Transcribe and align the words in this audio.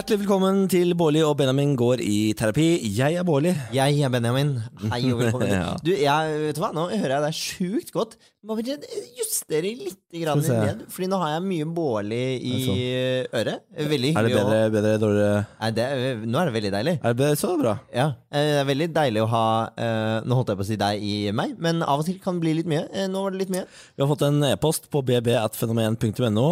Hjertelig 0.00 0.22
velkommen 0.22 0.62
til 0.72 0.94
Bårli 0.96 1.20
og 1.20 1.34
Benjamin 1.36 1.74
går 1.76 2.00
i 2.00 2.32
terapi. 2.32 2.70
Jeg 2.96 3.18
er 3.20 3.24
Bårli. 3.28 3.50
Jeg 3.76 3.98
er 4.00 4.08
Benjamin. 4.08 4.54
Hei 4.88 5.02
og 5.12 5.20
velkommen. 5.20 5.50
Ja. 5.60 5.74
Du, 5.84 5.90
jeg, 5.92 6.36
vet 6.46 6.56
du 6.56 6.60
hva? 6.62 6.70
Nå 6.72 6.86
hører 6.88 7.18
jeg 7.18 7.24
deg 7.26 7.36
sjukt 7.36 7.90
godt. 7.92 8.14
Må 8.40 8.54
bare 8.56 8.78
justere 9.18 9.74
litt 9.76 9.98
grann 10.16 10.40
ned, 10.40 10.86
Fordi 10.88 11.08
nå 11.12 11.18
har 11.20 11.34
jeg 11.34 11.42
mye 11.44 11.66
Bårli 11.76 12.20
i 12.48 12.54
Er 12.70 13.28
øret. 13.42 13.66
Veldig 13.76 14.14
Er 14.14 14.24
det 14.24 14.30
hyggelig. 14.32 14.38
bedre, 14.38 14.60
bedre 14.72 14.94
dårligere? 15.02 15.42
Nei, 15.60 15.70
det 15.76 15.84
er, 15.84 16.22
nå 16.24 16.40
er 16.40 16.48
det 16.48 16.54
veldig 16.56 16.72
deilig. 16.78 16.94
Er 17.02 17.12
det 17.12 17.20
bedre? 17.20 17.36
Så 17.42 17.52
bra. 17.60 17.74
Ja, 17.92 18.06
eh, 18.32 18.46
Det 18.54 18.56
er 18.62 18.70
veldig 18.70 18.88
deilig 18.96 19.26
å 19.26 19.28
ha 19.34 19.44
eh, 19.76 20.16
Nå 20.24 20.38
holdt 20.40 20.54
jeg 20.54 20.60
på 20.62 20.64
å 20.64 20.70
si 20.70 20.80
deg 20.80 21.04
i 21.04 21.14
meg, 21.36 21.52
men 21.60 21.84
av 21.84 22.00
og 22.00 22.08
til 22.08 22.16
kan 22.24 22.40
det 22.40 22.46
bli 22.46 22.56
litt 22.62 22.72
mye. 22.72 22.86
Eh, 22.88 23.10
Nå 23.12 23.26
var 23.26 23.36
det 23.36 23.42
litt 23.44 23.52
mye. 23.52 23.66
Vi 23.68 24.06
har 24.06 24.08
fått 24.14 24.24
en 24.30 24.40
e-post 24.48 24.88
på 24.88 25.04
bb.fenomen.no 25.04 26.48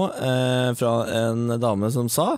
fra 0.82 0.92
en 1.22 1.54
dame 1.64 1.88
som 1.96 2.12
sa 2.12 2.34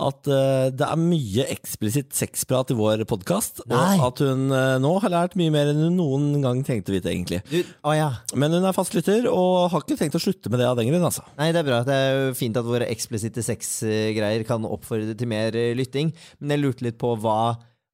at 0.00 0.28
eh, 0.30 0.68
det 0.74 0.86
er 0.86 1.00
mye 1.00 1.46
eksplisitt 1.52 2.14
sexprat 2.16 2.72
i 2.72 2.76
vår 2.78 3.04
podkast, 3.10 3.62
og 3.66 4.04
at 4.08 4.22
hun 4.24 4.48
eh, 4.54 4.76
nå 4.82 4.92
har 5.04 5.12
lært 5.14 5.36
mye 5.40 5.52
mer 5.54 5.70
enn 5.72 5.82
hun 5.86 5.98
noen 5.98 6.44
gang 6.44 6.62
tenkte 6.66 6.92
å 6.92 6.96
vite, 6.96 7.12
egentlig. 7.12 7.42
Du, 7.50 7.60
å 7.86 7.94
ja. 7.96 8.10
Men 8.34 8.56
hun 8.56 8.66
er 8.66 8.76
fast 8.76 8.96
lytter 8.96 9.28
og 9.30 9.70
har 9.72 9.84
ikke 9.84 9.98
tenkt 10.00 10.18
å 10.18 10.22
slutte 10.22 10.52
med 10.52 10.62
det 10.62 10.68
av 10.70 10.78
den 10.80 10.90
grunn, 10.90 11.06
altså. 11.06 11.24
Nei, 11.38 11.50
det 11.54 11.62
er 11.62 11.68
bra. 11.70 11.82
Det 11.86 11.96
er 11.96 12.12
jo 12.16 12.36
fint 12.38 12.58
at 12.60 12.68
våre 12.68 12.88
eksplisitte 12.90 13.44
sexgreier 13.44 14.46
kan 14.48 14.66
oppfordre 14.68 15.16
til 15.18 15.30
mer 15.30 15.56
eh, 15.58 15.74
lytting. 15.78 16.14
Men 16.40 16.56
jeg 16.56 16.64
lurte 16.64 16.86
litt 16.88 17.00
på 17.00 17.14
hva, 17.20 17.40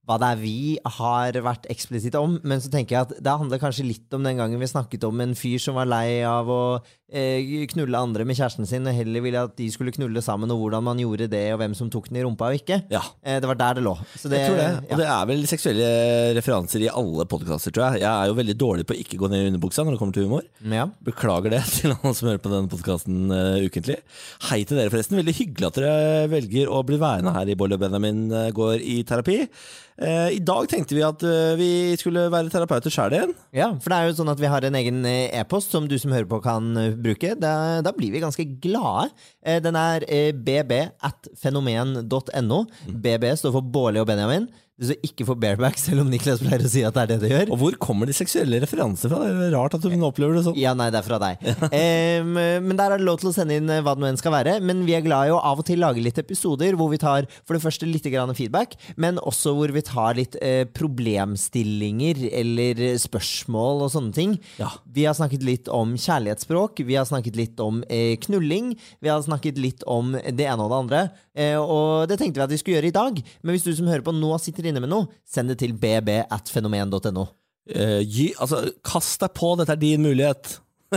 hva 0.07 0.15
det 0.21 0.27
er 0.33 0.37
vi 0.39 0.57
har 0.97 1.35
vært 1.43 1.65
eksplisitte 1.71 2.19
om. 2.23 2.37
Men 2.47 2.61
så 2.63 2.71
tenker 2.71 2.95
jeg 2.95 3.07
at 3.09 3.17
det 3.19 3.33
handler 3.41 3.59
kanskje 3.59 3.83
litt 3.89 4.13
om 4.15 4.23
den 4.23 4.39
gangen 4.39 4.61
vi 4.61 4.69
snakket 4.71 5.03
om 5.03 5.19
en 5.25 5.35
fyr 5.35 5.59
som 5.59 5.75
var 5.75 5.89
lei 5.91 6.21
av 6.23 6.47
å 6.47 6.59
eh, 7.11 7.65
knulle 7.73 7.99
andre 7.99 8.23
med 8.27 8.37
kjæresten 8.39 8.67
sin, 8.69 8.87
og 8.87 8.95
heller 8.95 9.23
ville 9.25 9.41
at 9.49 9.57
de 9.59 9.67
skulle 9.73 9.91
knulle 9.95 10.23
sammen, 10.23 10.51
og 10.55 10.61
hvordan 10.61 10.85
man 10.87 11.01
gjorde 11.03 11.27
det, 11.33 11.43
og 11.51 11.59
hvem 11.59 11.75
som 11.75 11.89
tok 11.91 12.07
den 12.07 12.21
i 12.21 12.23
rumpa 12.23 12.53
og 12.53 12.59
ikke. 12.61 12.79
Ja. 12.93 13.01
Eh, 13.19 13.41
det 13.43 13.49
var 13.51 13.59
der 13.59 13.79
det 13.79 13.83
lå. 13.83 13.97
Så 14.15 14.31
det, 14.31 14.39
Jeg 14.45 14.53
tror 14.53 14.61
det. 14.61 14.69
ja. 14.71 14.93
Og 14.95 15.01
det 15.03 15.09
er 15.17 15.27
vel 15.33 15.43
seksuelle 15.51 15.89
referanser 16.39 16.85
i 16.87 16.91
alle 17.03 17.27
podkaster, 17.27 17.75
tror 17.75 17.89
jeg. 17.97 18.05
Jeg 18.05 18.11
er 18.13 18.31
jo 18.31 18.37
veldig 18.39 18.55
dårlig 18.63 18.87
på 18.87 18.95
å 18.95 19.01
ikke 19.03 19.19
gå 19.19 19.31
ned 19.33 19.43
i 19.43 19.49
underbuksa 19.51 19.83
når 19.83 19.97
det 19.97 20.01
kommer 20.05 20.15
til 20.15 20.29
humor. 20.29 20.47
Ja. 20.71 20.87
Beklager 21.03 21.51
det 21.57 21.63
til 21.81 21.91
alle 21.97 22.13
som 22.15 22.31
hører 22.31 22.43
på 22.47 22.53
denne 22.55 22.71
podkasten 22.71 23.27
ukentlig. 23.67 23.99
Hei 24.47 24.61
til 24.63 24.79
dere, 24.79 24.93
forresten. 24.95 25.19
Veldig 25.19 25.35
hyggelig 25.41 25.67
at 25.67 25.81
dere 25.81 26.31
velger 26.31 26.71
å 26.71 26.79
bli 26.87 26.99
værende 27.01 27.35
her 27.35 27.51
i 27.51 27.59
Bolle 27.59 27.75
og 27.75 27.83
Benjamin 27.83 28.23
eh, 28.31 28.49
går 28.55 28.79
i 28.87 29.01
terapi. 29.07 29.41
Eh, 29.97 30.35
I 30.37 30.41
dag 30.45 30.67
tenkte 30.69 30.93
vi 30.93 31.01
at 31.05 31.23
eh, 31.25 31.55
vi 31.57 31.69
skulle 31.97 32.27
være 32.29 32.51
terapeuter 32.53 32.93
sjæl 32.93 33.15
igjen. 33.17 33.33
Ja, 33.55 33.71
for 33.81 33.89
det 33.89 33.97
er 33.97 34.09
jo 34.09 34.17
sånn 34.19 34.29
at 34.29 34.41
vi 34.41 34.51
har 34.51 34.67
en 34.67 34.77
egen 34.77 35.01
eh, 35.09 35.33
e-post 35.39 35.73
som 35.73 35.87
du 35.89 35.95
som 35.97 36.13
hører 36.13 36.29
på 36.29 36.37
kan 36.45 36.69
bruke. 37.01 37.33
Da, 37.41 37.81
da 37.85 37.93
blir 37.97 38.13
vi 38.13 38.21
ganske 38.21 38.45
glade. 38.61 39.09
Den 39.65 39.77
er 39.79 40.05
bb 40.37 40.73
at 41.07 41.29
fenomen.no. 41.39 42.61
BB 42.87 43.29
står 43.41 43.55
for 43.55 43.65
Bårli 43.73 44.01
og 44.03 44.09
Benjamin. 44.09 44.47
Det 44.77 44.91
står 44.91 45.05
ikke 45.07 45.25
for 45.25 45.39
bareback, 45.41 45.79
selv 45.81 46.03
om 46.03 46.09
Niklas 46.11 46.37
pleier 46.37 46.61
å 46.61 46.69
si 46.69 46.83
at 46.85 46.93
det 46.93 47.01
er 47.01 47.09
det 47.09 47.15
det 47.23 47.29
gjør. 47.31 47.51
Og 47.55 47.57
hvor 47.57 47.77
kommer 47.81 48.05
de 48.05 48.13
seksuelle 48.13 48.59
referansene 48.61 49.09
fra? 49.09 49.23
Det 49.25 49.47
er 49.47 49.55
rart 49.55 49.73
at 49.73 49.81
du 49.81 49.89
opplever 50.05 50.37
det 50.37 50.43
sånn. 50.45 50.57
Ja, 50.59 50.75
nei, 50.77 50.91
det 50.93 50.99
er 50.99 51.07
fra 51.07 51.17
deg. 51.17 51.41
um, 51.65 52.37
men 52.37 52.77
der 52.77 52.93
er 52.93 53.01
det 53.01 53.07
lov 53.07 53.17
til 53.17 53.31
å 53.31 53.33
sende 53.33 53.57
inn 53.57 53.71
eh, 53.73 53.81
hva 53.81 53.95
det 53.97 54.03
nå 54.03 54.11
enn 54.11 54.19
skal 54.21 54.35
være. 54.35 54.59
Men 54.61 54.83
vi 54.85 54.93
er 54.93 55.01
glad 55.01 55.31
i 55.31 55.33
å 55.33 55.39
av 55.41 55.63
og 55.63 55.65
til 55.65 55.81
lage 55.81 56.03
litt 56.05 56.21
episoder 56.21 56.77
hvor 56.77 56.91
vi 56.91 56.99
tar 57.01 57.25
for 57.39 57.57
det 57.57 57.63
første 57.63 57.89
litt 57.89 58.05
grann 58.05 58.35
feedback, 58.37 58.75
men 59.01 59.17
også 59.17 59.55
hvor 59.57 59.73
vi 59.73 59.81
tar 59.87 60.19
litt 60.19 60.37
uh, 60.43 60.69
problemstillinger 60.77 62.21
eller 62.37 62.83
spørsmål 63.01 63.81
og 63.87 63.91
sånne 63.95 64.13
ting. 64.13 64.37
Ja. 64.61 64.69
Vi 64.93 65.07
har 65.09 65.17
snakket 65.17 65.47
litt 65.47 65.73
om 65.73 65.97
kjærlighetsspråk, 65.97 66.83
vi 66.85 66.99
har 66.99 67.09
snakket 67.09 67.41
litt 67.41 67.65
om 67.65 67.81
uh, 67.81 68.13
knulling, 68.27 68.75
vi 69.01 69.09
har 69.09 69.25
snakket 69.25 69.57
litt 69.57 69.81
om 69.89 70.13
det 70.13 70.45
ene 70.45 70.61
og 70.61 70.69
det 70.69 70.79
andre. 70.83 71.03
Uh, 71.33 71.57
og 71.65 71.89
det 72.13 72.21
tenkte 72.21 72.43
vi 72.43 72.45
at 72.45 72.53
vi 72.53 72.61
skulle 72.61 72.77
gjøre 72.77 72.93
i 72.93 72.97
dag. 73.01 73.25
Men 73.41 73.57
hvis 73.57 73.65
du 73.65 73.73
som 73.73 73.89
hører 73.89 74.05
på 74.05 74.13
nå 74.13 74.37
sitter 74.37 74.66
inne 74.71 74.83
med 74.83 74.91
noe, 74.93 75.09
send 75.27 75.53
det 75.53 75.59
til 75.63 75.73
bb.fenomen.no. 75.73 76.53
fenomen.no. 76.53 77.27
Eh, 77.67 78.31
altså, 78.39 78.63
kast 78.85 79.21
deg 79.23 79.35
på, 79.35 79.55
dette 79.59 79.75
er 79.75 79.81
din 79.81 80.05
mulighet. 80.05 80.57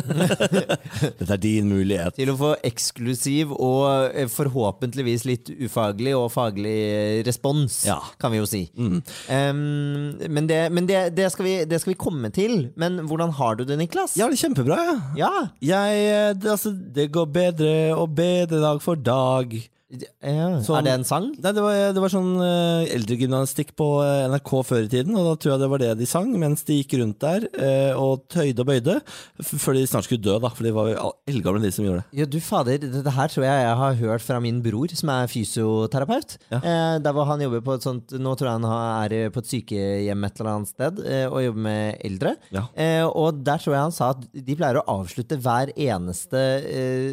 dette 1.19 1.33
er 1.35 1.41
din 1.43 1.67
mulighet. 1.67 2.15
Til 2.15 2.31
å 2.31 2.37
få 2.39 2.51
eksklusiv 2.67 3.51
og 3.57 4.15
eh, 4.15 4.29
forhåpentligvis 4.31 5.25
litt 5.27 5.51
ufaglig 5.67 6.15
og 6.15 6.29
faglig 6.35 6.77
eh, 6.87 7.17
respons, 7.27 7.81
Ja. 7.89 7.99
kan 8.23 8.31
vi 8.31 8.39
jo 8.39 8.47
si. 8.49 8.63
Um, 8.79 10.15
men 10.31 10.47
det, 10.51 10.61
men 10.71 10.87
det, 10.87 11.03
det, 11.19 11.27
skal 11.35 11.49
vi, 11.49 11.57
det 11.67 11.83
skal 11.83 11.95
vi 11.95 11.99
komme 12.07 12.31
til. 12.35 12.69
Men 12.79 13.03
hvordan 13.11 13.35
har 13.41 13.59
du 13.59 13.67
det, 13.67 13.81
Niklas? 13.81 14.15
Ja, 14.21 14.31
det 14.31 14.39
er 14.39 14.45
kjempebra, 14.47 14.79
ja. 14.87 15.01
Ja. 15.19 15.33
Jeg, 15.73 16.39
det, 16.39 16.55
altså, 16.55 16.71
det 16.71 17.11
går 17.15 17.31
bedre 17.35 17.75
og 17.97 18.15
bedre 18.15 18.63
dag 18.63 18.83
for 18.85 18.95
dag. 19.01 19.59
Ja. 19.91 20.61
Sånn- 20.63 20.79
Er 20.79 20.83
det 20.87 20.93
en 21.01 21.05
sang? 21.05 21.25
Nei, 21.35 21.51
det 21.57 21.63
var, 21.65 21.75
det 21.97 22.03
var 22.03 22.13
sånn 22.13 22.37
uh, 22.39 22.87
eldregymnastikk 22.95 23.73
på 23.79 23.87
eh, 24.05 24.29
NRK 24.31 24.51
før 24.69 24.85
i 24.87 24.91
tiden, 24.93 25.17
og 25.19 25.25
da 25.27 25.33
tror 25.41 25.53
jeg 25.55 25.63
det 25.65 25.69
var 25.73 25.83
det 25.83 25.89
de 25.99 26.07
sang 26.07 26.31
mens 26.39 26.63
de 26.69 26.77
gikk 26.79 26.95
rundt 27.01 27.19
der 27.25 27.47
uh, 27.59 27.99
og 27.99 28.23
tøyde 28.31 28.63
og 28.63 28.69
bøyde, 28.71 28.97
før 29.43 29.75
de 29.75 29.83
snart 29.91 30.07
skulle 30.07 30.23
dø, 30.23 30.37
da, 30.39 30.51
for 30.55 30.63
de 30.69 30.73
var 30.77 30.93
eldgamle 31.27 31.63
de 31.65 31.73
som 31.75 31.85
gjorde 31.89 32.05
det. 32.05 32.21
Ja, 32.21 32.29
du 32.31 32.39
fader, 32.45 32.79
dette 32.85 33.15
her 33.17 33.33
tror 33.35 33.47
jeg 33.49 33.65
jeg 33.67 33.79
har 33.83 33.99
hørt 34.05 34.23
fra 34.27 34.39
min 34.45 34.61
bror, 34.63 34.95
som 34.95 35.11
er 35.15 35.31
fysioterapeut. 35.33 36.37
Ja. 36.53 36.61
Der 37.03 37.17
hvor 37.17 37.27
han 37.29 37.43
jobber 37.43 37.63
på 37.67 37.75
et 37.77 37.85
sånt 37.85 38.13
Nå 38.15 38.33
tror 38.39 38.49
jeg 38.49 38.61
han 38.61 38.67
er 38.71 39.33
på 39.35 39.43
et 39.43 39.49
sykehjem 39.51 40.25
et 40.27 40.41
eller 40.41 40.53
annet 40.53 40.71
sted 40.71 41.01
og 41.31 41.39
jobber 41.45 41.65
med 41.67 41.99
eldre. 42.07 42.35
Ja. 42.55 42.65
Og 43.11 43.43
der 43.47 43.61
tror 43.63 43.75
jeg 43.75 43.85
han 43.89 43.95
sa 43.95 44.11
at 44.15 44.23
de 44.33 44.57
pleier 44.59 44.81
å 44.81 44.87
avslutte 45.01 45.39
hver 45.41 45.73
eneste 45.75 46.43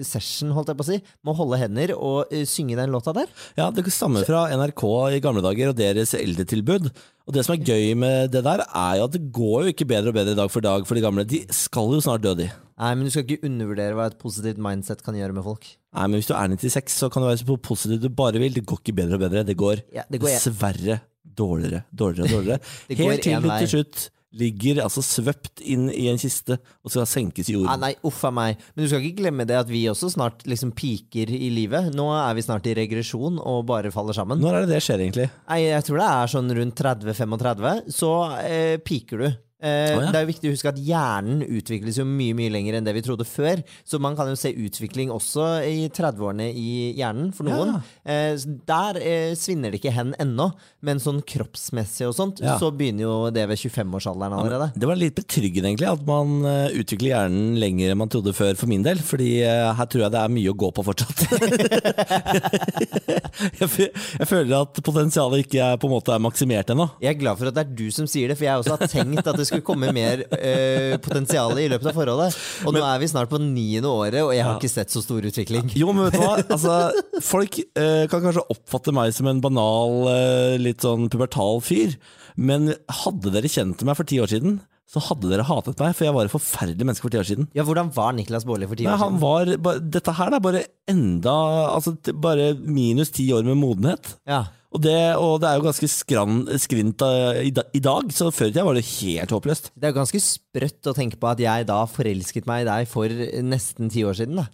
session, 0.08 0.52
holdt 0.56 0.72
jeg 0.72 0.80
på 0.80 0.86
å 0.86 0.90
si, 0.92 1.00
med 1.24 1.34
å 1.34 1.38
holde 1.42 1.60
hender 1.62 1.94
og 1.98 2.34
eh, 2.34 2.46
synge 2.68 2.78
den 2.78 2.92
låta 2.92 3.14
der. 3.16 3.28
Ja, 3.58 3.70
Det 3.72 3.86
stammer 3.92 4.26
fra 4.28 4.48
NRK 4.52 4.84
i 5.16 5.20
gamle 5.24 5.42
dager 5.42 5.70
og 5.72 5.76
deres 5.78 6.14
eldretilbud. 6.14 6.90
Og 7.28 7.34
det 7.34 7.44
som 7.46 7.56
er 7.56 7.64
gøy 7.64 7.94
med 7.96 8.32
det 8.32 8.44
der, 8.44 8.64
er 8.64 8.98
jo 9.00 9.04
at 9.08 9.12
det 9.12 9.32
går 9.32 9.64
jo 9.64 9.72
ikke 9.74 9.88
bedre 9.88 10.10
og 10.10 10.16
bedre 10.16 10.36
dag 10.36 10.50
for 10.52 10.62
dag 10.62 10.86
for 10.88 10.96
de 10.96 11.02
gamle. 11.02 11.26
De 11.28 11.46
skal 11.52 11.92
jo 11.96 12.00
snart 12.02 12.22
dø, 12.24 12.34
de. 12.36 12.50
Nei, 12.78 12.94
men 12.96 13.06
du 13.08 13.12
skal 13.12 13.26
ikke 13.26 13.44
undervurdere 13.48 13.96
hva 13.98 14.06
et 14.12 14.18
positivt 14.22 14.58
mindset 14.62 15.02
kan 15.04 15.16
gjøre 15.18 15.34
med 15.34 15.44
folk. 15.44 15.66
Nei, 15.96 16.08
men 16.08 16.20
Hvis 16.20 16.28
du 16.30 16.36
er 16.36 16.48
96, 16.48 16.94
så 17.02 17.10
kan 17.12 17.22
du 17.24 17.28
være 17.28 17.42
så 17.42 17.58
positiv 17.58 18.00
du 18.02 18.10
bare 18.10 18.38
vil. 18.40 18.54
Det 18.54 18.66
går 18.66 18.80
ikke 18.84 18.96
bedre 18.96 19.18
og 19.18 19.24
bedre. 19.26 19.44
Det 19.44 19.58
går, 19.58 19.82
Ja, 19.96 20.04
det 20.12 20.22
går- 20.22 20.30
dessverre 20.38 21.00
dårligere, 21.38 21.84
dårligere 21.94 22.26
og 22.28 22.32
dårligere. 22.38 22.60
Helt 22.90 23.24
til 23.24 23.42
du 23.44 23.50
til 23.60 23.68
slutt 23.70 24.10
ligger 24.40 24.82
altså 24.84 25.04
svøpt 25.06 25.62
inn 25.66 25.88
i 25.92 26.08
en 26.12 26.20
kiste 26.22 26.60
og 26.84 26.94
skal 26.94 27.08
senkes 27.10 27.50
i 27.50 27.56
jorden. 27.56 27.72
Ah, 27.74 27.80
nei, 27.82 27.94
uff 28.08 28.24
a 28.28 28.32
meg. 28.34 28.62
Men 28.76 28.86
du 28.86 28.92
skal 28.92 29.04
ikke 29.04 29.24
glemme 29.24 29.48
det 29.50 29.58
at 29.60 29.72
vi 29.72 29.86
også 29.92 30.12
snart 30.14 30.46
liksom 30.50 30.74
piker 30.78 31.32
i 31.34 31.50
livet. 31.54 31.92
Nå 31.98 32.08
er 32.16 32.38
vi 32.38 32.46
snart 32.46 32.70
i 32.70 32.76
regresjon 32.78 33.42
og 33.42 33.66
bare 33.70 33.94
faller 33.94 34.18
sammen. 34.18 34.42
Når 34.44 34.60
er 34.62 34.68
det 34.68 34.76
det 34.76 34.84
skjer, 34.86 35.04
egentlig? 35.08 35.28
Nei, 35.50 35.60
jeg 35.66 35.88
tror 35.88 36.02
det 36.02 36.08
er 36.14 36.34
sånn 36.36 36.56
rundt 36.60 36.84
30-35, 36.84 37.92
så 37.98 38.14
eh, 38.44 38.78
piker 38.84 39.26
du. 39.26 39.30
Eh, 39.58 39.98
oh, 39.98 40.04
ja. 40.04 40.12
Det 40.14 40.20
er 40.20 40.22
jo 40.22 40.30
viktig 40.30 40.50
å 40.52 40.54
huske 40.54 40.70
at 40.70 40.78
hjernen 40.86 41.40
utvikles 41.42 41.98
jo 41.98 42.04
mye 42.06 42.36
mye 42.38 42.52
lenger 42.54 42.76
enn 42.78 42.86
det 42.86 42.94
vi 42.94 43.02
trodde 43.08 43.26
før. 43.26 43.64
Så 43.88 43.98
man 44.04 44.14
kan 44.18 44.28
jo 44.30 44.36
se 44.38 44.52
utvikling 44.54 45.10
også 45.14 45.48
i 45.66 45.88
30-årene 45.90 46.52
i 46.54 46.94
hjernen 47.00 47.32
for 47.34 47.50
noen. 47.50 47.80
Eh, 48.06 48.36
så 48.38 48.54
der 48.70 49.00
eh, 49.02 49.32
svinner 49.40 49.74
det 49.74 49.80
ikke 49.82 49.96
hen 49.96 50.12
ennå, 50.22 50.52
men 50.86 51.02
sånn 51.02 51.24
kroppsmessig 51.26 52.06
og 52.06 52.14
sånt, 52.18 52.38
Ja. 52.46 52.60
så 52.62 52.70
begynner 52.70 53.08
jo 53.08 53.16
det 53.34 53.48
ved 53.50 53.58
25-årsalderen 53.58 54.38
allerede. 54.38 54.70
Det 54.78 54.92
var 54.92 55.00
litt 55.02 55.18
betryggende 55.18 55.72
egentlig 55.72 55.90
at 55.90 56.06
man 56.06 56.38
utvikler 56.78 57.16
hjernen 57.16 57.58
lenger 57.58 57.90
enn 57.96 58.02
man 58.04 58.14
trodde 58.14 58.36
før, 58.38 58.54
for 58.60 58.70
min 58.70 58.86
del. 58.86 59.02
Fordi 59.02 59.32
her 59.42 59.90
tror 59.90 60.06
jeg 60.06 60.14
det 60.14 60.22
er 60.22 60.36
mye 60.38 60.54
å 60.54 60.60
gå 60.62 60.70
på 60.78 60.86
fortsatt. 60.86 61.26
jeg, 63.58 63.90
jeg 64.22 64.28
føler 64.30 64.54
at 64.62 64.78
potensialet 64.86 65.48
ikke 65.48 65.62
er, 65.66 65.82
på 65.82 65.90
en 65.90 65.96
måte 65.98 66.14
er 66.14 66.22
maksimert 66.24 66.70
ennå. 66.74 66.86
Jeg 67.02 67.16
er 67.16 67.20
glad 67.22 67.40
for 67.42 67.50
at 67.50 67.58
det 67.58 67.64
er 67.66 67.74
du 67.82 67.88
som 67.94 68.06
sier 68.10 68.30
det, 68.32 68.38
for 68.40 68.46
jeg 68.48 68.62
også 68.62 68.78
har 68.78 68.92
tenkt 68.92 69.26
at 69.26 69.38
det 69.40 69.47
skulle 69.50 69.66
komme 69.66 69.90
mer 69.96 70.24
eh, 70.38 70.96
potensial 71.04 71.56
i 71.60 71.68
løpet 71.72 71.90
av 71.92 71.98
forholdet. 71.98 72.38
Og 72.68 72.76
nå 72.76 72.84
er 72.86 73.02
vi 73.04 73.10
snart 73.12 73.32
på 73.32 73.40
niende 73.42 73.90
året, 73.90 74.22
og 74.24 74.34
jeg 74.36 74.46
har 74.46 74.60
ikke 74.60 74.72
sett 74.76 74.94
så 74.94 75.02
stor 75.06 75.26
utvikling. 75.32 75.72
Jo, 75.80 75.90
men 75.96 76.08
vet 76.10 76.20
du 76.20 76.24
hva? 76.24 76.38
Altså, 76.46 76.78
folk 77.26 77.60
eh, 77.64 78.06
kan 78.12 78.24
kanskje 78.28 78.46
oppfatte 78.54 78.94
meg 78.96 79.16
som 79.18 79.30
en 79.32 79.42
banal, 79.44 79.98
eh, 80.14 80.56
litt 80.62 80.84
sånn 80.86 81.08
pubertal 81.14 81.62
fyr. 81.66 81.98
Men 82.38 82.74
hadde 83.04 83.32
dere 83.34 83.50
kjent 83.50 83.82
meg 83.88 83.98
for 83.98 84.06
ti 84.08 84.20
år 84.22 84.30
siden, 84.30 84.60
så 84.88 85.02
hadde 85.04 85.28
dere 85.28 85.44
hatet 85.44 85.82
meg, 85.84 85.96
for 85.98 86.06
jeg 86.08 86.14
var 86.16 86.28
et 86.30 86.32
forferdelig 86.32 86.86
menneske 86.88 87.04
for 87.04 87.12
ti 87.12 87.20
år 87.20 87.26
siden. 87.28 87.48
Ja, 87.58 87.66
Hvordan 87.68 87.90
var 87.92 88.14
Niklas 88.16 88.46
Baarli 88.48 88.70
for 88.70 88.80
ti 88.80 88.86
år 88.88 88.94
år 88.94 89.02
han 89.02 89.18
siden? 89.18 89.24
var, 89.26 89.50
ba- 89.66 89.80
dette 89.98 90.14
her 90.16 90.36
er 90.38 90.44
bare 90.46 90.62
enda 90.88 91.34
Altså 91.74 91.92
bare 92.16 92.54
minus 92.56 93.12
ti 93.12 93.26
år 93.36 93.44
med 93.44 93.60
modenhet. 93.60 94.14
Ja. 94.30 94.46
Og 94.78 94.84
det, 94.86 95.00
og 95.18 95.40
det 95.42 95.50
er 95.50 95.58
jo 95.58 95.66
ganske 95.66 95.88
skran, 95.90 96.42
skrint 96.62 97.02
eh, 97.02 97.48
i, 97.50 97.52
da, 97.56 97.64
i 97.74 97.82
dag, 97.82 98.12
så 98.14 98.30
før 98.30 98.52
i 98.52 98.54
tida 98.54 98.66
var 98.68 98.78
det 98.78 98.86
helt 98.86 99.34
håpløst. 99.34 99.72
Det 99.74 99.88
er 99.88 99.94
jo 99.94 99.98
ganske 99.98 100.22
sprøtt 100.22 100.90
å 100.92 100.94
tenke 100.94 101.18
på 101.18 101.32
at 101.32 101.42
jeg 101.42 101.66
da 101.66 101.80
forelsket 101.90 102.46
meg 102.50 102.62
i 102.62 102.68
deg 102.70 102.90
for 102.92 103.10
nesten 103.42 103.90
ti 103.94 104.06
år 104.06 104.20
siden. 104.20 104.44
da. 104.44 104.46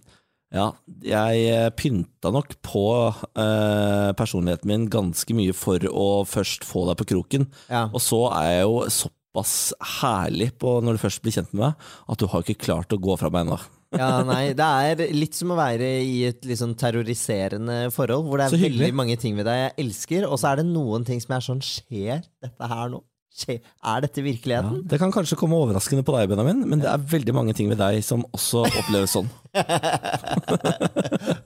Ja, 0.54 0.68
jeg 1.04 1.44
eh, 1.50 1.68
pynta 1.76 2.30
nok 2.32 2.54
på 2.64 2.86
eh, 3.10 4.10
personligheten 4.16 4.70
min 4.70 4.88
ganske 4.92 5.36
mye 5.36 5.52
for 5.56 5.84
å 5.90 6.08
først 6.30 6.64
få 6.64 6.86
deg 6.88 7.00
på 7.02 7.08
kroken. 7.12 7.48
Ja. 7.68 7.88
Og 7.90 8.00
så 8.00 8.22
er 8.30 8.48
jeg 8.48 8.64
jo 8.64 8.80
såpass 8.96 9.56
herlig 9.98 10.52
på 10.62 10.78
når 10.80 10.96
du 10.96 11.04
først 11.04 11.24
blir 11.24 11.36
kjent 11.36 11.52
med 11.52 11.66
meg, 11.66 11.88
at 12.08 12.22
du 12.22 12.30
har 12.30 12.46
ikke 12.46 12.64
klart 12.64 12.96
å 12.96 13.02
gå 13.02 13.18
fra 13.20 13.32
meg 13.34 13.44
ennå. 13.44 13.60
Ja, 13.98 14.10
nei, 14.26 14.52
Det 14.58 14.66
er 14.66 15.14
litt 15.14 15.34
som 15.38 15.52
å 15.54 15.58
være 15.58 15.88
i 16.02 16.24
et 16.30 16.44
sånn 16.58 16.74
terroriserende 16.78 17.80
forhold, 17.94 18.26
hvor 18.28 18.40
det 18.42 18.50
er 18.50 18.64
veldig 18.68 18.92
mange 18.96 19.16
ting 19.20 19.36
ved 19.38 19.46
deg 19.48 19.60
jeg 19.64 19.74
elsker, 19.86 20.28
og 20.28 20.38
så 20.40 20.52
er 20.52 20.62
det 20.62 20.68
noen 20.72 21.06
ting 21.06 21.20
som 21.22 21.36
er 21.36 21.44
sånn 21.46 21.62
Skjer 21.64 22.24
dette 22.42 22.70
her 22.74 22.88
nå? 22.92 23.02
Skjer, 23.34 23.56
er 23.82 24.02
dette 24.04 24.20
Ja, 24.22 24.24
virkeligheten? 24.28 24.82
det 24.86 24.98
kan 25.02 25.10
kanskje 25.10 25.34
komme 25.34 25.56
overraskende 25.58 26.04
på 26.06 26.14
deg, 26.14 26.28
Benjamin, 26.30 26.60
men 26.70 26.78
det 26.84 26.86
er 26.86 27.02
veldig 27.02 27.34
mange 27.34 27.54
ting 27.58 27.66
ved 27.66 27.80
deg 27.82 27.98
som 28.06 28.22
også 28.30 28.62
oppleves 28.68 29.10
sånn. 29.16 29.26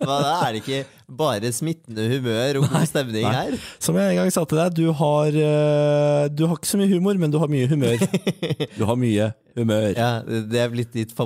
Hva 0.05 0.19
da? 0.21 0.35
Er 0.49 0.53
det 0.53 0.61
ikke 0.61 0.83
bare 1.19 1.49
smittende 1.55 2.05
humør 2.13 2.61
og 2.61 2.69
god 2.75 2.85
stemning 2.91 3.25
nei. 3.25 3.33
her? 3.39 3.57
Som 3.81 3.97
jeg 3.97 4.13
en 4.13 4.21
gang 4.21 4.33
sa 4.37 4.45
til 4.49 4.61
deg, 4.61 4.77
du 4.77 4.93
har, 5.01 5.29
eh, 5.33 6.29
du 6.29 6.45
har 6.51 6.61
ikke 6.61 6.71
så 6.75 6.81
mye 6.81 6.93
humor, 6.93 7.17
men 7.25 7.33
du 7.33 7.39
har 7.41 7.49
mye 7.53 7.69
humør. 7.73 8.05
Du 8.79 8.85
har 8.87 8.97
mye 9.01 9.33
humør. 9.57 9.89
Ja, 9.97 10.11
Det 10.23 10.61
er 10.61 10.69
blitt 10.73 10.93
ditt 10.95 11.17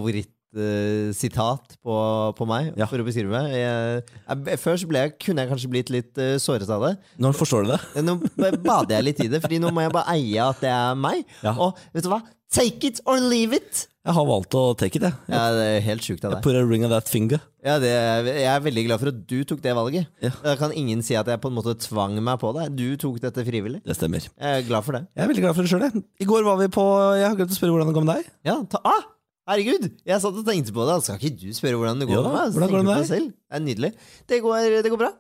favorittsitat 0.53 1.77
på, 1.83 1.97
på 2.37 2.49
meg, 2.49 2.73
Ja. 2.77 2.87
for 2.87 2.99
å 2.99 3.07
beskrive 3.07 3.31
meg. 3.31 3.53
Jeg, 3.57 4.03
jeg, 4.27 4.59
før 4.61 4.77
så 4.81 4.91
ble 4.91 5.05
jeg, 5.07 5.15
kunne 5.23 5.45
jeg 5.45 5.53
kanskje 5.53 5.73
blitt 5.73 5.91
litt 5.93 6.19
uh, 6.21 6.37
såret 6.43 6.69
av 6.69 6.85
det. 6.89 6.97
Nå 7.23 7.33
forstår 7.37 7.65
du 7.67 7.73
det? 7.75 7.81
Nå 8.05 8.19
bader 8.63 8.99
jeg 8.99 9.09
litt 9.11 9.25
i 9.25 9.31
det, 9.33 9.43
Fordi 9.45 9.61
nå 9.63 9.73
må 9.73 9.85
jeg 9.85 9.95
bare 9.95 10.17
eie 10.17 10.45
at 10.45 10.61
det 10.63 10.71
er 10.73 10.99
meg. 10.99 11.25
Ja. 11.43 11.57
Og 11.57 11.79
vet 11.95 12.05
du 12.05 12.13
hva? 12.13 12.23
Take 12.53 12.85
it 12.85 13.01
or 13.09 13.17
leave 13.17 13.57
it! 13.57 13.87
Jeg 14.03 14.17
har 14.17 14.25
valgt 14.27 14.53
å 14.59 14.75
take 14.77 14.99
it, 14.99 15.05
jeg. 15.07 15.15
Ja, 15.31 15.43
det 15.55 15.67
er 15.77 15.85
helt 15.87 16.03
sjukt 16.03 16.25
av 16.27 16.35
deg. 16.35 16.41
Put 16.43 16.57
a 16.59 16.65
ring 16.67 16.83
of 16.85 16.91
that 16.91 17.07
finger. 17.09 17.39
Ja, 17.63 17.77
det, 17.79 17.93
jeg 18.27 18.49
er 18.51 18.65
veldig 18.65 18.83
glad 18.89 18.99
for 19.01 19.13
at 19.13 19.21
du 19.31 19.37
tok 19.47 19.63
det 19.63 19.73
valget. 19.79 20.11
Ja. 20.21 20.33
Da 20.43 20.57
kan 20.59 20.75
ingen 20.75 21.05
si 21.07 21.15
at 21.17 21.31
jeg 21.31 21.41
på 21.41 21.53
en 21.53 21.55
måte 21.55 21.77
tvang 21.79 22.19
meg 22.19 22.41
på 22.43 22.51
det. 22.59 22.67
Du 22.75 22.99
tok 23.01 23.23
dette 23.23 23.47
frivillig. 23.47 23.79
Det 23.87 23.95
stemmer. 23.97 24.27
Jeg 24.27 24.59
er 24.59 24.67
glad 24.67 24.85
for 24.85 24.99
det. 24.99 25.05
Jeg 25.15 25.23
er 25.23 25.31
veldig 25.31 25.47
glad 25.47 25.55
for 25.57 25.63
det 25.65 25.71
sjøl, 25.71 25.87
jeg. 25.87 26.03
I 26.19 26.29
går 26.29 26.45
var 26.51 26.59
vi 26.59 26.69
på 26.75 26.87
Jeg 27.21 27.29
har 27.29 27.39
glemt 27.39 27.55
å 27.55 27.61
spørre 27.61 27.77
hvordan 27.77 27.93
det 27.93 27.97
går 28.01 28.09
med 28.09 28.19
deg. 28.19 28.33
Ja, 28.51 28.59
ta, 28.75 28.83
ah, 28.91 29.07
Herregud! 29.51 29.89
Jeg 30.07 30.23
satt 30.23 30.37
og 30.39 30.47
tenkte 30.47 30.73
på 30.77 30.85
det. 30.87 31.01
Skal 31.03 31.19
ikke 31.19 31.35
du 31.41 31.51
spørre 31.57 31.81
hvordan 31.81 31.99
det 32.03 32.07
går 32.11 32.15
Jo 32.21 32.23
da, 32.23 32.33
med 32.37 32.55
hvordan 32.55 32.71
går 32.71 32.79
det 32.79 32.87
med 32.87 32.95
deg? 32.95 33.03
det 33.03 33.11
selv. 33.11 33.29
Det 33.33 33.59
er 33.59 33.65
nydelig. 33.67 33.91
Det 34.31 34.39
går, 34.45 34.69
det 34.87 34.93
går 34.95 35.01
bra. 35.03 35.13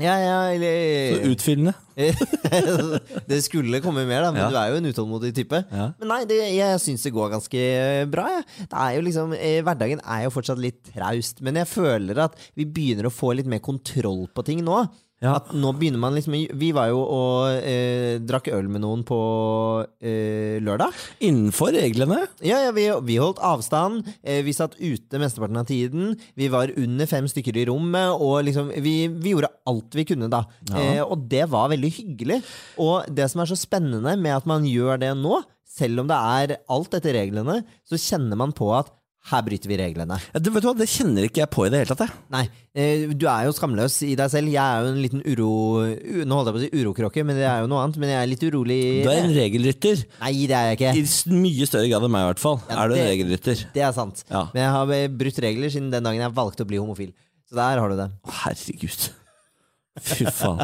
Ja, 0.00 0.14
ja, 0.16 0.36
Så 1.12 1.26
utfyllende. 1.28 1.72
Det 3.28 3.40
skulle 3.44 3.82
komme 3.84 4.06
mer, 4.08 4.22
da, 4.24 4.30
men 4.32 4.40
Ja. 4.40 4.48
du 4.48 4.56
er 4.56 4.70
jo 4.72 4.78
en 4.78 4.88
utålmodig 4.88 5.34
type. 5.36 5.58
Ja. 5.68 5.90
Men 6.00 6.08
nei, 6.08 6.20
det, 6.30 6.38
jeg 6.54 6.78
syns 6.80 7.02
det 7.04 7.12
går 7.12 7.28
ganske 7.34 7.64
bra. 8.08 8.24
Jeg. 8.38 8.46
Det 8.70 8.78
er 8.86 8.94
jo 8.96 9.02
liksom, 9.04 9.34
eh, 9.36 9.58
hverdagen 9.66 10.00
er 10.06 10.22
jo 10.24 10.32
fortsatt 10.32 10.62
litt 10.62 10.80
traust, 10.94 11.42
men 11.44 11.58
jeg 11.60 11.68
føler 11.68 12.22
at 12.24 12.38
vi 12.56 12.64
begynner 12.64 13.10
å 13.10 13.12
få 13.12 13.34
litt 13.36 13.50
mer 13.50 13.60
kontroll 13.60 14.24
på 14.32 14.46
ting 14.46 14.62
nå. 14.64 14.86
Ja. 15.20 15.34
At 15.36 15.50
nå 15.52 15.74
begynner 15.76 16.00
man 16.00 16.14
liksom 16.16 16.32
Vi 16.32 16.70
var 16.72 16.88
jo 16.88 17.02
og 17.04 17.60
eh, 17.60 18.16
drakk 18.24 18.48
øl 18.56 18.70
med 18.72 18.80
noen 18.80 19.02
på 19.04 19.18
eh, 20.00 20.56
lørdag. 20.64 20.96
Innenfor 21.28 21.74
reglene. 21.76 22.22
Ja, 22.40 22.62
ja, 22.64 22.70
vi, 22.76 22.86
vi 23.04 23.18
holdt 23.20 23.42
avstand. 23.44 24.08
Eh, 24.24 24.40
vi 24.46 24.54
satt 24.56 24.78
ute 24.80 25.20
mesteparten 25.20 25.60
av 25.60 25.68
tiden. 25.68 26.14
Vi 26.40 26.48
var 26.52 26.72
under 26.72 27.10
fem 27.10 27.28
stykker 27.28 27.58
i 27.60 27.66
rommet, 27.68 28.16
og 28.16 28.46
liksom 28.48 28.72
Vi, 28.80 28.94
vi 29.12 29.34
gjorde 29.34 29.52
alt 29.68 29.96
vi 29.98 30.06
kunne, 30.08 30.30
da. 30.32 30.44
Eh, 30.72 31.02
og 31.04 31.28
det 31.30 31.44
var 31.52 31.68
veldig 31.74 31.92
hyggelig. 31.98 32.40
Og 32.80 33.04
det 33.12 33.28
som 33.32 33.44
er 33.44 33.50
så 33.52 33.58
spennende 33.60 34.16
med 34.16 34.38
at 34.38 34.48
man 34.48 34.64
gjør 34.68 35.02
det 35.04 35.12
nå, 35.20 35.42
selv 35.70 36.02
om 36.02 36.08
det 36.10 36.16
er 36.16 36.56
alt 36.72 36.96
etter 36.96 37.14
reglene, 37.16 37.60
så 37.88 38.00
kjenner 38.00 38.40
man 38.40 38.56
på 38.56 38.72
at 38.78 38.88
her 39.30 39.42
bryter 39.44 39.68
vi 39.68 39.76
reglene. 39.76 40.16
Ja, 40.32 40.40
det, 40.40 40.48
vet 40.54 40.64
du 40.64 40.68
hva, 40.70 40.72
det 40.80 40.86
kjenner 40.88 41.26
ikke 41.28 41.42
jeg 41.42 41.50
på 41.52 41.66
i 41.66 41.70
det 41.70 41.82
hele 41.82 41.92
tatt. 41.92 42.06
Jeg. 42.08 42.22
Nei, 42.32 42.40
eh, 42.72 43.02
du 43.12 43.26
er 43.28 43.44
jo 43.44 43.52
skamløs 43.52 43.98
i 44.08 44.14
deg 44.16 44.30
selv. 44.32 44.48
Jeg 44.48 44.62
er 44.64 44.80
jo 44.86 44.94
en 44.94 45.02
liten 45.04 45.20
uro... 45.28 45.50
u- 45.92 46.24
Nå 46.24 46.38
holdt 46.38 46.48
jeg 46.48 46.56
på 46.56 46.60
å 46.60 46.64
si 46.64 46.80
urokråke, 46.80 47.24
men 47.28 47.36
det 47.36 47.44
er 47.44 47.60
jo 47.60 47.68
noe 47.70 47.82
annet. 47.84 47.98
Men 48.00 48.14
jeg 48.14 48.20
er 48.22 48.30
litt 48.32 48.46
urolig. 48.48 48.78
Du 49.04 49.10
er 49.12 49.20
en 49.26 49.36
regelrytter. 49.36 50.02
Nei, 50.24 50.32
det 50.48 50.56
er 50.56 50.70
jeg 50.72 50.80
ikke. 50.80 50.94
I 50.96 51.36
mye 51.44 51.68
større 51.68 51.92
grad 51.92 52.08
enn 52.08 52.14
meg, 52.16 52.24
i 52.24 52.30
hvert 52.32 52.42
fall. 52.46 52.58
Ja, 52.70 52.78
er 52.80 52.88
du 52.88 52.96
en 52.96 53.08
regelrytter. 53.12 53.66
Det 53.76 53.84
er 53.90 53.92
sant. 54.00 54.24
Ja. 54.32 54.46
Men 54.56 54.64
jeg 54.64 54.74
har 54.78 55.14
brutt 55.20 55.42
regler 55.44 55.76
siden 55.76 55.92
den 55.92 56.08
dagen 56.08 56.24
jeg 56.24 56.36
valgte 56.40 56.64
å 56.64 56.70
bli 56.72 56.80
homofil. 56.80 57.12
Så 57.50 57.58
der 57.60 57.80
har 57.84 57.92
du 57.92 57.98
det. 58.00 58.08
Å, 58.24 58.36
Herregud. 58.46 59.10
Fy 59.98 60.24
faen. 60.30 60.60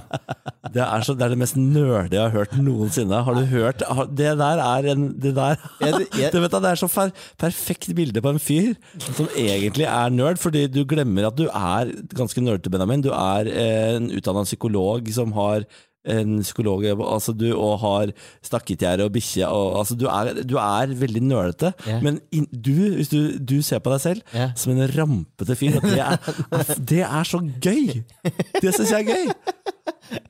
Det 0.71 0.83
er, 0.83 1.03
så, 1.03 1.15
det 1.19 1.25
er 1.27 1.33
det 1.33 1.39
mest 1.41 1.57
nerde 1.59 2.15
jeg 2.15 2.23
har 2.23 2.33
hørt 2.35 2.53
noensinne. 2.63 3.19
Har 3.27 3.35
du 3.35 3.43
hørt 3.51 3.83
har, 3.83 4.07
Det 4.07 4.33
der 4.39 4.61
er 4.63 4.87
en 4.93 5.09
Det 5.19 5.33
der 5.35 5.59
det, 5.83 6.07
vet 6.15 6.33
du, 6.33 6.59
det 6.63 6.71
er 6.71 6.79
så 6.79 6.89
per, 6.91 7.11
perfekt 7.39 7.91
bilde 7.97 8.23
på 8.23 8.33
en 8.35 8.41
fyr 8.43 8.77
som 9.03 9.29
egentlig 9.35 9.87
er 9.89 10.15
nerd, 10.15 10.39
fordi 10.43 10.67
du 10.71 10.85
glemmer 10.89 11.27
at 11.29 11.39
du 11.39 11.47
er 11.49 11.91
ganske 12.15 12.41
nerdete, 12.43 12.71
Benjamin. 12.71 13.03
Du 13.03 13.11
er 13.11 13.51
eh, 13.51 13.97
en 13.97 14.11
utdanna 14.15 14.47
psykolog 14.47 15.11
som 15.15 15.35
har 15.37 15.67
en 16.07 16.39
psykolog 16.43 16.85
altså 16.87 17.35
du, 17.37 17.49
og 17.53 17.79
har 17.83 18.13
stakketgjerde 18.45 19.07
og 19.07 19.15
bikkje. 19.17 19.47
Altså 19.47 19.97
du, 19.99 20.07
du 20.47 20.57
er 20.63 20.95
veldig 20.99 21.23
nølete. 21.27 21.73
Yeah. 21.87 22.03
men 22.05 22.21
in, 22.33 22.47
du, 22.53 22.75
hvis 22.97 23.13
du, 23.13 23.37
du 23.39 23.59
ser 23.63 23.83
på 23.83 23.93
deg 23.95 24.03
selv 24.05 24.35
yeah. 24.35 24.53
som 24.59 24.75
en 24.75 24.87
rampete 24.97 25.59
fyr, 25.59 25.81
det 25.85 26.01
er, 26.03 26.19
det 26.93 27.03
er 27.07 27.29
så 27.29 27.43
gøy! 27.43 28.03
Det 28.63 28.75
syns 28.75 28.93
jeg 28.93 29.05
er 29.05 29.11
gøy! 29.13 29.75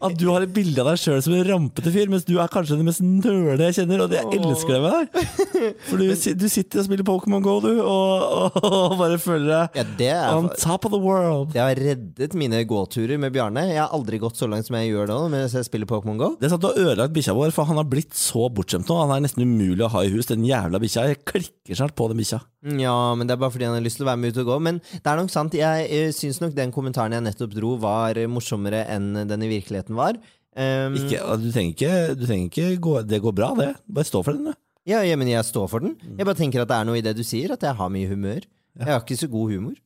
At 0.06 0.14
du 0.16 0.26
har 0.30 0.44
et 0.44 0.52
bilde 0.56 0.80
av 0.80 0.88
deg 0.90 1.00
sjøl 1.00 1.18
som 1.24 1.34
en 1.36 1.44
rampete 1.44 1.90
fyr, 1.92 2.08
mens 2.12 2.24
du 2.24 2.34
er 2.40 2.48
kanskje 2.52 2.78
den 2.78 2.86
mest 2.88 3.02
nerde 3.04 3.66
jeg 3.68 3.76
kjenner, 3.80 4.02
og 4.04 4.12
det 4.12 4.22
jeg 4.22 4.40
elsker 4.40 4.72
det 4.76 4.80
med 4.84 4.94
deg. 4.96 5.76
For 5.88 6.00
du, 6.00 6.06
du 6.40 6.46
sitter 6.52 6.80
og 6.82 6.86
spiller 6.86 7.06
Pokémon 7.08 7.44
GO, 7.44 7.54
du, 7.64 7.70
og, 7.84 8.56
og 8.60 8.94
bare 9.00 9.18
føler 9.20 9.48
deg 9.50 9.78
Ja, 9.80 9.84
det, 10.00 10.10
on 10.36 10.48
er, 10.50 10.56
top 10.62 10.88
of 10.88 10.94
the 10.94 11.00
world. 11.00 11.52
det 11.54 11.60
har 11.62 11.76
reddet 11.80 12.36
mine 12.38 12.62
gåturer 12.68 13.20
med 13.20 13.34
Bjarne. 13.36 13.66
Jeg 13.72 13.80
har 13.82 13.92
aldri 13.96 14.20
gått 14.22 14.40
så 14.40 14.48
langt 14.50 14.68
som 14.68 14.76
jeg 14.80 14.92
gjør 14.94 15.10
nå 15.12 15.18
mens 15.32 15.56
jeg 15.56 15.68
spiller 15.68 15.88
Pokémon 15.90 16.20
GO. 16.20 16.32
Det 16.40 16.48
er 16.48 16.54
sant, 16.54 16.64
Du 16.64 16.70
har 16.70 16.80
ødelagt 16.86 17.16
bikkja 17.16 17.36
vår, 17.36 17.52
for 17.56 17.68
han 17.68 17.80
har 17.80 17.88
blitt 17.88 18.16
så 18.16 18.48
bortskjemt 18.52 18.88
nå. 18.92 18.98
Han 19.04 19.14
er 19.18 19.24
nesten 19.26 19.44
umulig 19.44 19.84
å 19.86 19.92
ha 19.96 20.04
i 20.06 20.12
hus, 20.14 20.28
den 20.32 20.44
jævla 20.48 20.80
bikkja. 20.82 21.08
Jeg 21.12 21.22
klikker 21.28 21.80
snart 21.82 21.96
på 21.98 22.08
den 22.12 22.20
bikkja. 22.20 22.40
Ja, 22.66 23.14
men 23.14 23.28
det 23.28 23.36
er 23.36 23.40
bare 23.40 23.54
fordi 23.54 23.68
han 23.68 23.76
har 23.76 23.84
lyst 23.84 24.00
til 24.00 24.06
å 24.06 24.10
være 24.10 24.20
med 24.22 24.34
ut 24.34 24.40
og 24.42 24.48
gå. 24.50 24.56
Men 24.66 24.80
det 24.82 25.06
er 25.06 25.20
nok 25.20 25.30
sant. 25.30 25.54
Jeg 25.54 25.86
uh, 25.86 26.14
syns 26.16 26.40
nok 26.42 26.56
den 26.56 26.74
kommentaren 26.74 27.14
jeg 27.14 27.24
nettopp 27.26 27.54
dro, 27.54 27.76
var 27.82 28.18
morsommere 28.32 28.84
enn 28.90 29.12
den 29.30 29.46
i 29.46 29.52
virkeligheten 29.52 29.98
var. 29.98 30.18
Um, 30.56 30.96
Ikke, 30.96 31.20
du 31.36 31.50
trenger 31.52 31.74
ikke, 31.74 31.94
du 32.16 32.22
trenger 32.24 32.46
ikke 32.48 32.68
gå, 32.80 32.92
Det 33.04 33.20
går 33.22 33.34
bra, 33.36 33.50
det. 33.58 33.72
Bare 33.92 34.08
stå 34.08 34.22
for 34.24 34.32
den, 34.32 34.48
du. 34.48 34.62
ja, 34.88 35.02
ja, 35.04 35.16
men 35.20 35.28
jeg 35.28 35.44
står 35.44 35.66
for 35.68 35.84
den. 35.84 35.98
Jeg 36.16 36.24
bare 36.24 36.38
tenker 36.38 36.62
at 36.62 36.70
det 36.70 36.78
er 36.78 36.86
noe 36.88 36.96
i 36.96 37.04
det 37.04 37.12
du 37.18 37.24
sier, 37.26 37.52
at 37.52 37.66
jeg 37.66 37.76
har 37.76 37.92
mye 37.92 38.08
humør. 38.08 38.46
Jeg 38.80 38.88
har 38.88 39.02
ikke 39.04 39.18
så 39.20 39.28
god 39.28 39.52
humor. 39.52 39.76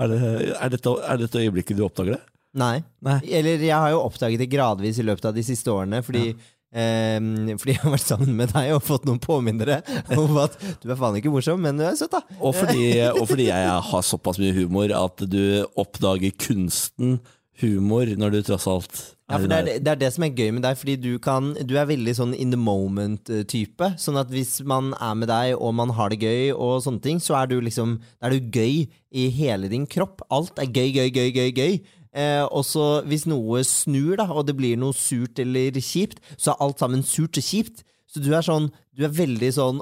Er, 0.00 0.08
det, 0.08 0.20
er, 0.56 0.68
dette, 0.72 0.92
er 1.04 1.20
dette 1.20 1.42
øyeblikket 1.42 1.76
du 1.76 1.84
oppdager 1.84 2.16
det? 2.16 2.22
Nei. 2.56 2.78
Nei. 3.04 3.18
Eller 3.28 3.60
jeg 3.60 3.76
har 3.76 3.92
jo 3.92 4.00
oppdaget 4.06 4.40
det 4.40 4.48
gradvis 4.52 5.00
i 5.00 5.04
løpet 5.04 5.28
av 5.28 5.36
de 5.36 5.44
siste 5.44 5.72
årene, 5.72 6.02
fordi 6.04 6.32
ehm, 6.74 7.52
fordi 7.60 7.76
jeg 7.76 7.82
har 7.84 7.94
vært 7.94 8.08
sammen 8.08 8.34
med 8.38 8.54
deg 8.54 8.72
og 8.76 8.82
fått 8.86 9.06
noen 9.08 9.20
påminnere 9.22 9.82
om 10.16 10.40
at 10.42 10.56
du 10.82 10.90
er 10.90 10.98
faen 10.98 11.20
ikke 11.20 11.32
morsom, 11.32 11.62
men 11.62 11.78
du 11.80 11.86
er 11.86 11.98
søt, 11.98 12.14
da. 12.14 12.22
Og 12.40 12.56
fordi, 12.56 12.88
og 13.12 13.26
fordi 13.30 13.50
jeg 13.50 13.78
har 13.90 14.08
såpass 14.08 14.40
mye 14.42 14.56
humor 14.56 14.92
at 14.96 15.24
du 15.28 15.62
oppdager 15.78 16.34
kunsten 16.40 17.20
humor 17.60 18.08
når 18.18 18.36
du 18.36 18.38
tross 18.46 18.66
alt 18.70 19.00
Ja, 19.30 19.38
for 19.38 19.48
det 19.48 19.58
er, 19.58 19.78
det 19.80 19.90
er 19.92 20.00
det 20.00 20.10
som 20.12 20.26
er 20.26 20.34
gøy 20.36 20.50
med 20.52 20.64
deg, 20.66 20.76
fordi 20.76 20.96
du, 21.00 21.12
kan, 21.22 21.52
du 21.56 21.70
er 21.80 21.88
veldig 21.88 22.12
sånn 22.18 22.34
in 22.36 22.50
the 22.52 22.58
moment-type. 22.60 23.86
Sånn 24.00 24.18
at 24.20 24.28
hvis 24.32 24.58
man 24.68 24.90
er 24.98 25.14
med 25.16 25.30
deg 25.30 25.54
og 25.56 25.72
man 25.78 25.94
har 25.96 26.12
det 26.12 26.20
gøy, 26.20 26.50
og 26.52 26.82
sånne 26.84 27.00
ting, 27.04 27.22
så 27.22 27.38
er 27.40 27.48
du 27.48 27.56
liksom 27.64 27.94
er 28.20 28.34
du 28.34 28.52
gøy 28.52 28.82
i 29.08 29.24
hele 29.32 29.70
din 29.72 29.86
kropp. 29.88 30.20
Alt 30.28 30.60
er 30.60 30.68
gøy, 30.68 30.90
gøy, 30.98 31.08
gøy, 31.16 31.30
gøy. 31.32 31.48
gøy. 31.56 31.80
Eh, 32.12 32.44
og 32.44 32.64
så 32.68 32.86
hvis 33.08 33.24
noe 33.30 33.62
snur, 33.64 34.16
da, 34.20 34.28
og 34.28 34.44
det 34.48 34.56
blir 34.58 34.76
noe 34.80 34.96
surt 34.96 35.40
eller 35.40 35.78
kjipt, 35.80 36.20
så 36.36 36.52
er 36.52 36.64
alt 36.66 36.82
sammen 36.82 37.04
surt 37.06 37.40
og 37.40 37.46
kjipt. 37.46 37.84
Så 38.12 38.20
du 38.20 38.32
er 38.36 38.44
sånn 38.44 38.68
Du 38.92 39.06
er 39.06 39.14
veldig 39.16 39.48
sånn 39.56 39.78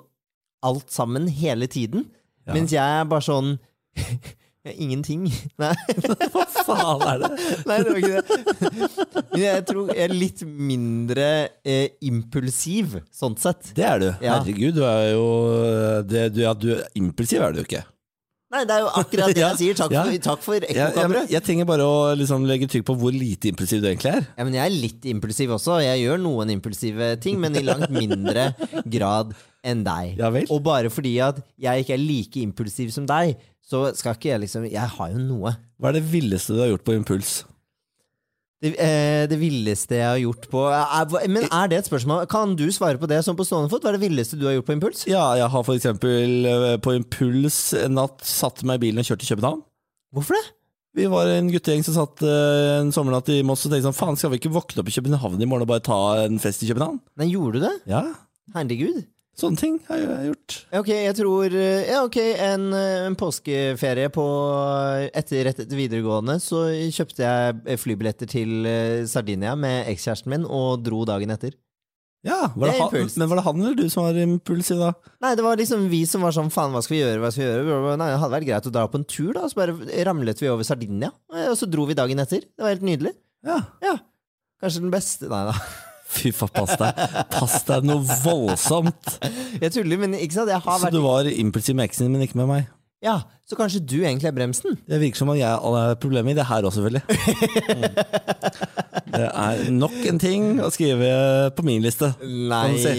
alt 0.63 0.93
sammen 0.95 1.27
hele 1.35 1.67
tiden. 1.67 2.07
Ja. 2.47 2.55
Mens 2.55 2.75
jeg 2.75 3.01
er 3.01 3.09
bare 3.11 3.27
sånn 3.27 3.57
Ingenting. 4.61 5.25
Nei. 5.63 5.73
Hva 6.35 6.45
faen 6.53 7.05
er 7.09 7.23
det? 7.23 7.31
Nei, 7.69 7.79
det 7.81 7.95
var 7.95 8.01
ikke 8.01 8.19
det. 8.21 8.59
Men 9.31 9.41
jeg 9.41 9.63
tror 9.71 9.89
jeg 9.89 10.03
er 10.05 10.13
litt 10.13 10.43
mindre 10.45 11.29
eh, 11.65 11.95
impulsiv, 12.05 12.99
sånn 13.09 13.39
sett. 13.41 13.73
Det 13.77 13.87
er 13.89 14.03
du. 14.03 14.09
Ja. 14.21 14.37
Herregud, 14.37 14.77
du 14.77 14.85
er 14.85 15.07
jo 15.15 15.25
det, 16.05 16.27
du, 16.37 16.43
ja, 16.45 16.53
du, 16.53 16.75
Impulsiv 17.01 17.47
er 17.47 17.57
du 17.57 17.63
jo 17.63 17.67
ikke. 17.71 17.83
Nei, 18.51 18.65
det 18.67 18.75
er 18.75 18.81
jo 18.83 18.89
akkurat 18.99 19.31
det 19.31 19.43
jeg 19.45 19.59
sier. 19.61 19.77
Takk 19.79 19.93
for, 19.95 20.15
takk 20.27 20.41
for 20.43 20.65
ekkokammeret. 20.67 21.31
jeg 21.31 21.45
trenger 21.47 21.69
bare 21.71 21.85
å 21.87 21.99
liksom 22.19 22.47
legge 22.49 22.67
trykk 22.73 22.87
på 22.89 22.97
hvor 22.99 23.15
lite 23.15 23.53
impulsiv 23.53 23.83
du 23.85 23.87
egentlig 23.93 24.11
er. 24.11 24.25
Ja, 24.35 24.47
men 24.49 24.57
jeg 24.59 24.65
er 24.65 24.75
litt 24.75 25.07
impulsiv 25.13 25.53
også. 25.55 25.77
Jeg 25.85 26.03
gjør 26.03 26.19
noen 26.25 26.51
impulsive 26.57 27.13
ting, 27.23 27.39
men 27.43 27.55
i 27.55 27.63
langt 27.67 27.93
mindre 27.95 28.49
grad 28.97 29.37
enn 29.63 29.85
deg. 29.87 30.17
Ja 30.19 30.33
vel? 30.35 30.49
Og 30.51 30.65
bare 30.67 30.91
fordi 30.91 31.15
at 31.23 31.39
jeg 31.63 31.85
ikke 31.85 31.95
er 31.95 32.03
like 32.03 32.43
impulsiv 32.43 32.91
som 32.97 33.07
deg, 33.07 33.37
så 33.71 33.85
skal 33.95 34.17
ikke 34.17 34.33
jeg 34.33 34.43
liksom 34.49 34.65
Jeg 34.67 34.89
har 34.97 35.13
jo 35.15 35.21
noe. 35.23 35.53
Hva 35.79 35.93
er 35.93 36.01
det 36.01 36.07
villeste 36.11 36.57
du 36.57 36.65
har 36.65 36.73
gjort 36.73 36.87
på 36.89 36.97
impuls? 36.99 37.37
Det, 38.61 38.75
eh, 38.77 39.25
det 39.25 39.39
villeste 39.41 39.97
jeg 39.97 40.05
har 40.05 40.19
gjort 40.21 40.47
på 40.53 40.67
er, 40.69 41.29
Men 41.33 41.47
er 41.49 41.69
det 41.73 41.79
et 41.79 41.89
spørsmål? 41.89 42.27
Kan 42.29 42.53
du 42.59 42.67
svare 42.69 43.01
på 43.01 43.09
det 43.09 43.23
sånn 43.25 43.39
på 43.39 43.47
stående 43.49 43.73
fot? 43.73 43.81
Hva 43.81 43.95
er 43.95 43.97
det 43.97 44.05
villeste 44.05 44.37
du 44.37 44.45
har 44.45 44.59
gjort 44.59 44.69
på 44.69 44.77
impuls? 44.77 45.07
Ja, 45.09 45.31
jeg 45.41 45.49
har 45.49 45.65
for 45.65 45.79
eksempel 45.79 46.45
eh, 46.45 46.77
på 46.85 46.93
impuls 46.99 47.73
en 47.79 47.97
natt 47.97 48.21
satt 48.29 48.61
meg 48.69 48.77
i 48.83 48.85
bilen 48.85 49.01
og 49.01 49.09
kjørte 49.09 49.25
til 49.25 49.33
København. 49.35 49.63
Hvorfor 50.13 50.37
det? 50.37 50.45
Vi 50.99 51.07
var 51.07 51.31
en 51.31 51.49
guttegjeng 51.49 51.87
som 51.87 51.97
satt 51.97 52.21
eh, 52.27 52.81
en 52.83 52.93
sommernatt 52.93 53.31
i 53.33 53.41
Moss 53.47 53.65
og 53.65 53.73
tenkte 53.73 53.87
sånn 53.89 53.97
Faen, 53.97 54.21
skal 54.21 54.35
vi 54.35 54.41
ikke 54.43 54.53
våkne 54.53 54.83
opp 54.83 54.91
i 54.91 54.97
København 54.99 55.41
i 55.41 55.49
morgen 55.49 55.65
og 55.65 55.71
bare 55.71 55.87
ta 55.87 56.01
en 56.27 56.41
fest 56.43 56.65
i 56.67 56.69
København? 56.69 56.99
Nei, 57.17 57.31
gjorde 57.33 57.61
du 57.61 57.65
det? 57.65 57.73
Ja. 57.89 58.03
Herregud. 58.57 59.05
Sånne 59.41 59.61
ting 59.61 59.79
har 59.89 60.03
jeg 60.03 60.29
gjort. 60.31 60.57
Ok, 60.83 60.91
jeg 60.93 61.17
tror 61.17 61.57
eh, 61.57 61.89
Ja, 61.89 62.03
ok, 62.05 62.19
en, 62.47 62.67
eh, 62.77 63.07
en 63.09 63.17
påskeferie 63.19 64.11
på 64.13 64.27
etter, 65.17 65.51
etter 65.51 65.73
videregående 65.79 66.37
så 66.43 66.67
kjøpte 66.93 67.25
jeg 67.25 67.81
flybilletter 67.81 68.31
til 68.31 68.69
eh, 68.69 69.01
Sardinia 69.11 69.57
med 69.59 69.89
ekskjæresten 69.91 70.31
min 70.35 70.47
og 70.47 70.85
dro 70.87 71.03
dagen 71.09 71.33
etter. 71.35 71.57
Ja, 72.27 72.51
var 72.53 72.69
Det 72.69 72.75
det 72.77 72.81
han. 72.85 73.11
Men 73.17 73.29
var 73.31 73.39
det 73.41 73.45
han 73.47 73.61
eller 73.63 73.77
du 73.79 73.87
som 73.89 74.05
var 74.05 74.19
impulsiv, 74.21 74.77
da? 74.83 74.91
Nei, 75.25 75.33
det 75.39 75.45
var 75.47 75.57
liksom 75.57 75.87
vi 75.89 76.03
som 76.09 76.21
var 76.27 76.35
sånn 76.37 76.53
faen, 76.53 76.75
hva 76.75 76.83
skal 76.85 76.99
vi 76.99 77.01
gjøre, 77.01 77.21
hva 77.23 77.31
skal 77.33 77.47
vi 77.47 77.73
gjøre? 77.73 77.95
Nei, 77.97 78.11
det 78.13 78.19
hadde 78.21 78.35
vært 78.35 78.49
greit 78.51 78.69
å 78.69 78.73
dra 78.75 78.83
på 78.93 79.01
en 79.01 79.07
tur, 79.09 79.31
da. 79.39 79.47
Så 79.49 79.57
bare 79.57 80.05
ramlet 80.05 80.43
vi 80.43 80.51
over 80.53 80.69
Sardinia, 80.69 81.15
eh, 81.33 81.49
og 81.49 81.57
så 81.57 81.69
dro 81.71 81.87
vi 81.89 81.97
dagen 81.97 82.21
etter. 82.21 82.45
Det 82.45 82.61
var 82.67 82.75
helt 82.75 82.85
nydelig. 82.85 83.15
Ja. 83.49 83.57
Ja. 83.81 83.97
Kanskje 84.61 84.83
den 84.85 84.93
beste 84.93 85.31
Nei 85.33 85.47
da. 85.49 85.55
Fy 86.11 86.33
faen, 86.35 86.51
pass 86.57 86.75
deg. 86.81 87.01
Pass 87.31 87.61
deg 87.69 87.85
noe 87.87 88.03
voldsomt. 88.25 89.15
Jeg 89.63 89.71
tuller, 89.77 90.01
men 90.03 90.17
ikke 90.19 90.35
sant? 90.41 90.51
Jeg 90.51 90.59
har 90.65 90.79
Så 90.81 90.89
vært 90.89 90.97
du 90.99 91.03
var 91.05 91.29
impulsiv 91.31 91.77
med 91.79 91.87
eksen 91.89 92.09
din, 92.09 92.17
men 92.17 92.27
ikke 92.27 92.41
med 92.43 92.49
meg? 92.51 92.69
Ja, 93.01 93.15
så 93.49 93.57
kanskje 93.57 93.81
du 93.81 93.95
egentlig 94.03 94.29
er 94.29 94.35
bremsen? 94.37 94.75
Det 94.85 94.99
virker 95.01 95.17
som 95.23 95.31
at 95.33 95.39
jeg 95.41 95.49
har 95.49 95.95
problemer 96.03 96.35
i 96.35 96.37
det 96.37 96.45
her 96.51 96.67
også, 96.69 96.83
selvfølgelig. 96.83 97.05
Mm. 97.81 97.85
Det 99.11 99.27
er 99.27 99.63
nok 99.75 99.95
en 100.07 100.19
ting 100.23 100.45
å 100.63 100.69
skrive 100.73 101.09
på 101.57 101.65
min 101.67 101.83
liste. 101.83 102.13
Nei, 102.23 102.77
si. 102.79 102.93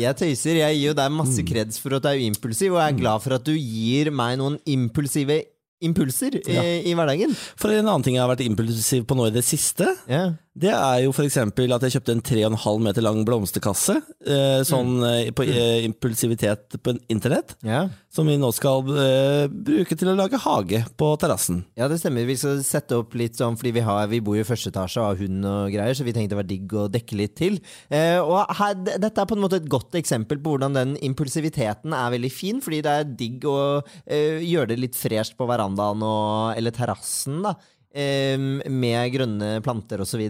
jeg 0.00 0.16
tøyser. 0.16 0.60
Jeg 0.62 0.78
gir 0.78 0.86
jo 0.92 0.94
deg 0.96 1.12
masse 1.12 1.42
Mm. 1.42 1.48
kreds 1.50 1.78
for 1.82 1.96
at 1.98 2.02
du 2.06 2.08
er 2.08 2.22
impulsiv, 2.24 2.72
og 2.72 2.80
jeg 2.80 2.94
er 2.94 2.98
glad 3.02 3.22
for 3.24 3.34
at 3.36 3.44
du 3.44 3.52
gir 3.52 4.10
meg 4.14 4.38
noen 4.40 4.56
impulsive 4.66 5.42
impulser 5.84 6.38
i, 6.40 6.54
Ja. 6.54 6.62
i 6.62 6.94
hverdagen. 6.96 7.34
For 7.56 7.70
en 7.70 7.86
annen 7.86 8.02
ting 8.02 8.16
jeg 8.16 8.22
har 8.24 8.32
vært 8.34 8.46
impulsiv 8.46 9.04
på 9.06 9.14
nå 9.18 9.26
i 9.28 9.34
det 9.36 9.44
siste, 9.44 9.86
Ja. 10.08 10.32
Det 10.58 10.72
er 10.74 11.02
jo 11.04 11.12
f.eks. 11.14 11.36
at 11.38 11.84
jeg 11.86 11.94
kjøpte 11.94 12.14
en 12.16 12.22
3,5 12.24 12.82
meter 12.82 13.04
lang 13.04 13.20
blomsterkasse. 13.26 13.98
Eh, 14.26 14.60
sånn 14.66 14.96
mm. 14.98 15.30
på 15.36 15.46
eh, 15.46 15.84
impulsivitet 15.86 16.78
på 16.82 16.96
internett. 17.12 17.54
Ja. 17.66 17.86
Som 18.10 18.30
vi 18.30 18.38
nå 18.40 18.50
skal 18.56 18.88
eh, 18.98 19.46
bruke 19.52 19.94
til 19.98 20.10
å 20.10 20.16
lage 20.18 20.40
hage 20.42 20.82
på 20.98 21.12
terrassen. 21.20 21.62
ja, 21.78 21.86
det 21.90 22.00
stemmer. 22.02 22.26
Vi 22.28 22.38
skal 22.40 22.62
sette 22.66 22.98
opp 22.98 23.14
litt 23.18 23.38
sånn, 23.38 23.58
fordi 23.60 23.76
vi, 23.78 23.84
har, 23.86 24.08
vi 24.10 24.22
bor 24.24 24.38
jo 24.38 24.42
i 24.42 24.48
første 24.48 24.72
etasje 24.72 25.02
og 25.02 25.08
har 25.12 25.22
hund 25.22 25.48
og 25.48 25.72
greier, 25.74 25.94
så 25.94 26.06
vi 26.06 26.16
tenkte 26.16 26.34
det 26.34 26.40
var 26.42 26.50
digg 26.50 26.74
å 26.74 26.88
dekke 26.92 27.20
litt 27.22 27.38
til. 27.38 27.60
Eh, 27.94 28.18
og 28.18 28.50
her, 28.58 28.76
dette 28.88 29.14
er 29.14 29.30
på 29.30 29.38
en 29.38 29.44
måte 29.44 29.62
et 29.62 29.70
godt 29.70 29.94
eksempel 30.00 30.42
på 30.42 30.56
hvordan 30.56 30.76
den 30.76 30.98
impulsiviteten 31.06 31.94
er 31.94 32.14
veldig 32.16 32.34
fin, 32.34 32.62
fordi 32.64 32.82
det 32.84 32.98
er 32.98 33.10
digg 33.22 33.46
å 33.48 33.58
eh, 34.04 34.42
gjøre 34.42 34.72
det 34.74 34.82
litt 34.82 34.98
fresht 34.98 35.38
på 35.38 35.48
verandaen 35.48 36.02
og, 36.02 36.56
eller 36.58 36.74
terrassen, 36.74 37.42
da. 37.46 37.58
Med 37.94 39.12
grønne 39.14 39.58
planter 39.64 40.02
osv. 40.04 40.22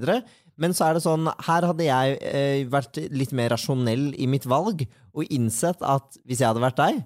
Men 0.59 0.75
så 0.75 0.89
er 0.89 0.97
det 0.97 1.05
sånn, 1.05 1.29
her 1.47 1.67
hadde 1.71 1.87
jeg 1.87 2.17
eh, 2.27 2.65
vært 2.71 2.99
litt 3.15 3.35
mer 3.37 3.53
rasjonell 3.55 4.11
i 4.19 4.27
mitt 4.31 4.47
valg 4.51 4.83
og 5.15 5.31
innsett 5.35 5.83
at 5.87 6.19
hvis 6.25 6.43
jeg 6.43 6.51
hadde 6.51 6.65
vært 6.65 6.81
deg 6.81 7.01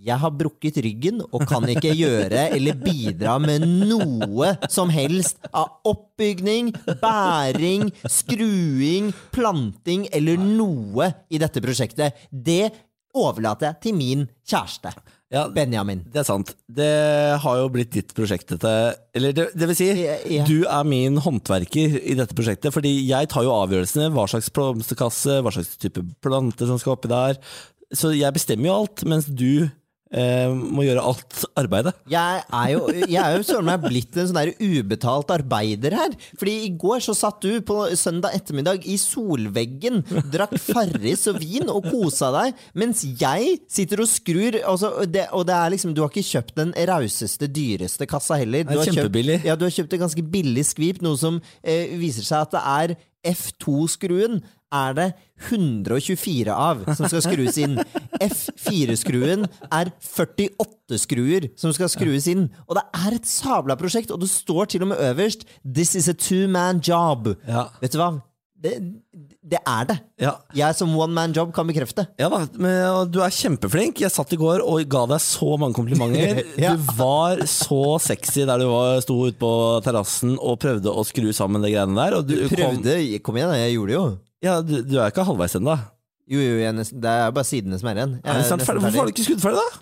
jeg 0.00 0.16
har 0.16 0.32
brukket 0.32 0.78
ryggen 0.80 1.20
og 1.26 1.42
kan 1.48 1.66
ikke 1.68 1.92
gjøre 2.02 2.46
eller 2.56 2.78
bidra 2.80 3.36
med 3.42 3.66
noe 3.90 4.54
som 4.72 4.88
helst 4.92 5.42
av 5.52 5.82
oppbygning, 5.88 6.72
bæring, 7.02 7.90
skruing, 8.08 9.10
planting 9.34 10.06
eller 10.16 10.40
noe 10.40 11.10
i 11.28 11.40
dette 11.42 11.60
prosjektet. 11.60 12.16
Det 12.30 12.70
overlater 13.16 13.70
jeg 13.70 13.80
til 13.86 13.96
min 13.98 14.28
kjæreste, 14.48 14.92
Ja, 15.30 15.44
Benjamin. 15.48 16.00
det 16.10 16.24
er 16.24 16.26
sant. 16.26 16.54
Det 16.66 16.88
har 17.38 17.56
jo 17.60 17.68
blitt 17.70 17.92
ditt 17.94 18.10
prosjekt, 18.16 18.48
dette. 18.50 18.72
Eller 19.14 19.32
det, 19.32 19.44
det 19.54 19.68
vil 19.70 19.76
si, 19.78 19.86
Ja, 20.02 20.16
ja. 20.26 20.44
du 20.48 20.64
er 20.66 20.82
min 20.84 21.20
håndverker 21.22 22.00
i 22.02 22.16
dette 22.18 22.34
prosjektet. 22.34 22.74
Fordi 22.74 22.90
jeg 23.06 23.28
tar 23.30 23.46
jo 23.46 23.52
avgjørelsene. 23.54 24.08
Hva 24.10 24.24
slags 24.26 24.50
blomsterkasse, 24.50 25.38
hva 25.46 25.52
slags 25.54 25.76
type 25.78 26.02
planter 26.22 26.66
som 26.66 26.80
skal 26.82 26.96
oppi 26.96 27.12
der. 27.12 27.38
Så 27.94 28.10
jeg 28.14 28.34
bestemmer 28.34 28.70
jo 28.72 28.74
alt, 28.80 29.04
mens 29.06 29.26
du 29.30 29.68
eh, 30.10 30.50
må 30.50 30.84
gjøre 30.84 31.04
alt 31.10 31.44
arbeidet. 31.58 31.94
Jeg 32.10 32.42
er 32.44 32.68
jo, 32.74 32.82
jeg 33.00 33.20
er 33.20 33.36
jo 33.36 33.46
søren 33.46 33.68
meg 33.68 33.84
blitt 33.84 34.16
en 34.18 34.30
sånn 34.30 34.40
der 34.40 34.52
ubetalt 34.58 35.32
arbeider 35.34 35.96
her. 35.98 36.16
Fordi 36.38 36.56
i 36.66 36.72
går 36.80 37.04
så 37.06 37.16
satt 37.16 37.40
du 37.44 37.60
på 37.66 37.78
søndag 37.98 38.36
ettermiddag 38.36 38.86
i 38.90 38.98
solveggen, 39.00 40.02
drakk 40.32 40.56
Farris 40.60 41.26
og 41.30 41.40
vin 41.42 41.70
og 41.72 41.88
kosa 41.90 42.30
deg, 42.36 42.64
mens 42.78 43.04
jeg 43.04 43.58
sitter 43.70 44.04
og 44.04 44.10
skrur. 44.10 44.60
Altså, 44.60 44.92
det, 45.10 45.28
og 45.36 45.46
det 45.48 45.56
er 45.56 45.74
liksom, 45.76 45.94
du 45.96 46.04
har 46.04 46.12
ikke 46.12 46.26
kjøpt 46.26 46.56
den 46.58 46.74
rauseste, 46.90 47.50
dyreste 47.50 48.08
kassa 48.10 48.40
heller. 48.40 48.66
Du 48.68 48.76
har 48.78 48.90
kjøpt-. 48.90 49.46
Ja, 49.46 49.56
du 49.58 49.66
har 49.66 49.74
kjøpt 49.74 49.96
en 49.96 50.04
ganske 50.06 50.26
billig 50.32 50.66
skvip, 50.68 51.02
noe 51.04 51.18
som 51.20 51.40
eh, 51.62 51.96
viser 52.00 52.26
seg 52.26 52.48
at 52.48 52.56
det 52.56 52.64
er 52.64 52.98
F2-skruen 53.30 54.40
er 54.70 54.94
det 54.96 55.08
124 55.50 56.54
av 56.54 56.84
som 56.94 57.08
skal 57.08 57.24
skrues 57.24 57.58
inn. 57.60 57.78
F4-skruen 58.20 59.46
er 59.72 59.92
48 60.04 61.00
skruer 61.04 61.48
som 61.60 61.74
skal 61.76 61.90
skrues 61.92 62.28
inn. 62.30 62.48
Og 62.68 62.78
det 62.78 62.86
er 63.02 63.18
et 63.18 63.28
sabla 63.28 63.76
prosjekt, 63.80 64.12
og 64.14 64.22
det 64.22 64.30
står 64.32 64.70
til 64.74 64.86
og 64.86 64.92
med 64.92 65.04
øverst 65.10 65.46
'This 65.64 65.94
is 65.96 66.08
a 66.08 66.14
two-man 66.14 66.80
job'. 66.80 67.34
Ja. 67.48 67.68
Vet 67.80 67.92
du 67.92 67.98
hva? 67.98 68.12
Det, 68.60 68.74
det 69.40 69.56
er 69.64 69.86
det. 69.88 69.96
Ja. 70.20 70.34
Jeg 70.52 70.76
som 70.76 70.92
one-man 70.92 71.32
job 71.32 71.48
kan 71.56 71.64
bekrefte. 71.66 72.04
Ja 72.20 72.28
da, 72.28 72.42
men 72.60 73.08
du 73.08 73.22
er 73.24 73.32
kjempeflink. 73.32 74.02
Jeg 74.04 74.12
satt 74.12 74.34
i 74.36 74.36
går 74.36 74.60
og 74.60 74.84
ga 74.84 75.06
deg 75.14 75.22
så 75.24 75.56
mange 75.56 75.78
komplimenter. 75.78 76.42
Ja. 76.60 76.74
Du 76.76 76.92
var 76.98 77.40
så 77.48 77.96
sexy 78.04 78.44
der 78.44 78.60
du 78.60 78.68
var, 78.68 79.00
sto 79.00 79.16
ute 79.24 79.38
på 79.40 79.52
terrassen 79.86 80.36
og 80.36 80.58
prøvde 80.60 80.92
å 80.92 81.04
skru 81.08 81.30
sammen 81.32 81.64
de 81.64 81.72
greiene 81.72 81.96
der. 81.96 82.20
Du, 82.20 82.36
Kom, 82.50 82.52
Prøvde. 82.82 82.98
Kom 83.24 83.40
igjen, 83.40 83.54
jeg 83.56 83.78
gjorde 83.78 83.88
det 83.88 83.96
jo. 83.96 84.04
Ja, 84.42 84.60
du, 84.62 84.80
du 84.86 84.98
er 84.98 85.10
ikke 85.12 85.24
halvveis 85.28 85.56
ennå. 85.58 85.76
Jo, 86.30 86.38
jo, 86.38 86.58
jeg 86.60 86.68
er 86.70 86.76
nesten, 86.76 87.00
det 87.02 87.10
er 87.10 87.32
bare 87.34 87.44
sidene 87.48 87.78
som 87.80 87.88
er 87.90 87.98
igjen. 87.98 88.12
Jeg 88.20 88.30
Er 88.30 88.38
nesten 88.38 88.62
ferdig? 88.62 88.82
Hvorfor 88.84 89.02
har 89.02 89.08
du 89.08 89.14
ikke 89.14 89.26
skuddferdig 89.26 89.62
da? 89.62 89.80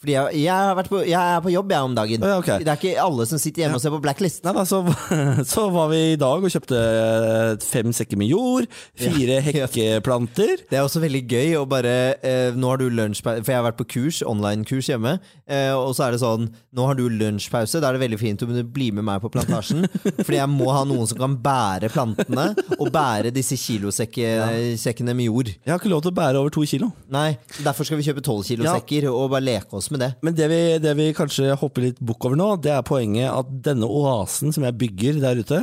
Fordi 0.00 0.14
jeg, 0.14 0.40
jeg, 0.46 0.84
på, 0.88 0.98
jeg 1.04 1.20
er 1.36 1.42
på 1.44 1.50
jobb 1.52 1.72
jeg 1.74 1.84
om 1.90 1.94
dagen. 1.98 2.22
Ja, 2.24 2.38
okay. 2.40 2.62
Det 2.64 2.70
er 2.72 2.78
ikke 2.80 2.92
alle 3.02 3.26
som 3.28 3.36
sitter 3.42 3.66
hjemme 3.66 3.76
og 3.76 3.82
ser 3.84 3.92
på 3.92 3.98
Blacklist. 4.00 4.40
Nei 4.46 4.54
da, 4.56 4.62
så, 4.64 4.78
så 5.52 5.66
var 5.74 5.90
vi 5.92 5.98
i 6.14 6.18
dag 6.20 6.40
og 6.40 6.52
kjøpte 6.54 6.78
fem 7.68 7.92
sekker 7.92 8.16
med 8.20 8.30
jord, 8.32 8.68
fire 8.96 9.36
Ja. 9.40 9.66
hekkeplanter. 9.66 10.62
Det 10.70 10.78
er 10.78 10.86
også 10.86 11.02
veldig 11.02 11.20
gøy 11.28 11.52
å 11.60 11.66
bare 11.68 11.92
eh, 12.24 12.56
Nå 12.56 12.70
har 12.72 12.80
du 12.80 12.86
lunsjpause 12.92 13.42
For 13.44 13.52
jeg 13.52 13.58
har 13.60 13.66
vært 13.66 13.78
på 13.80 13.86
kurs, 13.92 14.22
online-kurs 14.26 14.88
hjemme. 14.90 15.12
Eh, 15.50 15.72
og 15.76 15.92
så 15.98 16.06
er 16.06 16.16
det 16.16 16.22
sånn 16.22 16.48
Nå 16.76 16.86
har 16.88 16.96
du 16.98 17.04
lunsjpause. 17.12 17.80
Da 17.82 17.90
er 17.90 17.98
det 17.98 18.02
veldig 18.06 18.20
fint 18.20 18.44
om 18.46 18.54
du 18.56 18.62
blir 18.64 18.96
med 18.96 19.04
meg 19.06 19.20
på 19.20 19.30
plantasjen. 19.34 19.84
fordi 20.24 20.38
jeg 20.40 20.48
må 20.52 20.70
ha 20.72 20.82
noen 20.88 21.08
som 21.10 21.20
kan 21.20 21.36
bære 21.44 21.90
plantene, 21.92 22.48
og 22.78 22.88
bære 22.94 23.32
disse 23.36 23.58
kilosekkene 23.60 25.14
med 25.16 25.26
jord. 25.28 25.50
Jeg 25.52 25.72
har 25.74 25.80
ikke 25.80 25.92
lov 25.92 26.02
til 26.06 26.12
å 26.14 26.18
bære 26.20 26.40
over 26.40 26.54
to 26.54 26.64
kilo. 26.68 26.90
Nei, 27.12 27.34
Derfor 27.60 27.84
skal 27.88 28.00
vi 28.00 28.06
kjøpe 28.08 28.22
12 28.24 28.44
kilo 28.52 28.64
Ja. 28.68 28.76
sekker 28.78 29.08
og 29.10 29.30
bare 29.34 29.44
leke 29.44 29.76
oss 29.76 29.89
med 29.94 30.02
det. 30.02 30.10
Men 30.26 30.36
det 30.38 30.46
vi, 30.50 30.60
det 30.82 30.94
vi 30.98 31.08
kanskje 31.16 31.56
hopper 31.60 31.84
litt 31.88 32.00
bukk 32.04 32.28
over 32.28 32.38
nå, 32.38 32.48
det 32.62 32.72
er 32.74 32.86
poenget 32.86 33.28
at 33.30 33.50
denne 33.66 33.88
oasen 33.88 34.54
som 34.54 34.66
jeg 34.66 34.76
bygger 34.80 35.20
der 35.22 35.42
ute, 35.42 35.60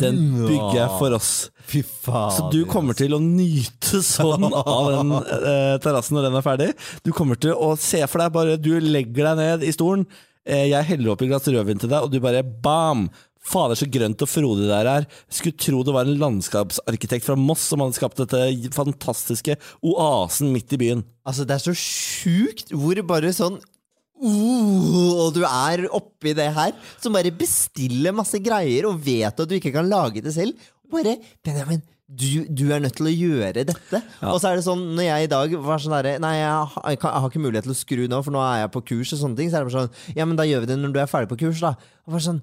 den 0.00 0.20
bygger 0.42 0.78
jeg 0.80 0.92
for 1.00 1.16
oss. 1.16 1.32
Fy 1.66 1.82
faen. 1.82 2.30
Så 2.36 2.46
du 2.52 2.60
kommer 2.70 2.96
til 2.98 3.16
å 3.16 3.20
nyte 3.22 4.02
sånn 4.06 4.46
av 4.50 4.92
den 4.92 5.16
eh, 5.18 5.74
terrassen 5.82 6.18
når 6.18 6.28
den 6.28 6.38
er 6.38 6.46
ferdig. 6.46 6.70
Du 7.06 7.12
kommer 7.16 7.40
til 7.40 7.56
å 7.56 7.72
se 7.80 8.02
for 8.06 8.22
deg 8.22 8.34
bare 8.36 8.56
Du 8.60 8.72
legger 8.82 9.32
deg 9.32 9.40
ned 9.40 9.66
i 9.66 9.72
stolen, 9.74 10.06
eh, 10.46 10.68
jeg 10.70 10.90
heller 10.92 11.14
opp 11.14 11.24
et 11.24 11.32
glass 11.32 11.48
rødvin 11.50 11.82
til 11.82 11.90
deg, 11.92 12.06
og 12.06 12.12
du 12.12 12.20
bare 12.22 12.44
bam! 12.44 13.08
Fader, 13.46 13.78
så 13.78 13.86
grønt 13.90 14.24
og 14.24 14.30
frodig 14.30 14.66
det 14.66 14.80
er. 14.80 15.06
Skulle 15.30 15.58
tro 15.60 15.84
det 15.86 15.94
var 15.94 16.08
en 16.08 16.18
landskapsarkitekt 16.18 17.26
fra 17.26 17.38
Moss 17.38 17.68
som 17.70 17.84
hadde 17.84 17.98
skapt 17.98 18.20
dette 18.24 18.72
fantastiske 18.74 19.56
oasen 19.86 20.50
midt 20.54 20.74
i 20.74 20.80
byen. 20.82 21.04
Altså, 21.26 21.46
det 21.46 21.56
er 21.56 21.64
så 21.64 21.76
sjukt 21.78 22.74
hvor 22.74 22.98
bare 23.06 23.32
sånn 23.34 23.58
uh, 23.58 25.12
Og 25.26 25.34
du 25.36 25.42
er 25.46 25.86
oppi 25.94 26.34
det 26.36 26.48
her, 26.56 26.74
som 27.02 27.14
bare 27.16 27.34
bestiller 27.34 28.16
masse 28.16 28.40
greier 28.42 28.88
og 28.90 28.98
vet 29.06 29.30
at 29.30 29.46
du 29.46 29.58
ikke 29.58 29.74
kan 29.78 29.90
lage 29.90 30.24
det 30.24 30.34
selv. 30.34 30.58
Bare 30.90 31.16
Benjamin, 31.46 31.82
du, 32.06 32.46
du 32.46 32.68
er 32.70 32.78
nødt 32.78 32.94
til 33.00 33.08
å 33.08 33.12
gjøre 33.12 33.64
dette. 33.66 34.00
Og 34.30 34.36
så 34.38 34.52
er 34.52 34.60
det 34.60 34.64
sånn, 34.66 34.82
når 34.94 35.08
jeg 35.08 35.26
i 35.26 35.30
dag 35.32 35.54
var 35.66 35.80
sånn 35.82 35.94
derre 35.96 36.12
Nei, 36.22 36.36
jeg 36.38 36.52
har, 36.52 36.76
jeg, 36.92 37.00
kan, 37.02 37.10
jeg 37.10 37.24
har 37.24 37.32
ikke 37.32 37.42
mulighet 37.42 37.66
til 37.66 37.74
å 37.74 37.78
skru 37.78 38.02
nå, 38.06 38.20
for 38.22 38.36
nå 38.36 38.42
er 38.44 38.60
jeg 38.60 38.70
på 38.76 38.82
kurs 38.92 39.14
og 39.16 39.20
sånne 39.24 39.40
ting. 39.40 39.50
Så 39.50 39.58
er 39.58 39.64
det 39.64 39.72
bare 39.72 39.82
sånn 39.82 40.14
Ja, 40.20 40.28
men 40.28 40.38
da 40.38 40.46
gjør 40.46 40.62
vi 40.62 40.70
det 40.70 40.78
når 40.78 40.94
du 40.94 41.00
er 41.02 41.10
ferdig 41.10 41.32
på 41.32 41.40
kurs, 41.42 41.64
da. 41.64 41.74
Og 42.06 42.14
bare 42.14 42.26
sånn 42.28 42.40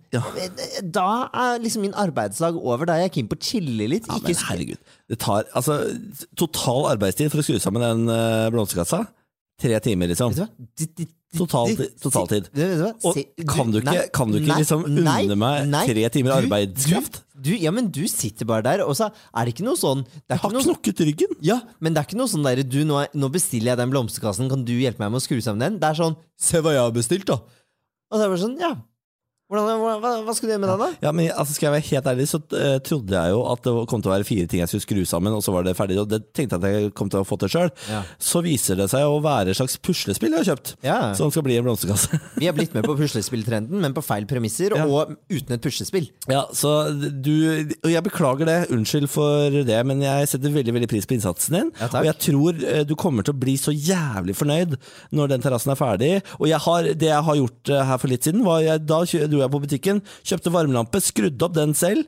Da 0.99 1.07
er 1.45 1.63
liksom 1.63 1.87
min 1.87 1.95
arbeidsdag 2.03 2.59
over. 2.59 2.89
Da 2.89 2.97
er 2.97 3.07
jeg 3.07 3.15
keen 3.15 3.31
på 3.31 3.39
å 3.39 3.43
chille 3.47 3.87
litt. 3.95 4.11
Ja, 4.11 4.19
ikke 4.19 4.35
men 4.35 4.45
herregud. 4.49 4.95
Det 5.13 5.19
tar 5.23 5.47
altså 5.55 5.79
total 6.39 6.91
arbeidstid 6.97 7.31
for 7.31 7.39
å 7.39 7.47
skru 7.47 7.55
sammen 7.63 7.87
den 7.87 8.11
uh, 8.11 8.51
blomsterkassa. 8.51 9.05
Tre 9.61 9.79
timer, 9.85 10.07
liksom. 10.11 10.33
Totaltid. 11.33 11.77
d- 12.53 12.61
vet 12.61 12.77
du 12.77 12.83
hva? 12.83 12.91
Og 13.09 13.47
kan 13.49 13.71
du 13.71 13.79
ikke- 13.81 14.11
kan 14.13 14.31
du 14.31 14.37
ikke 14.39 14.57
liksom 14.59 14.83
unne 14.85 15.35
meg 15.35 15.87
tre 15.89 16.09
timer 16.09 16.31
arbeidskraft? 16.43 17.21
Du, 17.43 17.49
ja, 17.57 17.71
men 17.71 17.89
du 17.89 18.05
sitter 18.07 18.45
bare 18.45 18.61
der, 18.63 18.83
og 18.85 18.95
så 18.95 19.11
er 19.35 19.45
det 19.45 19.55
ikke 19.55 19.65
noe 19.65 19.75
sånn 19.75 20.05
Jeg 20.29 20.37
har 20.37 20.49
noe, 20.51 20.61
knokket 20.61 20.99
ryggen. 21.05 21.35
ja, 21.41 21.59
Men 21.81 21.93
det 21.93 21.99
er 22.03 22.05
ikke 22.07 22.17
noe 22.19 22.27
sånn 22.27 22.43
der 22.43 22.63
nå, 22.85 23.07
nå 23.13 23.29
bestiller 23.31 23.73
jeg 23.73 23.77
den 23.77 23.89
blomsterkassen, 23.91 24.47
kan 24.49 24.63
du 24.63 24.73
hjelpe 24.73 24.99
meg 24.99 25.11
med 25.11 25.21
å 25.21 25.25
skru 25.25 25.41
sammen 25.41 25.59
den? 25.59 25.79
Det 25.79 25.89
er 25.89 25.95
sånn 26.03 26.15
Se 26.37 26.61
hva 26.61 26.71
jeg 26.71 26.81
har 26.81 26.91
bestilt, 26.91 27.25
da! 27.25 27.33
Og 28.11 28.19
så 28.19 28.21
er 28.21 28.29
det 28.29 28.37
bare 28.37 28.47
sånn, 28.47 28.59
ja. 28.59 28.75
Hvordan, 29.53 29.81
hva, 29.83 29.91
hva, 30.01 30.11
hva 30.25 30.33
skal 30.33 30.49
du 30.49 30.53
gjøre 30.55 30.61
med 30.63 30.71
den, 30.71 30.81
da? 30.81 30.87
Ja, 31.05 31.11
men 31.13 31.27
altså, 31.29 31.53
Skal 31.53 31.67
jeg 31.67 31.75
være 31.75 31.85
helt 31.91 32.07
ærlig, 32.09 32.25
så 32.31 32.39
uh, 32.41 32.77
trodde 32.81 33.13
jeg 33.13 33.33
jo 33.35 33.43
at 33.51 33.61
det 33.67 33.73
kom 33.91 34.01
til 34.01 34.09
å 34.09 34.13
være 34.15 34.25
fire 34.25 34.49
ting 34.49 34.63
jeg 34.63 34.71
skulle 34.71 34.85
skru 34.87 35.01
sammen, 35.05 35.35
og 35.37 35.43
så 35.45 35.53
var 35.53 35.67
det 35.67 35.75
ferdig. 35.77 35.99
Og 36.01 36.09
det 36.09 36.23
tenkte 36.33 36.57
jeg 36.57 36.63
at 36.63 36.87
jeg 36.87 36.93
kom 36.97 37.11
til 37.13 37.21
å 37.21 37.27
få 37.27 37.37
til 37.43 37.51
sjøl. 37.53 37.69
Ja. 37.91 38.01
Så 38.17 38.41
viser 38.45 38.79
det 38.81 38.87
seg 38.89 39.05
å 39.05 39.19
være 39.23 39.53
et 39.53 39.59
slags 39.59 39.77
puslespill 39.77 40.33
jeg 40.33 40.41
har 40.41 40.49
kjøpt. 40.53 40.73
Ja. 40.85 40.97
Som 41.17 41.29
skal 41.33 41.45
bli 41.45 41.59
en 41.59 41.67
blomsterkasse. 41.67 42.17
Vi 42.41 42.49
har 42.49 42.57
blitt 42.57 42.73
med 42.73 42.87
på 42.87 42.95
puslespilltrenden, 42.97 43.77
men 43.83 43.93
på 43.93 44.03
feil 44.05 44.25
premisser 44.29 44.73
Ja. 44.73 44.87
og 44.89 45.13
uten 45.29 45.53
et 45.53 45.61
puslespill. 45.61 46.09
Ja, 46.31 46.47
så 46.55 46.89
du 46.97 47.33
Og 47.83 47.89
jeg 47.91 48.03
beklager 48.05 48.49
det, 48.49 48.57
unnskyld 48.73 49.09
for 49.11 49.53
det, 49.53 49.77
men 49.85 50.01
jeg 50.01 50.31
setter 50.31 50.53
veldig 50.53 50.73
veldig 50.79 50.89
pris 50.89 51.05
på 51.05 51.17
innsatsen 51.17 51.59
din. 51.59 51.71
Ja, 51.77 51.91
og 51.91 52.09
jeg 52.09 52.17
tror 52.25 52.57
uh, 52.63 52.81
du 52.87 52.95
kommer 52.97 53.25
til 53.25 53.35
å 53.35 53.41
bli 53.43 53.53
så 53.59 53.73
jævlig 53.75 54.35
fornøyd 54.39 54.77
når 55.13 55.35
den 55.35 55.45
terrassen 55.45 55.73
er 55.75 55.79
ferdig. 55.79 56.11
Og 56.39 56.47
jeg 56.49 56.61
har, 56.65 56.89
det 56.97 57.11
jeg 57.11 57.27
har 57.29 57.39
gjort 57.39 57.73
uh, 57.73 57.81
her 57.91 58.01
for 58.01 58.13
litt 58.13 58.25
siden, 58.25 58.41
var 58.47 58.63
jeg, 58.65 58.85
da 58.89 59.03
dro 59.03 59.42
jeg 59.45 59.53
på 59.55 59.61
butikken, 59.67 60.01
kjøpte 60.23 60.51
varmelampe, 60.55 61.01
skrudde 61.03 61.41
opp 61.47 61.53
den 61.59 61.73
selv. 61.77 62.05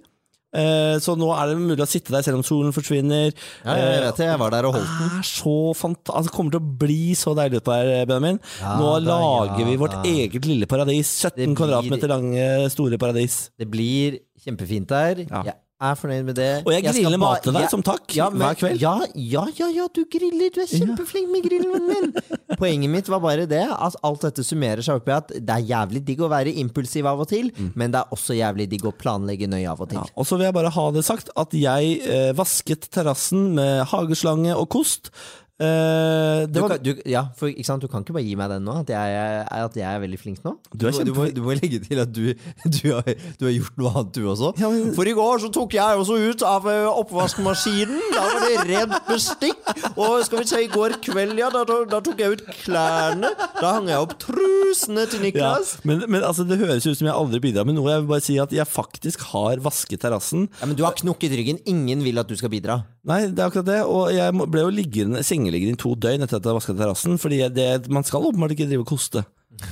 Eh, 0.55 0.95
Så 1.03 1.17
nå 1.19 1.27
er 1.35 1.49
det 1.51 1.57
mulig 1.59 1.83
å 1.83 1.87
sitte 1.89 2.13
der 2.15 2.23
selv 2.23 2.37
om 2.39 2.43
solen 2.47 2.71
forsvinner. 2.71 3.33
Ja, 3.65 3.73
jeg 3.75 4.03
vet 4.05 4.19
det, 4.21 4.27
jeg 4.29 4.39
var 4.39 4.53
der 4.55 4.67
og 4.69 4.77
holdt 4.77 4.93
den. 5.01 5.17
Er 5.19 5.25
så 5.27 5.55
fanta 5.75 6.13
altså, 6.15 6.29
det 6.29 6.35
kommer 6.37 6.51
til 6.55 6.61
å 6.61 6.77
bli 6.85 7.11
så 7.19 7.33
deilig 7.35 7.59
utpå 7.59 7.73
her, 7.75 8.05
Benjamin. 8.07 8.39
Ja 8.61 8.77
Nå 8.79 8.93
da, 8.93 9.01
lager 9.09 9.59
ja 9.59 9.67
vi 9.67 9.75
vårt 9.81 9.97
da. 9.97 10.03
eget 10.07 10.47
lille 10.47 10.65
paradis. 10.71 11.11
17 11.27 11.35
blir- 11.43 11.57
kvadratmeter 11.59 12.07
lange, 12.13 12.47
store 12.71 12.97
paradis. 13.01 13.49
Det 13.59 13.67
blir 13.69 14.21
kjempefint 14.45 14.87
der. 14.87 15.25
Ja. 15.27 15.43
Jeg 15.51 15.55
er 15.81 15.95
fornøyd 15.99 16.23
med 16.23 16.35
det. 16.37 16.49
Og 16.65 16.71
jeg 16.71 16.83
skal 16.85 16.95
griller 17.03 17.19
mat 17.19 17.41
til 17.43 17.51
deg 17.51 17.61
jeg- 17.65 17.69
som 17.73 17.81
takk 17.83 18.13
ja, 18.15 18.29
men- 18.29 18.39
hver 18.39 18.55
kveld. 18.55 18.79
Ja, 18.79 18.93
ja, 19.13 19.43
ja, 19.59 19.67
ja, 19.75 19.87
du 19.93 20.05
griller. 20.05 20.49
Du 20.55 20.61
er 20.61 20.69
kjempeflink 20.71 21.29
med 21.33 21.43
grillen, 21.43 21.87
min. 21.89 22.13
Poenget 22.61 22.89
mitt 22.89 23.09
var 23.11 23.19
bare 23.19 23.45
det 23.45 23.63
at 23.67 23.95
alt 24.07 24.21
dette 24.21 24.43
summerer 24.47 24.81
seg 24.81 24.95
opp 25.01 25.09
i 25.09 25.15
at 25.17 25.27
det 25.35 25.49
er 25.57 25.65
jævlig 25.67 26.03
digg 26.07 26.19
å 26.23 26.29
være 26.31 26.53
impulsiv 26.63 27.05
av 27.11 27.19
og 27.19 27.27
til, 27.27 27.51
men 27.75 27.91
det 27.91 27.99
er 27.99 28.15
også 28.15 28.37
jævlig 28.37 28.69
digg 28.71 28.85
å 28.87 28.93
planlegge 28.95 29.49
nøye 29.51 29.67
av 29.69 29.81
og 29.83 29.89
til. 29.91 29.99
Mm. 29.99 30.05
Ja, 30.07 30.13
og 30.15 30.25
så 30.29 30.37
vil 30.39 30.45
jeg 30.47 30.53
bare 30.53 30.71
ha 30.77 30.85
det 30.95 31.03
sagt 31.03 31.29
at 31.35 31.51
jeg 31.51 31.99
eh, 32.07 32.31
vasket 32.37 32.87
terrassen 32.95 33.53
med 33.59 33.85
hageslange 33.91 34.55
og 34.55 34.69
kost. 34.69 35.11
Eh, 35.55 36.47
Du, 36.51 36.59
var, 36.59 36.73
kan, 36.75 36.81
du, 36.83 36.89
ja, 37.07 37.21
for 37.39 37.47
du 37.47 37.87
kan 37.87 38.03
ikke 38.03 38.11
bare 38.17 38.25
gi 38.27 38.35
meg 38.35 38.49
den 38.51 38.65
nå, 38.67 38.73
at 38.83 38.89
jeg, 38.91 39.45
at 39.47 39.77
jeg 39.79 39.87
er 39.87 40.01
veldig 40.03 40.17
flink 40.19 40.41
nå. 40.43 40.51
Du 40.75 40.83
er 40.87 40.91
må- 40.91 41.31
du, 41.31 41.41
må, 41.41 41.55
legge 41.55 41.79
til 41.79 42.01
at 42.03 42.11
du, 42.11 42.33
du, 42.67 42.91
har, 42.91 43.07
du 43.39 43.45
har 43.47 43.53
gjort 43.55 43.77
noe 43.79 43.91
annet, 43.93 44.11
du 44.17 44.27
også. 44.27 44.51
Ja, 44.59 44.69
men- 44.69 44.91
For 44.97 45.07
i 45.07 45.13
går 45.15 45.39
så 45.45 45.51
tok 45.55 45.77
jeg 45.77 46.01
også 46.01 46.17
ut 46.19 46.43
av 46.43 46.67
eh, 46.67 46.89
oppvaskmaskinen. 46.91 48.01
Da 48.11 48.25
var 48.27 48.43
det 48.43 48.65
rent 48.67 49.07
bestikk. 49.07 49.63
Og 49.95 50.25
skal 50.27 50.43
vi 50.43 50.49
si 50.51 50.59
i 50.65 50.69
går 50.71 50.97
kveld, 51.05 51.39
ja, 51.39 51.47
da, 51.53 51.63
da, 51.63 52.01
tok 52.03 52.19
jeg 52.19 52.35
ut 52.35 52.43
klærne. 52.65 53.31
Da 53.61 53.71
hang 53.77 53.87
jeg 53.93 54.03
opp 54.03 54.17
trusene 54.25 55.07
til 55.07 55.23
ja, 55.23 55.29
Niklas. 55.29 55.77
men, 55.87 56.03
men 56.11 56.19
altså, 56.27 56.43
det 56.47 56.59
høres 56.59 56.83
ut 56.83 56.99
som 56.99 57.07
jeg 57.07 57.15
aldri 57.15 57.39
bidrar 57.47 57.63
med 57.67 57.79
noe. 57.79 57.87
Jeg 57.93 58.03
vil 58.03 58.11
bare 58.11 58.27
si 58.27 58.35
at 58.43 58.51
jeg 58.55 58.67
faktisk 58.67 59.23
har 59.31 59.63
vasket 59.63 60.03
terrassen. 60.03 60.49
Ja, 60.59 60.67
men 60.67 60.75
du 60.75 60.83
har 60.83 60.99
knukket 60.99 61.31
ryggen. 61.39 61.63
Ingen 61.63 62.03
vil 62.03 62.19
at 62.19 62.27
du 62.27 62.35
skal 62.35 62.51
bidra. 62.51 62.81
Nei, 63.05 63.27
det 63.29 63.39
er 63.39 63.47
akkurat 63.51 63.67
det. 63.69 63.79
Og 63.87 64.11
jeg 64.15 64.33
ble 64.51 64.63
jo 64.65 64.71
liggende, 64.73 65.23
sengeliggende 65.45 65.77
i 65.77 65.81
to 65.81 65.93
døgn 65.95 66.25
etter 66.25 66.39
at 66.39 66.47
jeg 66.49 66.57
vasket 66.57 66.79
terrassen. 66.79 67.17
Fordi 67.21 67.41
det, 67.53 67.87
man 67.93 68.03
skal 68.07 68.25
åpenbart 68.25 68.55
ikke 68.55 68.67
drive 68.69 68.85
og 68.85 68.91
koste 68.95 69.25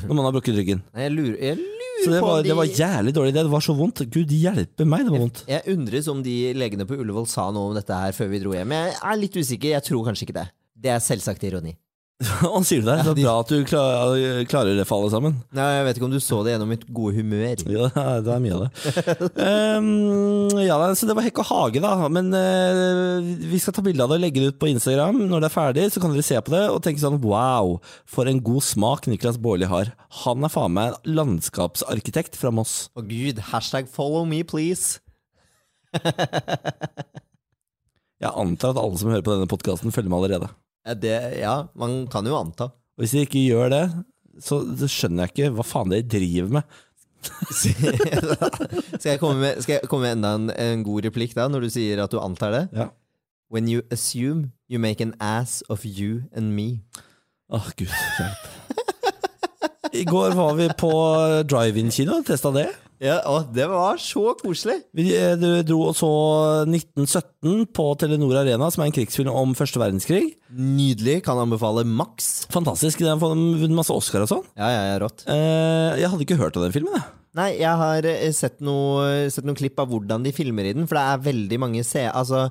når 0.08 0.16
man 0.16 0.26
har 0.28 0.36
brukket 0.36 0.56
ryggen. 0.56 0.84
Nei, 0.94 1.04
Jeg 1.08 1.16
lurer, 1.18 1.38
jeg 1.42 1.60
lurer 1.60 2.04
Så 2.04 2.12
det 2.14 2.22
var, 2.24 2.42
de 2.42 2.50
det 2.52 2.58
var 2.58 2.70
jævlig 2.70 3.14
dårlig. 3.16 3.34
Det 3.36 3.46
var 3.52 3.64
så 3.64 3.76
vondt. 3.78 4.04
Gud 4.12 4.32
hjelpe 4.32 4.88
meg, 4.88 5.06
det 5.06 5.14
var 5.14 5.24
vondt. 5.26 5.44
Jeg 5.50 5.76
undres 5.76 6.10
om 6.12 6.24
de 6.24 6.36
legene 6.58 6.88
på 6.88 6.98
Ullevål 7.00 7.28
sa 7.32 7.50
noe 7.54 7.72
om 7.72 7.78
dette 7.78 8.00
her 8.06 8.16
før 8.16 8.32
vi 8.32 8.42
dro 8.44 8.56
hjem. 8.56 8.76
Jeg 8.78 8.98
er 9.00 9.20
litt 9.20 9.40
usikker. 9.40 9.74
Jeg 9.76 9.88
tror 9.90 10.08
kanskje 10.08 10.28
ikke 10.28 10.40
det. 10.42 10.48
Det 10.84 10.92
er 10.92 11.04
selvsagt 11.04 11.44
ironi. 11.48 11.76
Og 12.54 12.64
sier 12.68 12.84
det? 12.86 12.96
Det 13.04 13.12
er 13.12 13.18
bra 13.18 13.34
at 13.42 13.50
du 13.52 13.64
klar, 13.68 14.14
klarer 14.50 14.78
det 14.78 14.86
for 14.88 15.02
alle 15.02 15.12
sammen. 15.12 15.34
Nei, 15.56 15.66
Jeg 15.78 15.86
vet 15.88 15.98
ikke 15.98 16.08
om 16.08 16.14
du 16.14 16.20
så 16.24 16.38
det 16.46 16.54
gjennom 16.54 16.70
mitt 16.72 16.86
gode 16.96 17.18
humør. 17.18 17.64
Ja, 17.74 17.88
det 18.26 18.32
er 18.36 18.44
mye 18.44 18.56
av 18.58 18.62
det. 18.64 18.70
um, 19.44 20.62
ja, 20.64 20.78
så 20.96 21.10
det 21.10 21.16
var 21.18 21.26
hekk 21.26 21.42
og 21.44 21.50
hage, 21.50 21.84
da. 21.84 21.94
Men 22.14 22.30
uh, 22.32 23.32
vi 23.50 23.60
skal 23.62 23.76
ta 23.76 23.84
bilde 23.86 24.06
av 24.06 24.14
det 24.14 24.20
og 24.22 24.24
legge 24.24 24.44
det 24.44 24.54
ut 24.54 24.62
på 24.62 24.72
Instagram. 24.72 25.24
Når 25.28 25.44
det 25.44 25.50
er 25.50 25.56
ferdig, 25.58 25.88
så 25.94 26.04
kan 26.04 26.14
dere 26.16 26.28
se 26.28 26.40
på 26.40 26.54
det 26.56 26.64
og 26.72 26.82
tenke 26.86 27.04
sånn 27.04 27.20
wow, 27.26 27.76
for 28.10 28.30
en 28.30 28.44
god 28.46 28.64
smak 28.70 29.10
Niklas 29.12 29.42
Baarli 29.42 29.68
har. 29.72 29.94
Han 30.24 30.46
er 30.46 30.54
faen 30.54 30.78
meg 30.78 31.00
landskapsarkitekt 31.10 32.40
fra 32.40 32.54
Moss. 32.56 32.88
Å 32.96 33.04
gud, 33.04 33.42
hashtag 33.52 33.90
follow 33.92 34.24
me, 34.30 34.44
please. 34.48 35.02
Jeg 38.24 38.32
antar 38.40 38.72
at 38.72 38.80
alle 38.80 38.96
som 39.02 39.10
hører 39.12 39.26
på 39.26 39.34
denne 39.36 39.50
podkasten, 39.52 39.92
følger 39.92 40.12
med 40.14 40.22
allerede. 40.22 40.48
Det, 40.84 41.14
ja, 41.40 41.68
man 41.80 42.04
kan 42.12 42.28
jo 42.28 42.36
anta. 42.36 42.72
Og 42.98 43.04
hvis 43.04 43.14
de 43.16 43.24
ikke 43.24 43.44
gjør 43.48 43.72
det, 43.72 43.84
så 44.44 44.60
så 44.80 44.90
skjønner 44.90 45.28
jeg 45.28 45.34
ikke 45.34 45.54
hva 45.58 45.66
faen 45.68 45.94
dere 45.94 46.08
driver 46.10 46.58
med. 46.60 46.82
skal, 49.00 49.14
jeg 49.14 49.20
komme 49.22 49.40
med, 49.40 49.62
skal 49.64 49.78
jeg 49.78 49.88
komme 49.88 50.10
med 50.10 50.18
enda 50.18 50.34
en, 50.36 50.50
en 50.52 50.84
god 50.84 51.08
replikk 51.08 51.38
da, 51.38 51.48
når 51.48 51.66
du 51.66 51.70
sier 51.72 52.02
at 52.04 52.12
du 52.12 52.20
antar 52.20 52.52
det? 52.52 52.64
Ja. 52.76 52.90
When 53.54 53.70
you 53.70 53.84
assume, 53.94 54.52
you 54.68 54.80
make 54.82 55.00
an 55.04 55.14
ass 55.22 55.62
of 55.70 55.86
you 55.86 56.24
and 56.34 56.52
me. 56.58 56.84
Åh, 57.54 57.70
gud 57.78 57.88
hjelp. 57.88 58.50
I 59.94 60.04
går 60.10 60.34
var 60.34 60.56
vi 60.58 60.68
på 60.74 60.90
drive-in-kino 61.46 62.18
og 62.18 62.26
testa 62.26 62.50
det. 62.56 62.66
Ja, 63.04 63.20
å, 63.30 63.44
Det 63.54 63.68
var 63.70 64.00
så 64.02 64.32
koselig! 64.40 64.80
Vi 64.96 65.12
eh, 65.14 65.36
dro 65.68 65.80
og 65.92 65.98
så 65.98 66.10
1917 66.66 67.68
på 67.76 67.86
Telenor 68.02 68.40
Arena, 68.42 68.72
som 68.74 68.82
er 68.82 68.90
en 68.90 68.96
krigsfilm 68.96 69.30
om 69.30 69.54
første 69.58 69.82
verdenskrig. 69.82 70.32
Nydelig. 70.54 71.24
Kan 71.26 71.40
anbefale 71.42 71.84
maks. 71.88 72.46
Fantastisk. 72.54 73.00
Den 73.04 73.16
har 73.16 73.22
fått 73.24 73.74
masse 73.74 73.94
Oscar 73.96 74.26
og 74.26 74.30
sånn. 74.32 74.46
Ja, 74.60 74.70
ja, 74.70 74.84
ja, 74.94 75.00
rått. 75.04 75.26
Eh, 75.28 76.00
Jeg 76.04 76.10
hadde 76.14 76.26
ikke 76.28 76.40
hørt 76.40 76.58
av 76.58 76.68
den 76.68 76.76
filmen, 76.76 76.94
jeg. 77.00 77.10
Nei, 77.34 77.48
jeg 77.58 77.78
har 77.82 78.06
eh, 78.06 78.30
sett 78.38 78.60
noe, 78.62 79.26
sett 79.34 79.46
noen 79.48 79.58
klipp 79.58 79.80
av 79.82 79.90
hvordan 79.90 80.22
de 80.22 80.30
filmer 80.38 80.68
i 80.70 80.74
den, 80.78 80.86
for 80.86 81.00
det 81.00 81.06
er 81.10 81.24
veldig 81.32 81.58
mange 81.64 81.82
se... 81.88 82.04
Altså, 82.06 82.44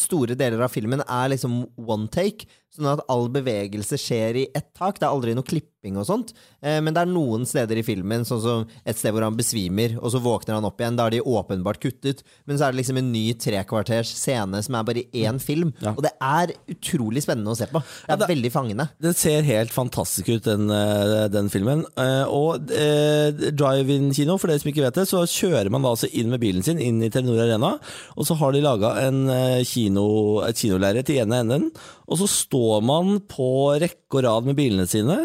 store 0.00 0.32
deler 0.40 0.62
av 0.64 0.72
filmen 0.72 1.02
er 1.04 1.28
liksom 1.34 1.58
one 1.76 2.08
take, 2.08 2.46
sånn 2.74 2.88
at 2.90 3.02
all 3.12 3.28
bevegelse 3.30 3.98
skjer 4.00 4.38
i 4.40 4.46
ett 4.56 4.70
tak. 4.74 4.96
Det 4.96 5.04
er 5.04 5.12
aldri 5.12 5.34
noe 5.36 5.44
klipping 5.46 5.98
og 6.00 6.08
sånt, 6.08 6.32
eh, 6.64 6.78
men 6.80 6.96
det 6.96 7.02
er 7.04 7.10
noen 7.12 7.44
steder 7.46 7.76
i 7.76 7.84
filmen, 7.84 8.24
sånn 8.24 8.40
som 8.40 8.64
et 8.88 8.96
sted 8.96 9.12
hvor 9.12 9.26
han 9.28 9.36
besvimer, 9.36 9.98
og 10.00 10.08
så 10.16 10.22
våkner 10.24 10.56
han 10.56 10.64
opp 10.70 10.80
igjen. 10.80 10.96
Da 10.96 11.04
er 11.10 11.18
de 11.18 11.20
åpenbart 11.28 11.82
kuttet, 11.84 12.24
men 12.48 12.56
så 12.56 12.64
er 12.64 12.72
det 12.72 12.80
liksom 12.80 13.02
en 13.02 13.12
ny 13.12 13.26
trekvarters 13.44 14.08
scene 14.16 14.64
som 14.64 14.80
er 14.80 14.88
bare 14.88 15.04
i 15.04 15.26
én 15.28 15.36
film, 15.36 15.74
Ja. 15.84 15.92
og 15.92 16.00
det 16.08 16.14
er 16.16 16.56
utrolig 16.72 17.20
spennende 17.20 17.33
spennende 17.34 17.52
å 17.54 17.58
se 17.58 17.68
på. 17.70 17.82
Det 17.82 18.14
er 18.14 18.22
ja, 18.22 18.30
veldig 18.30 18.52
fangende. 18.54 18.88
Den 19.02 19.16
ser 19.18 19.46
helt 19.46 19.74
fantastisk 19.74 20.30
ut, 20.30 20.46
den, 20.46 20.70
eh, 20.70 21.26
den 21.32 21.50
filmen. 21.52 21.84
Eh, 22.00 22.24
og 22.30 22.72
eh, 22.72 23.34
drive-in-kino, 23.52 24.38
for 24.38 24.50
dere 24.50 24.62
som 24.62 24.70
ikke 24.72 24.86
vet 24.86 25.00
det, 25.00 25.06
så 25.10 25.24
kjører 25.28 25.70
man 25.74 25.84
da 25.84 25.94
altså 25.94 26.10
inn 26.12 26.32
med 26.32 26.42
bilen 26.42 26.64
sin 26.66 26.80
inn 26.82 27.02
i 27.04 27.10
Telenor 27.12 27.44
Arena, 27.44 27.74
og 28.14 28.28
så 28.28 28.38
har 28.40 28.54
de 28.54 28.64
laga 28.64 28.94
eh, 29.02 29.60
kino, 29.68 30.06
et 30.46 30.60
kinolerret 30.60 31.12
i 31.12 31.20
ene 31.22 31.42
enden, 31.44 31.70
og 32.08 32.20
så 32.20 32.30
står 32.30 32.84
man 32.86 33.18
på 33.30 33.48
rekke 33.82 34.20
og 34.20 34.26
rad 34.26 34.48
med 34.48 34.58
bilene 34.58 34.86
sine. 34.90 35.24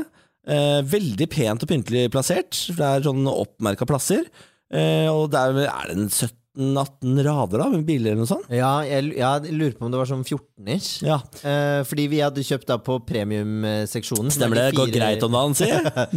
Eh, 0.49 0.79
veldig 0.87 1.27
pent 1.29 1.65
og 1.65 1.69
pyntelig 1.69 2.07
plassert, 2.13 2.55
for 2.69 2.79
det 2.79 2.89
er 2.89 3.09
sånn 3.09 3.27
oppmerka 3.29 3.87
plasser. 3.89 4.25
Eh, 4.69 5.07
og 5.09 5.31
der 5.33 5.65
er 5.65 5.89
det 5.89 6.09
17 6.09 6.38
18 6.57 7.23
rader 7.23 7.61
da, 7.61 7.67
med 7.69 7.83
biler 7.85 8.13
eller 8.13 8.23
noe 8.23 8.29
sånt? 8.29 8.47
Ja, 8.51 8.79
jeg, 8.87 9.11
jeg 9.19 9.53
lurer 9.53 9.75
på 9.77 9.85
om 9.85 9.91
det 9.93 9.99
var 10.01 10.09
sånn 10.09 10.23
14-ish. 10.25 11.03
Ja. 11.05 11.19
Eh, 11.45 11.81
fordi 11.85 12.07
vi 12.09 12.21
hadde 12.23 12.43
kjøpt 12.45 12.65
da 12.71 12.79
på 12.81 12.97
premiumseksjonen. 13.05 14.33
Stemmer 14.33 14.63
det. 14.63 14.65
Går 14.79 14.89
greit 14.95 15.23
om 15.27 15.35
dagen, 15.37 15.53
si! 15.57 15.69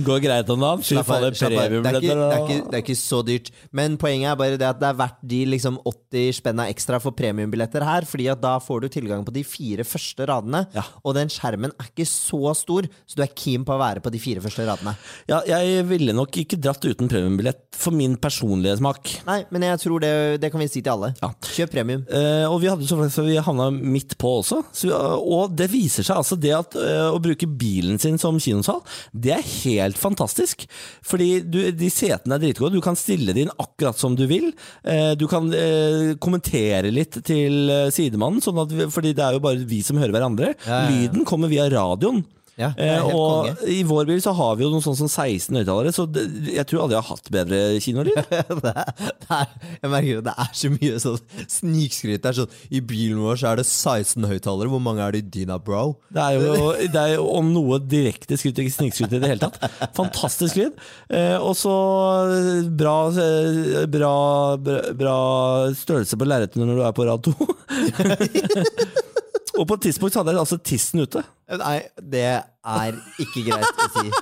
Går 0.07 0.23
greit 0.25 0.53
om 0.55 0.65
dagen. 0.65 0.85
Fy 0.87 0.97
faen, 1.05 1.27
det, 1.29 1.35
det, 1.37 1.93
det, 2.01 2.17
det 2.65 2.79
er 2.79 2.81
ikke 2.81 2.97
så 2.99 3.21
dyrt. 3.27 3.53
Men 3.77 3.99
poenget 4.01 4.33
er 4.33 4.41
bare 4.41 4.57
det 4.61 4.71
at 4.71 4.81
det 4.81 4.89
er 4.89 4.99
verdt 5.03 5.21
de 5.35 5.43
liksom 5.53 5.77
80 5.85 6.41
spenna 6.41 6.67
ekstra 6.73 7.03
for 7.03 7.15
premiumbilletter 7.19 7.85
her, 7.87 8.09
fordi 8.09 8.31
at 8.33 8.41
da 8.43 8.57
får 8.63 8.87
du 8.87 8.89
tilgang 8.97 9.27
på 9.29 9.37
de 9.37 9.45
fire 9.47 9.87
første 9.87 10.27
radene. 10.33 10.65
Ja. 10.73 10.87
Og 11.05 11.17
den 11.19 11.31
skjermen 11.33 11.77
er 11.77 11.93
ikke 11.93 12.09
så 12.09 12.57
stor, 12.59 12.89
så 13.05 13.21
du 13.21 13.27
er 13.27 13.37
keen 13.37 13.69
på 13.69 13.77
å 13.77 13.81
være 13.83 14.03
på 14.03 14.15
de 14.15 14.23
fire 14.23 14.43
første 14.45 14.65
radene. 14.67 14.97
Ja, 15.29 15.43
jeg 15.47 15.85
ville 15.93 16.17
nok 16.17 16.41
ikke 16.41 16.59
dratt 16.63 16.83
uten 16.89 17.13
premiumbillett, 17.13 17.69
for 17.77 17.95
min 17.95 18.17
personlige 18.21 18.81
smak. 18.81 19.19
Nei, 19.29 19.43
men 19.53 19.69
jeg 19.69 19.85
tror 19.85 20.03
det 20.03 20.13
det 20.43 20.53
kan 20.53 20.63
vi 20.63 20.71
si 20.71 20.83
til 20.83 20.95
alle. 20.95 21.13
Ja. 21.23 21.33
Kjøp 21.53 21.75
premium. 21.75 22.05
Uh, 22.11 22.47
og 22.51 22.59
vi 22.63 22.71
hadde 22.71 22.89
så 22.89 22.99
faktisk, 23.01 23.25
vi 23.27 23.39
havna 23.43 23.71
midt 23.73 24.17
på 24.21 24.37
også. 24.41 24.63
Så 24.75 24.89
vi, 24.89 24.95
og 24.95 25.55
det 25.59 25.71
viser 25.73 26.07
seg 26.07 26.21
altså 26.21 26.39
det 26.41 26.55
at 26.57 26.77
uh, 26.79 27.11
å 27.13 27.21
bruke 27.23 27.49
bilen 27.49 28.01
sin 28.03 28.19
som 28.21 28.41
kinosal, 28.43 28.83
det 29.13 29.37
er 29.37 29.51
helt 29.65 30.01
fantastisk. 30.01 30.67
Fordi 31.07 31.31
du, 31.45 31.61
de 31.77 31.91
setene 31.93 32.37
er 32.37 32.47
dritgode. 32.47 32.77
Du 32.77 32.85
kan 32.85 32.99
stille 32.99 33.35
det 33.35 33.47
inn 33.47 33.55
akkurat 33.61 33.99
som 33.99 34.17
du 34.19 34.25
vil. 34.31 34.51
Eh, 34.83 35.13
du 35.19 35.27
kan 35.31 35.49
eh, 35.55 36.15
kommentere 36.23 36.93
litt 36.95 37.21
til 37.27 37.71
eh, 37.71 37.89
sidemannen, 37.95 38.43
sånn 38.45 38.63
at 38.65 38.75
fordi 38.93 39.15
det 39.17 39.25
er 39.25 39.39
jo 39.39 39.45
bare 39.45 39.67
vi 39.69 39.83
som 39.87 40.01
hører 40.01 40.15
hverandre. 40.15 40.55
Ja, 40.67 40.85
ja. 40.85 40.93
Lyden 40.93 41.27
kommer 41.29 41.53
via 41.53 41.69
radioen. 41.73 42.25
Ja, 42.61 42.69
Eh, 42.77 43.01
og 43.07 43.47
konge. 43.49 43.69
i 43.73 43.79
vår 43.89 44.05
bil 44.11 44.21
så 44.21 44.33
har 44.37 44.57
vi 44.59 44.65
jo 44.67 44.71
noe 44.73 44.85
sånn 44.85 44.97
som 44.99 45.09
16 45.09 45.57
høyttalere, 45.57 45.93
så 45.95 46.05
det, 46.11 46.25
jeg 46.53 46.67
tror 46.69 46.83
aldri 46.85 46.97
jeg 46.99 47.05
har 47.07 47.17
hatt 47.17 47.31
bedre 47.33 47.61
kinolyd. 47.81 48.19
det 48.29 48.73
er, 48.73 48.91
det 49.23 49.39
er, 49.39 49.55
jeg 49.81 49.93
merker 49.93 50.21
at 50.21 50.27
det 50.29 50.35
er 50.45 50.51
så 50.61 50.71
mye 50.75 51.01
sånn 51.03 51.21
snikskryt. 51.55 52.23
Det 52.23 52.31
er 52.33 52.39
sånn 52.43 52.57
I 52.69 52.83
bilen 52.93 53.23
vår 53.25 53.41
så 53.41 53.53
er 53.53 53.63
det 53.63 53.67
16 53.69 54.29
høyttalere. 54.29 54.73
Hvor 54.73 54.83
mange 54.85 55.05
er 55.07 55.17
det 55.17 55.23
i 55.25 55.29
dina, 55.39 55.57
bro? 55.63 55.95
Det 56.13 56.27
er 56.27 56.39
jo, 56.41 56.73
det 56.93 57.05
er 57.07 57.23
om 57.23 57.53
noe 57.55 57.81
direkte 57.81 58.37
skryt, 58.41 58.61
ikke 58.61 58.77
snikskryt 58.77 59.17
i 59.17 59.23
det 59.23 59.33
hele 59.33 59.49
tatt. 59.49 59.89
Fantastisk 59.97 60.61
lyd. 60.61 60.77
Eh, 61.09 61.39
og 61.41 61.57
så 61.59 61.73
bra, 62.69 62.97
eh, 63.17 63.87
bra, 63.93 64.13
bra, 64.61 64.83
bra 64.99 65.17
størrelse 65.79 66.21
på 66.21 66.29
lerretet 66.29 66.61
når 66.61 66.77
du 66.77 66.85
er 66.85 66.97
på 66.97 67.09
rad 67.09 67.33
2. 67.33 67.33
og 69.59 69.67
på 69.69 69.77
et 69.77 69.85
tidspunkt 69.89 70.17
hadde 70.19 70.33
jeg 70.35 70.43
altså 70.43 70.59
tissen 70.59 71.03
ute. 71.05 71.23
Nei, 71.61 71.79
det 72.01 72.27
er 72.41 72.99
ikke 73.21 73.45
greit 73.51 73.85
å 73.85 73.89
si. 73.99 74.13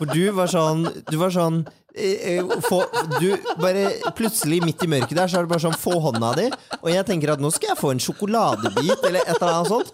For 0.00 0.08
du 0.08 0.22
var 0.32 0.48
sånn 0.48 0.86
Du 1.10 1.16
var 1.20 1.32
sånn 1.34 1.58
eh, 1.92 2.38
eh, 2.38 2.52
få, 2.64 2.78
Du 3.20 3.34
bare 3.60 3.82
Plutselig 4.16 4.62
midt 4.64 4.84
i 4.86 4.88
mørket 4.88 5.12
der, 5.18 5.28
så 5.28 5.40
er 5.40 5.44
det 5.44 5.50
bare 5.50 5.64
sånn 5.66 5.76
Få 5.76 5.98
hånda 6.06 6.30
di. 6.38 6.46
Og 6.78 6.88
jeg 6.92 7.04
tenker 7.08 7.34
at 7.34 7.42
nå 7.42 7.50
skal 7.52 7.74
jeg 7.74 7.80
få 7.82 7.90
en 7.92 8.00
sjokoladebit, 8.00 9.02
eller 9.10 9.20
et 9.26 9.34
eller 9.34 9.58
annet 9.58 9.74
sånt. 9.74 9.92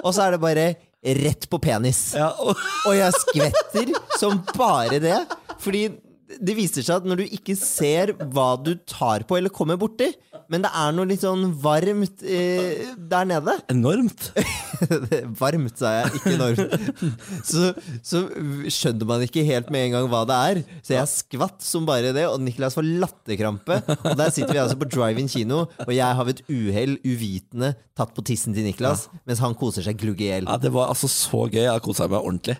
Og 0.00 0.08
så 0.14 0.24
er 0.24 0.36
det 0.36 0.40
bare 0.46 0.66
rett 1.18 1.48
på 1.50 1.58
penis. 1.60 2.00
Ja, 2.16 2.30
og, 2.40 2.56
Og 2.86 2.96
jeg 2.96 3.12
skvetter 3.26 3.92
som 4.20 4.40
bare 4.56 5.02
det. 5.02 5.18
Fordi 5.62 5.88
det 6.40 6.54
viser 6.56 6.84
seg 6.84 7.00
at 7.00 7.08
når 7.08 7.22
du 7.22 7.36
ikke 7.38 7.56
ser 7.58 8.14
hva 8.32 8.54
du 8.60 8.74
tar 8.88 9.26
på 9.28 9.38
eller 9.38 9.52
kommer 9.52 9.78
borti, 9.80 10.10
men 10.52 10.64
det 10.64 10.70
er 10.76 10.92
noe 10.92 11.08
litt 11.08 11.22
sånn 11.24 11.52
varmt 11.62 12.22
eh, 12.24 12.92
der 12.96 13.28
nede 13.28 13.56
enormt. 13.72 14.30
Varmt, 15.42 15.78
sa 15.78 15.92
jeg, 15.94 16.18
ikke 16.18 16.32
enormt. 16.34 16.72
Så, 17.46 17.68
så 18.04 18.22
skjønner 18.66 19.08
man 19.08 19.22
ikke 19.24 19.44
helt 19.46 19.70
med 19.72 19.86
en 19.86 19.94
gang 19.94 20.08
hva 20.10 20.24
det 20.28 20.38
er. 20.50 20.60
Så 20.82 20.96
jeg 20.96 21.10
skvatt 21.12 21.62
som 21.64 21.86
bare 21.88 22.10
det, 22.16 22.24
og 22.28 22.42
Niklas 22.42 22.76
får 22.76 22.88
latterkrampe. 23.02 23.78
Og 23.94 24.16
der 24.18 24.34
sitter 24.34 24.52
vi 24.56 24.62
altså 24.64 24.78
på 24.80 24.88
drive-in 24.90 25.30
kino, 25.30 25.64
og 25.86 25.92
jeg 25.94 26.18
har 26.18 26.26
ved 26.28 26.40
et 26.40 26.50
uhell 26.50 26.96
uvitende 27.06 27.72
tatt 27.98 28.12
på 28.16 28.24
tissen 28.26 28.56
til 28.56 28.66
Niklas, 28.66 29.06
mens 29.28 29.42
han 29.44 29.56
koser 29.58 29.86
seg 29.86 30.00
glugg 30.00 30.20
i 30.24 30.32
hjel. 30.32 30.48
Ja, 30.50 30.58
det 30.60 30.72
var 30.74 30.90
altså 30.92 31.10
så 31.10 31.46
gøy. 31.46 31.62
Jeg 31.68 31.84
kosa 31.86 32.08
meg 32.10 32.20
ordentlig. 32.20 32.58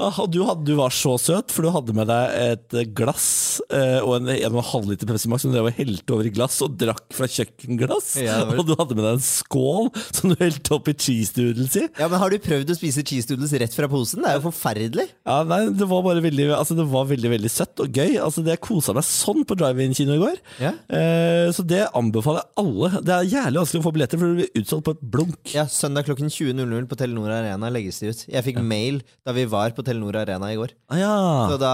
Ah, 0.00 0.14
du, 0.26 0.38
hadde, 0.46 0.64
du 0.64 0.72
var 0.78 0.92
så 0.94 1.14
søt, 1.20 1.52
for 1.52 1.66
du 1.66 1.70
hadde 1.74 1.92
med 1.96 2.08
deg 2.08 2.36
et 2.40 2.76
glass 2.96 3.60
eh, 3.68 3.98
og 4.00 4.14
en 4.16 4.30
1,5 4.32 4.86
liter 4.88 5.08
Pepsi 5.10 5.28
Max 5.28 5.44
som 5.44 5.52
du 5.52 5.58
helte 5.60 6.14
over 6.14 6.28
i 6.28 6.32
glass 6.32 6.56
og 6.64 6.78
drakk 6.80 7.04
fra 7.12 7.28
kjøkkenglass. 7.28 8.14
Ja, 8.22 8.38
Og 8.56 8.64
du 8.68 8.72
hadde 8.78 8.96
med 8.96 9.04
deg 9.04 9.18
en 9.18 9.24
skål 9.26 9.90
som 10.16 10.32
du 10.32 10.36
helte 10.40 10.72
oppi 10.78 10.94
cheese 10.96 11.36
doodles 11.36 11.76
i. 11.76 11.84
Ja, 12.00 12.08
men 12.08 12.22
Har 12.22 12.32
du 12.32 12.38
prøvd 12.42 12.72
å 12.72 12.78
spise 12.78 13.04
cheese 13.04 13.28
doodles 13.28 13.52
rett 13.60 13.76
fra 13.76 13.88
posen? 13.92 14.24
Det 14.24 14.32
er 14.32 14.38
jo 14.40 14.46
forferdelig. 14.48 15.08
Ja, 15.28 15.42
nei, 15.48 15.60
Det 15.76 15.88
var 15.90 16.04
bare 16.06 16.24
veldig 16.24 16.48
altså 16.56 16.76
det 16.78 16.88
var 16.88 17.06
veldig, 17.10 17.32
veldig 17.34 17.52
søtt 17.52 17.84
og 17.84 17.92
gøy. 18.00 18.16
Altså 18.22 18.44
det 18.46 18.56
kosa 18.64 18.96
meg 18.96 19.04
sånn 19.06 19.44
på 19.48 19.56
drive-in-kino 19.60 20.16
i 20.16 20.22
går. 20.22 20.40
Ja. 20.62 20.72
Eh, 20.88 21.50
så 21.52 21.66
det 21.68 21.84
anbefaler 21.98 22.42
jeg 22.46 22.64
alle. 22.64 23.02
Det 23.04 23.16
er 23.18 23.30
jævlig 23.34 23.62
vanskelig 23.62 23.82
å 23.82 23.86
få 23.86 23.94
billetter, 23.98 24.20
for 24.22 24.32
du 24.32 24.40
blir 24.40 24.62
utsolgt 24.62 24.88
på 24.88 24.96
et 24.96 25.04
blunk. 25.16 25.40
Ja, 25.52 25.66
Søndag 25.72 26.08
klokken 26.08 26.32
20.00 26.32 26.88
på 26.90 26.98
Telenor 27.00 27.32
Arena 27.36 27.70
legges 27.72 28.00
de 28.02 28.12
ut. 28.12 28.24
Jeg 28.32 28.46
fikk 28.48 28.60
mail 28.64 29.02
da 29.26 29.34
vi 29.36 29.46
var 29.50 29.74
på 29.76 29.81
Telenor 29.86 30.16
Arena 30.22 30.48
i 30.52 30.56
går. 30.58 30.72
Ah, 30.90 30.98
ja. 31.00 31.12
Så 31.52 31.58
da, 31.62 31.72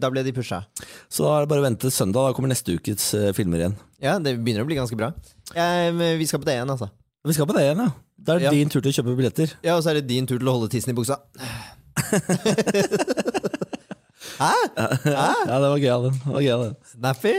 da 0.00 0.10
ble 0.12 0.22
de 0.26 0.32
pusha. 0.36 0.62
Så 1.08 1.24
da 1.26 1.34
er 1.36 1.44
det 1.44 1.50
bare 1.52 1.62
å 1.62 1.66
vente 1.68 1.84
til 1.86 1.94
søndag. 1.94 2.28
Da 2.28 2.34
kommer 2.36 2.50
neste 2.52 2.74
ukes 2.78 3.10
eh, 3.18 3.30
filmer 3.36 3.58
igjen. 3.62 3.76
Ja, 4.04 4.18
det 4.22 4.36
begynner 4.40 4.64
å 4.64 4.68
bli 4.68 4.76
ganske 4.80 4.96
bra. 4.98 5.12
Ja, 5.56 5.68
men 5.94 6.18
vi 6.20 6.26
skal 6.28 6.40
på 6.42 6.48
det 6.48 6.56
igjen, 6.58 6.70
altså. 6.74 6.90
Vi 7.24 7.32
skal 7.36 7.48
på 7.48 7.54
det 7.56 7.64
igjen, 7.68 7.84
ja. 7.86 7.90
Da 8.24 8.34
er 8.34 8.38
det 8.40 8.44
Ja. 8.48 8.50
din 8.56 8.70
tur 8.72 8.80
til 8.80 8.92
å 8.92 8.96
kjøpe 8.98 9.16
billetter. 9.18 9.54
Ja, 9.64 9.76
Og 9.76 9.82
så 9.84 9.90
er 9.92 10.00
det 10.00 10.06
din 10.08 10.26
tur 10.26 10.38
til 10.38 10.48
å 10.48 10.54
holde 10.58 10.70
tissen 10.72 10.92
i 10.92 10.96
buksa. 10.96 11.20
Hæ? 14.38 14.52
Ja, 15.06 15.58
det 15.62 15.68
var 15.70 15.78
gøy, 15.78 15.90
den. 16.06 16.16
Det 16.24 16.32
var 16.34 16.42
gøy, 16.44 16.62
den. 16.64 16.74
Snappy? 16.94 17.32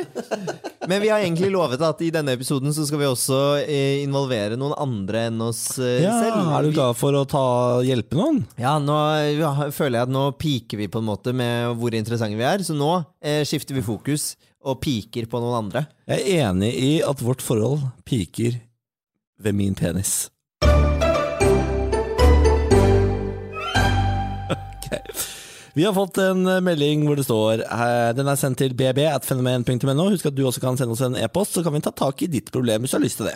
Men 0.88 1.02
vi 1.04 1.10
har 1.12 1.20
egentlig 1.24 1.50
lovet 1.54 1.82
at 1.84 2.02
i 2.06 2.10
denne 2.14 2.36
episoden 2.38 2.74
så 2.76 2.86
skal 2.88 3.02
vi 3.02 3.08
også 3.10 3.40
eh, 3.64 4.02
involvere 4.04 4.58
noen 4.60 4.76
andre 4.80 5.26
enn 5.30 5.42
oss 5.48 5.64
eh, 5.80 6.02
Ja, 6.06 6.14
selv. 6.22 6.52
er 6.60 6.68
du 6.68 6.76
glad 6.76 6.98
for 7.00 7.18
å 7.20 7.24
ta, 7.30 7.44
hjelpe 7.86 8.18
noen? 8.20 8.44
Ja, 8.62 8.76
nå 8.82 8.96
ja, 9.40 9.54
føler 9.76 10.00
jeg 10.02 10.08
at 10.10 10.14
nå 10.16 10.26
piker 10.40 10.82
vi 10.84 10.90
på 10.92 11.02
en 11.04 11.10
måte 11.10 11.34
med 11.36 11.74
hvor 11.82 11.96
interessante 11.98 12.38
vi 12.40 12.48
er. 12.48 12.64
Så 12.68 12.78
nå 12.78 12.92
eh, 13.24 13.42
skifter 13.48 13.78
vi 13.78 13.84
fokus 13.86 14.34
og 14.66 14.80
piker 14.82 15.28
på 15.30 15.42
noen 15.44 15.60
andre. 15.66 15.86
Jeg 16.10 16.24
er 16.38 16.48
enig 16.52 16.72
i 16.80 16.94
at 17.06 17.20
vårt 17.22 17.44
forhold 17.46 17.84
piker 18.08 18.56
ved 19.42 19.58
min 19.58 19.76
penis. 19.78 20.30
Vi 25.76 25.84
har 25.84 25.92
fått 25.94 26.18
en 26.24 26.46
eh, 26.48 26.62
melding 26.64 27.02
hvor 27.04 27.20
det 27.20 27.26
står 27.28 27.66
eh, 27.66 28.10
Den 28.16 28.30
er 28.32 28.38
sendt 28.40 28.62
til 28.62 28.72
bb.fenomen.no. 28.80 30.06
Husk 30.14 30.30
at 30.30 30.38
du 30.38 30.46
også 30.48 30.64
kan 30.64 30.80
sende 30.80 30.96
oss 30.96 31.04
en 31.04 31.18
e-post, 31.20 31.58
så 31.58 31.66
kan 31.66 31.76
vi 31.76 31.82
ta 31.84 31.92
tak 31.92 32.24
i 32.24 32.30
ditt 32.32 32.48
problem 32.56 32.86
hvis 32.86 32.96
du 32.96 32.98
har 32.98 33.04
lyst 33.04 33.20
til 33.20 33.28
det. 33.28 33.36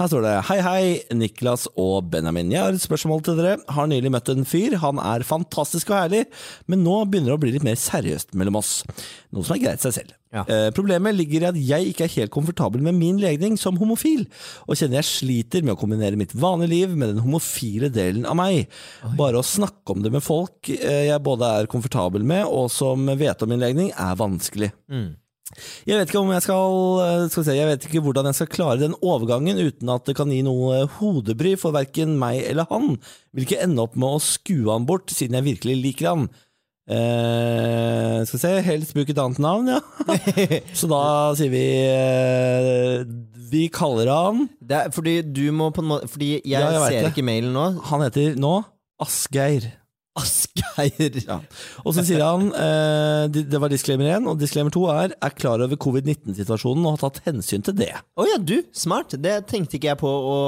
Her 0.00 0.10
står 0.10 0.26
det 0.26 0.34
Hei, 0.50 0.58
hei, 0.66 0.82
Niklas 1.14 1.68
og 1.78 2.10
Benjamin. 2.10 2.50
Jeg 2.50 2.64
har 2.64 2.74
et 2.74 2.82
spørsmål 2.82 3.22
til 3.28 3.38
dere. 3.38 3.60
Har 3.76 3.86
nylig 3.90 4.10
møtt 4.10 4.32
en 4.34 4.46
fyr. 4.48 4.74
Han 4.82 4.98
er 4.98 5.26
fantastisk 5.28 5.92
og 5.94 6.00
herlig, 6.00 6.24
men 6.66 6.82
nå 6.82 7.04
begynner 7.06 7.30
det 7.30 7.38
å 7.38 7.42
bli 7.46 7.54
litt 7.54 7.66
mer 7.68 7.78
seriøst 7.78 8.34
mellom 8.38 8.58
oss. 8.58 8.80
Noe 9.30 9.46
som 9.46 9.54
er 9.54 9.68
greit 9.68 9.86
seg 9.86 10.00
selv. 10.00 10.18
Ja. 10.34 10.42
Eh, 10.44 10.68
problemet 10.76 11.16
ligger 11.16 11.46
i 11.46 11.48
at 11.48 11.60
jeg 11.70 11.92
ikke 11.92 12.04
er 12.04 12.14
helt 12.18 12.32
komfortabel 12.34 12.82
med 12.84 12.98
min 12.98 13.20
legning 13.22 13.56
som 13.60 13.78
homofil, 13.80 14.26
og 14.66 14.76
kjenner 14.76 15.00
jeg 15.00 15.08
sliter 15.08 15.64
med 15.64 15.76
å 15.76 15.80
kombinere 15.80 16.20
mitt 16.20 16.34
vanlige 16.36 16.72
liv 16.74 16.96
med 16.96 17.14
den 17.14 17.22
homofile 17.24 17.88
delen 17.92 18.26
av 18.28 18.36
meg. 18.38 18.66
Bare 19.16 19.40
å 19.40 19.46
snakke 19.46 19.94
om 19.94 20.04
det 20.04 20.12
med 20.12 20.24
folk 20.24 20.68
eh, 20.74 21.08
jeg 21.08 21.24
både 21.24 21.54
er 21.62 21.70
komfortabel 21.70 22.26
med 22.28 22.44
og 22.44 22.68
som 22.72 23.08
vet 23.18 23.42
om 23.42 23.50
min 23.54 23.62
legning, 23.62 23.90
er 23.96 24.20
vanskelig. 24.20 24.72
Jeg 25.88 25.96
vet 25.96 26.10
ikke 26.10 26.20
om 26.20 26.30
jeg 26.34 26.44
skal, 26.44 26.74
eh, 27.04 27.28
skal 27.32 27.44
se, 27.46 27.54
jeg 27.56 27.68
vet 27.70 27.86
ikke 27.88 28.02
hvordan 28.04 28.28
jeg 28.28 28.36
skal 28.36 28.50
klare 28.52 28.82
den 28.82 28.96
overgangen 29.00 29.56
uten 29.56 29.88
at 29.94 30.04
det 30.04 30.16
kan 30.18 30.28
gi 30.32 30.42
noe 30.44 30.82
hodebry 30.98 31.54
for 31.56 31.72
verken 31.72 32.18
meg 32.20 32.42
eller 32.50 32.68
han. 32.68 32.98
Vil 33.32 33.46
ikke 33.48 33.62
ende 33.64 33.86
opp 33.86 33.96
med 33.96 34.18
å 34.18 34.20
skue 34.20 34.68
han 34.68 34.84
bort, 34.88 35.08
siden 35.14 35.38
jeg 35.40 35.48
virkelig 35.54 35.78
liker 35.86 36.10
han. 36.12 36.28
Eh, 36.88 38.22
skal 38.28 38.40
se, 38.40 38.50
helst 38.64 38.94
bruke 38.96 39.12
et 39.12 39.18
annet 39.20 39.40
navn, 39.44 39.68
ja. 39.68 39.80
Så 40.78 40.88
da 40.88 41.00
sier 41.36 41.50
vi 41.52 41.64
eh, 41.84 43.02
Vi 43.52 43.66
kaller 43.72 44.08
han 44.08 44.46
Det 44.60 44.78
er 44.86 44.94
fordi 44.96 45.18
du 45.22 45.42
må 45.52 45.68
på 45.74 45.84
en 45.84 45.90
måte 45.90 46.08
Fordi 46.08 46.30
jeg, 46.38 46.46
Ja, 46.48 46.62
jeg 46.72 46.80
vet 46.80 46.94
ser 46.94 47.02
det. 47.04 47.12
ikke 47.12 47.26
mailen 47.28 47.52
nå. 47.56 47.66
Han 47.90 48.04
heter 48.06 48.38
nå 48.40 48.54
Asgeir. 49.04 49.68
Asgeir. 50.18 51.18
Ja. 51.24 51.38
Og 51.84 51.94
så 51.96 52.04
sier 52.06 52.22
han 52.24 52.50
eh, 52.54 53.24
det 53.38 53.60
var 53.60 53.70
disclaimer 53.72 54.08
1, 54.18 54.28
og 54.30 54.38
disclaimer 54.40 54.74
2 54.74 54.82
er 54.92 55.14
er 55.18 55.34
klar 55.38 55.62
over 55.64 55.78
covid-19-situasjonen 55.80 56.84
og 56.86 56.96
har 56.96 57.02
tatt 57.06 57.22
hensyn 57.28 57.64
til 57.66 57.76
det. 57.78 57.90
Å 58.18 58.26
ja, 58.28 58.38
du, 58.38 58.56
smart. 58.76 59.16
Det 59.22 59.34
tenkte 59.50 59.78
ikke 59.78 59.90
jeg 59.92 60.00
på 60.00 60.10
å 60.10 60.38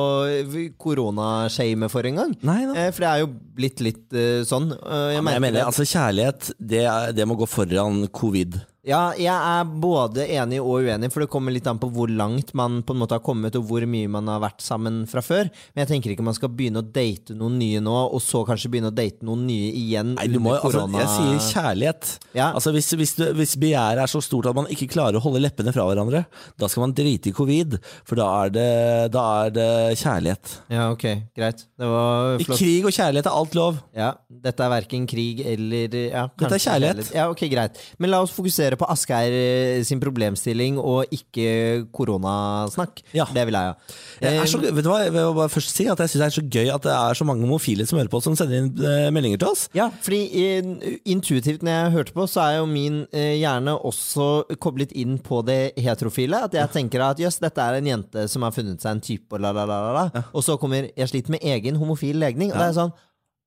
koronashame 0.81 1.89
for 1.93 2.07
engang. 2.09 2.35
Eh, 2.77 2.91
for 2.95 3.05
det 3.05 3.11
er 3.13 3.23
jo 3.25 3.31
blitt 3.61 3.83
litt 3.85 4.05
uh, 4.17 4.43
sånn. 4.47 4.71
Uh, 4.77 5.11
jeg 5.15 5.25
Men 5.27 5.37
jeg 5.37 5.45
mener, 5.47 5.67
altså 5.67 5.87
Kjærlighet, 5.87 6.53
det, 6.59 6.85
er- 6.87 7.15
det 7.17 7.27
må 7.29 7.37
gå 7.41 7.49
foran 7.51 8.05
covid. 8.15 8.61
Ja, 8.87 9.11
jeg 9.12 9.29
er 9.29 9.66
både 9.83 10.25
enig 10.25 10.57
og 10.62 10.87
uenig, 10.87 11.11
for 11.12 11.21
det 11.21 11.29
kommer 11.33 11.53
litt 11.53 11.66
an 11.69 11.77
på 11.81 11.90
hvor 11.93 12.09
langt 12.09 12.55
man 12.57 12.79
på 12.87 12.95
en 12.95 13.01
måte 13.03 13.12
har 13.19 13.25
kommet, 13.25 13.57
og 13.59 13.66
hvor 13.69 13.85
mye 13.85 14.09
man 14.09 14.29
har 14.33 14.40
vært 14.40 14.64
sammen 14.64 15.03
fra 15.11 15.21
før. 15.25 15.51
Men 15.75 15.83
jeg 15.85 15.90
tenker 15.90 16.14
ikke 16.14 16.25
man 16.25 16.37
skal 16.37 16.53
begynne 16.57 16.81
å 16.81 16.87
date 16.87 17.37
noen 17.37 17.59
nye 17.61 17.83
nå, 17.85 17.97
og 18.09 18.23
så 18.25 18.40
kanskje 18.49 18.71
begynne 18.73 18.88
å 18.88 18.97
date 18.97 19.27
noen 19.27 19.45
nye 19.51 19.69
igjen 19.77 20.14
Nei, 20.16 20.27
du 20.33 20.38
må, 20.40 20.55
under 20.57 20.81
altså, 20.81 20.87
jeg 20.97 21.11
sier 21.12 21.61
kjærlighet. 21.61 22.12
Ja. 22.33 22.47
Altså, 22.57 22.73
hvis, 22.73 22.88
hvis, 22.97 23.12
du, 23.19 23.27
hvis 23.37 23.53
begjæret 23.61 24.05
er 24.07 24.12
så 24.14 24.23
stort 24.25 24.49
at 24.49 24.57
man 24.57 24.71
ikke 24.73 24.88
klarer 24.95 25.21
å 25.21 25.25
holde 25.27 25.45
leppene 25.45 25.77
fra 25.77 25.85
hverandre, 25.90 26.25
da 26.57 26.71
skal 26.73 26.87
man 26.87 26.97
drite 26.97 27.35
i 27.35 27.37
covid, 27.37 27.77
for 28.09 28.23
da 28.23 28.31
er 28.47 28.57
det, 28.57 28.66
da 29.12 29.27
er 29.45 29.55
det 29.59 29.69
kjærlighet. 30.01 30.55
Ja, 30.73 30.88
ok, 30.95 31.07
greit. 31.37 31.66
Det 31.77 31.93
var 31.93 32.40
I 32.40 32.49
krig 32.49 32.88
og 32.88 32.97
kjærlighet 32.97 33.29
er 33.29 33.38
alt 33.43 33.61
lov. 33.61 33.85
Ja, 33.97 34.14
dette 34.49 34.64
er 34.64 34.73
verken 34.73 35.05
krig 35.11 35.45
eller 35.45 36.01
ja, 36.01 36.25
Dette 36.33 36.57
er 36.57 36.64
kjærlighet. 36.64 37.05
kjærlighet. 37.05 37.14
Ja, 37.21 37.29
ok, 37.29 37.45
greit. 37.53 37.85
Men 38.01 38.14
la 38.14 38.25
oss 38.25 38.33
fokusere 38.33 38.70
på 38.79 38.89
Asgeir 38.93 39.35
eh, 39.35 39.83
sin 39.87 40.01
problemstilling, 40.03 40.79
og 40.79 41.11
ikke 41.15 41.87
koronasnakk. 41.95 43.03
Ja. 43.17 43.27
Det 43.35 43.47
vil 43.49 43.59
jeg 43.59 43.73
ha. 43.73 43.97
Er 44.21 44.41
Eh, 44.41 44.47
så, 44.47 44.61
vet 44.61 44.85
du 44.85 44.91
hva, 44.91 45.01
jeg 45.05 45.13
vil 45.15 45.33
bare 45.37 45.51
først 45.53 45.75
si 45.75 45.87
at 45.91 45.99
jeg 45.99 46.13
syns 46.13 46.21
det 46.21 46.27
er 46.27 46.35
så 46.37 46.45
gøy 46.45 46.71
at 46.75 46.85
det 46.87 46.93
er 46.95 47.19
så 47.19 47.27
mange 47.27 47.47
homofile 47.47 47.87
som 47.89 47.99
hører 47.99 48.11
på, 48.13 48.21
som 48.23 48.37
sender 48.39 48.61
inn 48.61 48.71
eh, 48.79 49.09
meldinger 49.15 49.41
til 49.43 49.51
oss. 49.51 49.67
Ja, 49.77 49.89
fordi 50.05 50.21
eh, 50.45 50.99
intuitivt 51.11 51.65
når 51.67 51.77
jeg 51.77 51.95
hørte 51.97 52.17
på, 52.17 52.27
så 52.31 52.45
er 52.45 52.57
jo 52.61 52.69
min 52.71 53.03
hjerne 53.11 53.75
også 53.75 54.57
koblet 54.63 54.93
inn 54.99 55.19
på 55.23 55.41
det 55.47 55.73
heterofile. 55.81 56.45
At 56.47 56.55
jeg 56.57 56.73
tenker 56.75 57.05
at 57.05 57.21
jøss, 57.21 57.41
dette 57.43 57.65
er 57.65 57.79
en 57.79 57.91
jente 57.91 58.27
som 58.31 58.45
har 58.47 58.55
funnet 58.55 58.83
seg 58.83 58.97
en 58.97 59.05
type, 59.05 59.29
og 59.35 59.43
la, 59.43 59.53
la, 59.57 59.67
la, 59.69 59.79
la, 59.87 59.93
la. 59.97 60.25
Og 60.35 60.45
så 60.47 60.57
kommer 60.61 60.91
jeg 60.91 61.11
sliter 61.11 61.35
med 61.35 61.45
egen 61.57 61.79
homofil 61.81 62.21
legning. 62.21 62.53
Og 62.53 62.61
det 62.61 62.69
er 62.71 62.77
sånn 62.77 62.95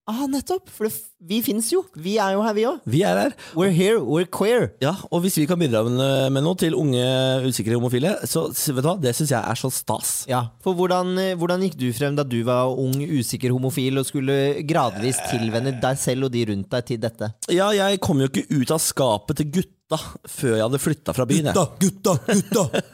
Ah, 0.03 0.25
nettopp! 0.27 0.67
For 0.67 0.83
det, 0.83 0.97
vi 1.23 1.37
fins 1.39 1.69
jo. 1.71 1.79
Vi 1.95 2.17
er 2.19 2.33
jo 2.35 2.41
her, 2.43 2.55
vi 2.57 2.65
òg. 2.67 2.81
Vi 2.91 3.03
er 3.07 3.19
her. 3.21 3.35
We're 3.55 3.71
here, 3.71 4.01
we're 4.03 4.27
queer. 4.27 4.65
Ja, 4.83 4.91
og 5.07 5.21
hvis 5.23 5.37
vi 5.39 5.45
kan 5.47 5.61
bidra 5.61 5.79
med, 5.87 6.41
noe 6.43 6.59
til 6.59 6.75
unge 6.75 7.05
usikre 7.47 7.77
homofile, 7.77 8.11
så 8.27 8.49
vet 8.51 8.83
du 8.83 8.89
hva, 8.89 8.97
det 8.99 9.13
syns 9.15 9.31
jeg 9.31 9.39
er 9.39 9.61
så 9.61 9.71
stas. 9.71 10.11
Ja, 10.27 10.41
for 10.65 10.75
hvordan, 10.75 11.13
eh, 11.23 11.37
hvordan 11.39 11.63
gikk 11.63 11.77
du 11.79 11.87
frem 11.95 12.17
da 12.19 12.25
du 12.27 12.41
var 12.43 12.75
ung, 12.75 12.97
usikker 12.99 13.55
homofil 13.55 14.01
og 14.01 14.09
skulle 14.09 14.65
gradvis 14.67 15.23
tilvenne 15.29 15.77
deg 15.79 16.01
selv 16.01 16.27
og 16.27 16.35
de 16.35 16.43
rundt 16.51 16.67
deg 16.75 16.89
til 16.91 16.99
dette? 17.07 17.31
Ja, 17.47 17.71
jeg 17.71 18.03
kom 18.03 18.19
jo 18.19 18.27
ikke 18.27 18.43
ut 18.51 18.75
av 18.75 18.83
skapet 18.83 19.39
til 19.39 19.53
gutta 19.93 20.29
før 20.29 20.55
jeg 20.57 20.65
hadde 20.65 20.81
flytta 20.81 21.13
fra 21.15 21.25
byen. 21.29 21.49
Gutta, 21.53 21.65
gutta, 21.79 22.13
gutta! 22.27 22.81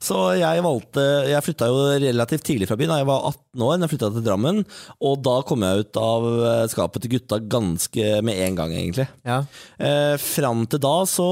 Så 0.00 0.16
jeg 0.40 0.62
valgte 0.64 1.02
Jeg 1.28 1.44
flytta 1.44 1.66
jo 1.68 1.80
relativt 2.00 2.46
tidlig 2.48 2.68
fra 2.70 2.78
byen. 2.80 2.88
da 2.94 3.00
Jeg 3.02 3.08
var 3.10 3.26
18 3.28 3.64
år 3.66 3.74
da 3.76 3.84
jeg 3.84 3.92
flytta 3.92 4.10
til 4.14 4.24
Drammen. 4.24 4.62
Og 5.04 5.18
da 5.26 5.34
kom 5.46 5.66
jeg 5.66 5.84
ut 5.84 6.00
av 6.00 6.28
eh, 6.30 6.62
skapet 6.72 7.04
til 7.04 7.14
gutta 7.16 7.40
ganske 7.44 8.06
med 8.24 8.40
en 8.46 8.56
gang, 8.56 8.72
egentlig. 8.72 9.06
Ja. 9.26 9.42
Eh, 9.76 10.14
fram 10.20 10.64
til 10.70 10.80
da 10.82 10.94
så 11.08 11.28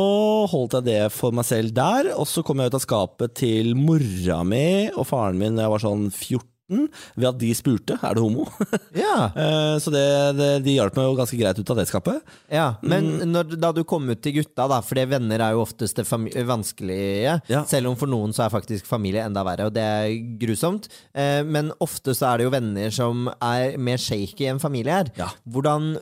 holdt 0.53 0.79
jeg 0.79 0.89
det 0.91 1.01
for 1.15 1.35
meg 1.37 1.49
selv 1.49 1.73
der, 1.77 2.13
og 2.17 2.29
så 2.29 2.45
kom 2.45 2.61
jeg 2.61 2.71
ut 2.71 2.79
av 2.79 2.85
skapet 2.85 3.37
til 3.41 3.73
mora 3.79 4.43
mi 4.47 4.89
og 4.93 5.09
faren 5.09 5.41
min 5.41 5.57
da 5.57 5.65
jeg 5.67 5.75
var 5.77 5.85
sånn 5.87 6.09
14, 6.13 6.58
ved 6.69 7.29
at 7.31 7.39
de 7.41 7.49
spurte 7.57 7.97
er 8.05 8.15
du 8.15 8.21
homo. 8.27 8.45
ja. 8.95 9.31
Eh, 9.33 9.77
så 9.81 9.93
det, 9.95 10.05
det, 10.39 10.49
de 10.67 10.75
hjalp 10.77 10.97
meg 10.99 11.09
jo 11.09 11.17
ganske 11.19 11.39
greit 11.41 11.59
ut 11.63 11.71
av 11.73 11.79
det 11.81 11.87
skapet. 11.89 12.21
Ja, 12.53 12.75
Men 12.83 13.09
Mm. 13.19 13.31
når, 13.33 13.55
da 13.61 13.71
du 13.73 13.83
kom 13.89 14.05
ut 14.11 14.21
til 14.23 14.35
gutta, 14.37 14.67
da, 14.69 14.81
for 14.85 14.95
det 14.99 15.07
venner 15.09 15.41
er 15.41 15.55
jo 15.57 15.63
oftest 15.65 15.97
det 15.97 16.05
vanskelige, 16.47 17.41
Ja. 17.49 17.63
selv 17.65 17.89
om 17.89 17.97
for 17.97 18.07
noen 18.11 18.33
så 18.37 18.45
er 18.45 18.51
faktisk 18.53 18.87
familie 18.87 19.25
enda 19.25 19.43
verre, 19.47 19.67
og 19.67 19.73
det 19.75 19.83
er 19.83 20.11
grusomt. 20.39 20.89
Eh, 21.15 21.43
men 21.45 21.73
ofte 21.81 22.13
så 22.15 22.33
er 22.35 22.39
det 22.39 22.45
jo 22.49 22.51
venner 22.53 22.91
som 22.95 23.29
er 23.41 23.77
mer 23.79 23.97
shaky 23.99 24.47
enn 24.51 24.61
familie 24.61 24.93
er. 25.05 25.11
Ja. 25.17 25.31
Hvordan, 25.49 25.95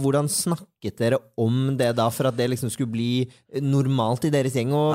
hvordan 0.00 0.28
snakket 0.32 0.98
dere 0.98 1.18
om 1.40 1.76
det 1.76 1.92
da, 1.96 2.08
for 2.10 2.28
at 2.30 2.36
det 2.36 2.48
liksom 2.50 2.70
skulle 2.72 2.92
bli 2.92 3.28
normalt 3.60 4.24
i 4.24 4.32
deres 4.34 4.54
gjeng 4.56 4.72
å 4.72 4.88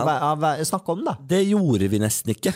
snakke 0.65 0.89
om, 0.95 1.05
da? 1.05 1.15
Det 1.21 1.43
gjorde 1.49 1.89
vi 1.89 1.99
nesten 2.01 2.33
ikke. 2.35 2.53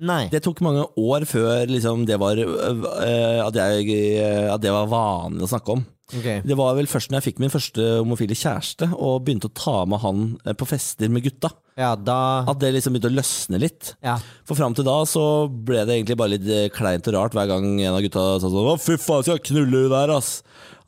Nei. 0.00 0.24
Det 0.32 0.40
tok 0.44 0.62
mange 0.64 0.86
år 0.96 1.26
før 1.28 1.68
liksom, 1.68 2.06
det 2.08 2.16
var, 2.20 2.40
uh, 2.40 3.40
at, 3.46 3.56
jeg, 3.60 3.88
uh, 4.20 4.54
at 4.54 4.62
det 4.64 4.72
var 4.72 4.88
vanlig 4.90 5.44
å 5.44 5.50
snakke 5.50 5.76
om. 5.76 5.82
Okay. 6.10 6.40
Det 6.42 6.56
var 6.58 6.74
vel 6.74 6.88
først 6.90 7.12
når 7.12 7.20
jeg 7.20 7.26
fikk 7.28 7.40
min 7.44 7.52
første 7.52 7.84
homofile 8.00 8.34
kjæreste 8.34 8.88
og 8.96 9.20
begynte 9.26 9.46
å 9.46 9.54
ta 9.54 9.74
med 9.86 10.00
han 10.02 10.24
på 10.58 10.66
fester 10.66 11.12
med 11.12 11.22
gutta, 11.22 11.52
Ja, 11.78 11.92
da 11.94 12.42
at 12.50 12.58
det 12.58 12.72
liksom 12.74 12.96
begynte 12.96 13.12
å 13.12 13.14
løsne 13.14 13.60
litt. 13.62 13.92
ja. 14.02 14.16
For 14.48 14.58
fram 14.58 14.74
til 14.74 14.88
da 14.88 14.96
så 15.06 15.22
ble 15.46 15.84
det 15.86 16.00
egentlig 16.00 16.18
bare 16.18 16.34
litt 16.34 16.74
kleint 16.74 17.06
og 17.12 17.14
rart 17.14 17.36
hver 17.38 17.46
gang 17.52 17.68
en 17.78 17.94
av 17.94 18.02
gutta 18.02 18.24
sa 18.42 18.50
sånn 18.50 18.72
Å, 18.72 18.74
fy 18.82 18.96
faen, 18.98 19.22
skal 19.22 19.38
jeg 19.38 19.46
knulle 19.52 19.84
hun 19.84 19.94
der, 19.94 20.14
ass? 20.16 20.32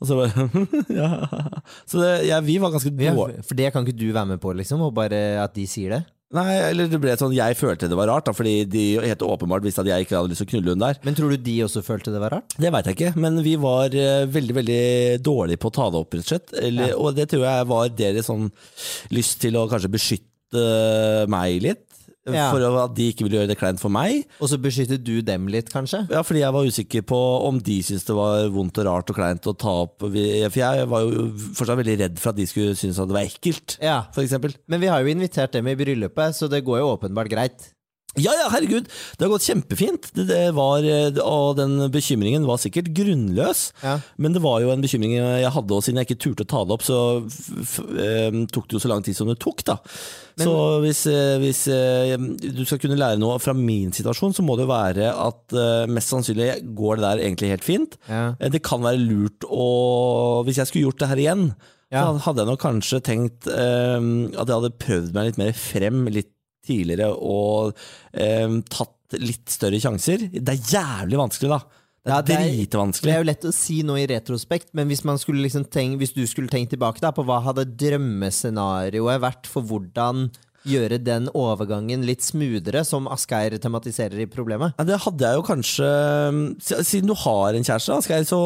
Og 0.03 0.09
så 0.09 0.19
bare 0.19 0.49
Ja. 0.99 1.09
Så 1.87 2.03
det, 2.03 2.11
ja, 2.27 2.41
vi 2.43 2.57
var 2.59 2.73
ganske 2.75 2.91
dårlige. 2.91 3.45
For 3.47 3.55
det 3.55 3.71
kan 3.71 3.87
ikke 3.87 4.01
du 4.03 4.09
være 4.11 4.33
med 4.33 4.43
på, 4.43 4.51
liksom? 4.59 4.83
Og 4.83 4.91
bare 4.97 5.23
at 5.39 5.55
de 5.55 5.63
sier 5.71 5.95
det? 5.95 6.01
Nei, 6.33 6.55
eller 6.71 6.87
det 6.89 6.97
ble 7.01 7.13
sånn 7.19 7.35
Jeg 7.35 7.57
følte 7.59 7.85
det 7.91 7.97
var 7.99 8.09
rart, 8.09 8.25
da, 8.25 8.33
fordi 8.33 8.63
de 8.65 8.83
helt 9.03 9.21
åpenbart 9.25 9.65
visste 9.65 9.83
at 9.83 9.89
jeg 9.91 10.07
ikke 10.07 10.17
hadde 10.17 10.31
lyst 10.33 10.41
til 10.41 10.49
å 10.49 10.51
knulle 10.55 10.73
hun 10.73 10.81
der. 10.81 10.97
Men 11.05 11.17
tror 11.17 11.29
du 11.33 11.37
de 11.45 11.55
også 11.67 11.83
følte 11.85 12.13
det 12.13 12.21
var 12.23 12.33
rart? 12.39 12.55
Det 12.57 12.71
veit 12.73 12.89
jeg 12.89 12.97
ikke, 12.97 13.13
men 13.21 13.37
vi 13.45 13.53
var 13.61 13.93
eh, 13.93 14.25
veldig 14.33 14.55
veldig 14.57 14.81
dårlige 15.25 15.61
på 15.61 15.69
å 15.69 15.75
ta 15.77 15.89
det 15.93 16.01
opp, 16.01 16.17
rett 16.17 16.25
og 16.25 16.31
slett. 16.33 16.53
Eller, 16.57 16.93
Ja. 16.93 16.97
Og 16.97 17.13
det 17.17 17.29
tror 17.31 17.45
jeg 17.45 17.69
var 17.69 17.93
deres 18.01 18.29
sånn 18.31 18.49
lyst 19.13 19.39
til 19.45 19.57
å 19.61 19.67
kanskje 19.69 19.93
beskytte 19.93 20.63
meg 21.31 21.61
litt. 21.63 21.85
Ja. 22.25 22.45
For 22.53 22.63
at 22.63 22.93
de 22.95 23.09
ikke 23.11 23.25
ville 23.25 23.41
gjøre 23.41 23.49
det 23.51 23.57
kleint 23.59 23.81
for 23.81 23.91
meg. 23.91 24.21
Og 24.39 24.47
så 24.47 24.55
beskyttet 24.61 25.03
du 25.03 25.17
dem 25.25 25.49
litt, 25.51 25.67
kanskje? 25.73 26.05
Ja, 26.13 26.21
fordi 26.23 26.39
jeg 26.39 26.53
var 26.55 26.63
usikker 26.69 27.03
på 27.09 27.19
om 27.49 27.59
de 27.59 27.81
syntes 27.83 28.05
det 28.07 28.15
var 28.15 28.47
vondt 28.53 28.79
og 28.79 28.87
rart 28.87 29.11
og 29.11 29.17
kleint 29.17 29.49
å 29.49 29.55
ta 29.59 29.73
opp 29.83 29.99
For 30.05 30.15
jeg 30.15 30.87
var 30.87 31.03
jo 31.03 31.25
fortsatt 31.57 31.81
veldig 31.81 31.97
redd 31.99 32.21
for 32.23 32.31
at 32.31 32.39
de 32.39 32.45
skulle 32.47 32.77
synes 32.79 32.99
at 33.01 33.09
det 33.11 33.17
var 33.17 33.27
ekkelt, 33.27 33.77
Ja. 33.83 33.97
for 34.15 34.23
eksempel. 34.23 34.55
Men 34.71 34.79
vi 34.79 34.87
har 34.87 35.03
jo 35.03 35.11
invitert 35.11 35.51
dem 35.51 35.67
i 35.67 35.75
bryllupet, 35.75 36.31
så 36.37 36.47
det 36.49 36.63
går 36.63 36.79
jo 36.79 36.93
åpenbart 36.95 37.29
greit. 37.29 37.72
Ja, 38.21 38.29
ja, 38.37 38.45
herregud, 38.53 38.85
det 39.17 39.25
har 39.25 39.31
gått 39.31 39.45
kjempefint. 39.47 40.11
Det, 40.13 40.27
det 40.29 40.41
var, 40.53 40.83
eh, 40.85 41.15
og 41.23 41.55
den 41.57 41.79
bekymringen 41.89 42.43
var 42.45 42.59
sikkert 42.61 42.91
grunnløs. 42.93 43.71
Ja. 43.81 43.95
Men 44.21 44.35
det 44.35 44.41
var 44.43 44.59
jo 44.61 44.69
en 44.69 44.83
bekymring 44.85 45.15
jeg 45.17 45.49
hadde, 45.55 45.73
og 45.73 45.81
siden 45.81 45.97
jeg 45.97 46.11
ikke 46.11 46.19
turte 46.27 46.45
å 46.45 46.49
ta 46.51 46.61
det 46.69 46.75
opp, 46.77 46.85
så 46.85 46.99
eh, 47.97 48.37
tok 48.53 48.67
det 48.69 48.77
jo 48.77 48.83
så 48.83 48.91
lang 48.91 49.01
tid 49.05 49.17
som 49.17 49.31
det 49.31 49.39
tok. 49.41 49.63
da. 49.65 49.79
Men- 50.37 50.47
så 50.47 50.53
hvis, 50.85 51.01
eh, 51.09 51.37
hvis 51.41 51.63
du 52.53 52.63
skal 52.65 52.79
kunne 52.85 52.97
lære 53.01 53.17
noe 53.21 53.39
fra 53.41 53.53
min 53.57 53.91
situasjon, 53.91 54.33
så 54.37 54.45
må 54.45 54.57
det 54.57 54.67
jo 54.67 54.73
være 54.73 55.09
at 55.13 55.89
mest 55.89 56.09
sannsynlig 56.13 56.61
går 56.75 56.97
det 56.97 57.05
der 57.07 57.23
egentlig 57.25 57.49
helt 57.53 57.63
fint. 57.65 57.97
Ja. 58.09 58.35
Det 58.39 58.61
kan 58.63 58.81
være 58.81 59.01
lurt 59.01 59.45
å 59.49 60.43
Hvis 60.45 60.57
jeg 60.61 60.67
skulle 60.67 60.85
gjort 60.91 60.99
det 60.99 61.09
her 61.09 61.17
igjen, 61.21 61.55
Ja. 61.91 62.05
så 62.13 62.19
hadde 62.25 62.41
jeg 62.41 62.47
nok 62.49 62.61
kanskje 62.61 63.01
tenkt 63.05 63.47
um, 63.47 64.27
at 64.33 64.47
jeg 64.47 64.55
hadde 64.55 64.77
prøvd 64.81 65.13
meg 65.13 65.25
litt 65.29 65.37
mer 65.37 65.53
frem 65.53 66.05
litt 66.09 66.29
tidligere 66.65 67.11
og 67.13 67.73
eh, 68.13 68.59
tatt 68.69 69.17
litt 69.21 69.49
større 69.53 69.79
sjanser. 69.83 70.27
Det 70.33 70.55
er 70.55 70.73
jævlig 70.73 71.19
vanskelig, 71.21 71.49
da. 71.53 71.59
Det 72.03 72.11
er 72.11 72.15
Ja, 72.15 72.21
det 72.21 72.35
er- 72.35 72.65
Det 73.03 73.11
er 73.13 73.19
jo 73.21 73.27
lett 73.29 73.45
å 73.47 73.53
si 73.53 73.81
nå 73.83 73.95
i 73.95 74.07
retrospekt, 74.07 74.73
men 74.73 74.87
hvis, 74.89 75.05
man 75.05 75.17
skulle 75.17 75.43
liksom 75.45 75.63
tenk, 75.71 75.99
hvis 76.01 76.13
du 76.13 76.25
skulle 76.27 76.49
tenkt 76.49 76.71
tilbake 76.73 76.99
da, 76.99 77.11
på 77.11 77.23
hva 77.23 77.37
hadde 77.45 77.63
drømmescenarioet 77.79 79.21
vært 79.23 79.47
for 79.47 79.63
hvordan 79.63 80.29
gjøre 80.65 80.97
den 81.03 81.25
overgangen 81.35 82.05
litt 82.07 82.23
smoothere, 82.23 82.85
som 82.87 83.07
Asgeir 83.11 83.55
tematiserer 83.59 84.19
i 84.23 84.27
problemet? 84.31 84.73
Ja, 84.79 84.83
det 84.87 84.99
hadde 85.03 85.19
jeg 85.27 85.35
jo 85.35 85.43
kanskje 85.47 85.89
Siden 86.87 87.07
du 87.11 87.15
har 87.19 87.53
en 87.53 87.63
kjæreste, 87.67 87.97
Asgeir, 87.97 88.23
så 88.27 88.39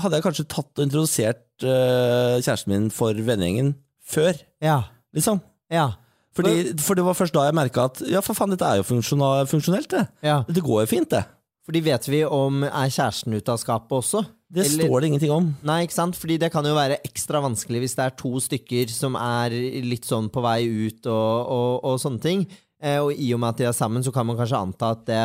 hadde 0.00 0.16
jeg 0.16 0.24
kanskje 0.24 0.48
tatt 0.48 0.72
og 0.78 0.84
introdusert 0.86 1.44
uh, 1.64 2.38
kjæresten 2.40 2.72
min 2.72 2.90
for 2.90 3.12
vennegjengen 3.14 3.74
før, 4.08 4.36
Ja. 4.64 4.82
liksom. 5.14 5.40
Ja. 5.70 5.90
Fordi, 6.38 6.76
for 6.84 6.98
det 6.98 7.04
var 7.06 7.16
først 7.18 7.34
da 7.36 7.44
jeg 7.48 7.56
merka 7.58 7.88
at 7.90 8.00
ja, 8.08 8.22
for 8.24 8.38
faen, 8.38 8.54
dette 8.54 8.66
er 8.68 8.80
jo 8.80 8.86
funksjonelt, 8.88 9.90
det. 9.92 10.04
ja. 10.24 10.40
Det 10.48 10.62
går 10.64 10.84
jo 10.84 10.90
fint, 10.94 11.10
det. 11.12 11.24
Fordi 11.68 11.80
vet 11.84 12.06
vi 12.08 12.22
om 12.24 12.62
er 12.64 12.88
kjæresten 12.88 13.34
ute 13.36 13.52
av 13.52 13.58
skapet 13.60 13.92
også? 13.98 14.22
Det 14.48 14.62
Eller- 14.64 14.86
står 14.88 15.00
det 15.02 15.08
ingenting 15.10 15.32
om. 15.34 15.50
Nei, 15.68 15.82
ikke 15.84 15.92
sant? 15.98 16.16
Fordi 16.16 16.38
det 16.40 16.48
kan 16.54 16.64
jo 16.64 16.72
være 16.72 16.96
ekstra 17.04 17.42
vanskelig 17.44 17.82
hvis 17.82 17.96
det 17.98 18.06
er 18.06 18.14
to 18.16 18.30
stykker 18.40 18.88
som 18.88 19.18
er 19.20 19.52
litt 19.84 20.08
sånn 20.08 20.30
på 20.32 20.40
vei 20.40 20.62
ut 20.64 21.04
og, 21.04 21.50
og, 21.52 21.84
og 21.84 21.98
sånne 22.00 22.22
ting. 22.24 22.46
Eh, 22.80 22.96
og 23.02 23.12
i 23.12 23.28
og 23.36 23.42
med 23.42 23.50
at 23.50 23.60
de 23.60 23.66
er 23.68 23.76
sammen, 23.76 24.00
så 24.06 24.14
kan 24.14 24.24
man 24.24 24.38
kanskje 24.38 24.56
anta 24.62 24.94
at 24.96 25.04
det, 25.04 25.20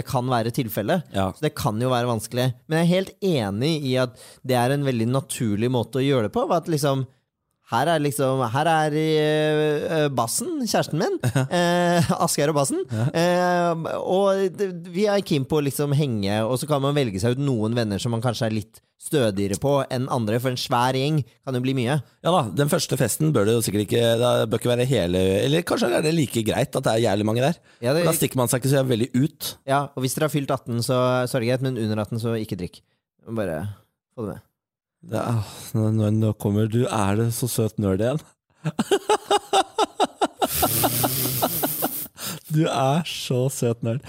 det 0.00 0.06
kan 0.08 0.24
være 0.32 0.54
tilfellet. 0.56 1.04
Ja. 1.12 1.26
Så 1.36 1.44
det 1.44 1.52
kan 1.58 1.76
jo 1.82 1.90
være 1.92 2.08
vanskelig. 2.08 2.46
Men 2.64 2.78
jeg 2.80 2.86
er 2.88 2.94
helt 2.94 3.12
enig 3.20 3.74
i 3.90 3.96
at 4.00 4.16
det 4.48 4.56
er 4.56 4.72
en 4.72 4.86
veldig 4.88 5.10
naturlig 5.12 5.68
måte 5.74 6.00
å 6.00 6.06
gjøre 6.06 6.30
det 6.30 6.32
på. 6.38 6.46
At 6.56 6.72
liksom 6.72 7.04
her 7.72 7.88
er 7.94 8.02
liksom 8.04 8.42
Her 8.52 8.68
er 8.70 8.96
uh, 8.98 10.06
bassen, 10.14 10.60
kjæresten 10.66 11.00
min. 11.00 11.18
Uh, 11.52 12.12
Asgeir 12.24 12.50
og 12.52 12.56
bassen. 12.56 12.80
Uh, 12.92 13.72
og 14.00 14.62
vi 14.92 15.06
er 15.10 15.24
keen 15.26 15.44
på 15.48 15.58
å 15.58 15.64
liksom 15.64 15.92
henge, 15.96 16.38
og 16.46 16.58
så 16.60 16.68
kan 16.70 16.82
man 16.84 16.96
velge 16.96 17.20
seg 17.20 17.36
ut 17.36 17.42
noen 17.44 17.76
venner 17.76 18.00
som 18.02 18.12
man 18.14 18.22
kanskje 18.24 18.48
er 18.48 18.56
litt 18.56 18.80
stødigere 19.02 19.58
på 19.60 19.72
enn 19.90 20.06
andre, 20.14 20.38
for 20.38 20.52
en 20.52 20.60
svær 20.60 20.94
gjeng 20.96 21.20
kan 21.42 21.56
jo 21.58 21.62
bli 21.64 21.74
mye. 21.74 21.96
Ja 22.22 22.34
da, 22.34 22.42
Den 22.54 22.70
første 22.70 22.96
festen 23.00 23.32
bør 23.34 23.48
det 23.48 23.56
jo 23.56 23.64
sikkert 23.66 23.88
ikke 23.88 24.02
Det 24.20 24.30
bør 24.52 24.60
ikke 24.60 24.70
være 24.70 24.86
hele 24.86 25.22
Eller 25.40 25.64
kanskje 25.66 25.90
er 25.98 26.04
det 26.06 26.12
like 26.14 26.44
greit 26.46 26.70
at 26.78 26.86
det 26.86 26.92
er 26.92 27.04
jævlig 27.08 27.26
mange 27.26 27.42
der. 27.42 27.58
Ja, 27.82 27.96
det, 27.96 28.04
Da 28.06 28.14
stikker 28.14 28.38
man 28.38 28.52
seg 28.52 28.62
ikke 28.62 28.70
så 28.76 28.84
veldig 28.86 29.10
ut. 29.18 29.50
ja, 29.66 29.82
og 29.90 30.04
hvis 30.06 30.14
dere 30.14 30.28
har 30.30 30.34
fylt 30.36 30.54
18, 30.54 30.84
så, 30.86 31.02
så 31.26 31.38
er 31.38 31.42
det 31.44 31.50
greit, 31.50 31.66
men 31.66 31.82
under 31.82 32.04
18, 32.06 32.22
så 32.22 32.38
ikke 32.38 32.60
drikk. 32.62 32.80
Bare 33.26 33.58
få 34.14 34.26
det 34.28 34.36
med. 34.36 34.46
Det 35.02 35.18
er, 35.18 35.38
nå, 35.74 36.10
nå, 36.14 36.30
kommer 36.38 36.68
du 36.70 36.84
Er 36.86 37.16
det 37.18 37.32
så 37.34 37.48
søt 37.50 37.80
nerd 37.82 38.04
igjen? 38.04 38.22
Du 42.52 42.66
er 42.68 43.02
så 43.08 43.46
søt 43.50 43.80
nerd. 43.82 44.04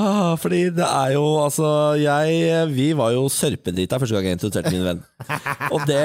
Ah, 0.00 0.36
fordi 0.40 0.60
det 0.72 0.86
er 0.86 1.10
jo 1.16 1.24
Altså, 1.42 1.66
jeg 2.00 2.68
Vi 2.72 2.86
var 2.96 3.10
jo 3.12 3.26
sørpedrita 3.32 3.98
første 4.00 4.16
gang 4.16 4.28
jeg 4.30 4.38
introduserte 4.38 4.72
min 4.72 4.86
venn. 4.86 5.00
Og 5.74 5.82
det, 5.90 6.00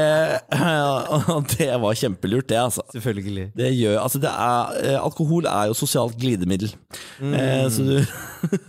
det 1.54 1.70
var 1.80 2.00
kjempelurt, 2.00 2.50
det, 2.50 2.58
altså. 2.60 2.84
Selvfølgelig. 2.92 3.52
Det 3.56 3.70
gjør, 3.78 4.00
altså 4.02 4.20
det 4.24 4.32
er, 4.32 4.74
eh, 4.82 4.98
alkohol 5.00 5.48
er 5.48 5.70
jo 5.70 5.78
sosialt 5.78 6.18
glidemiddel. 6.20 6.74
Eh, 7.22 7.68
så 7.72 7.86
du, 7.86 7.96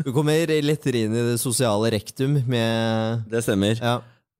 Du 0.05 0.12
kommer 0.14 0.52
lettere 0.62 1.07
inn 1.07 1.16
i 1.16 1.24
det 1.33 1.40
sosiale 1.42 1.90
rektum 1.96 2.38
med 2.46 3.26
det 3.33 3.42
stemmer. 3.48 3.81
Ja. 3.81 3.98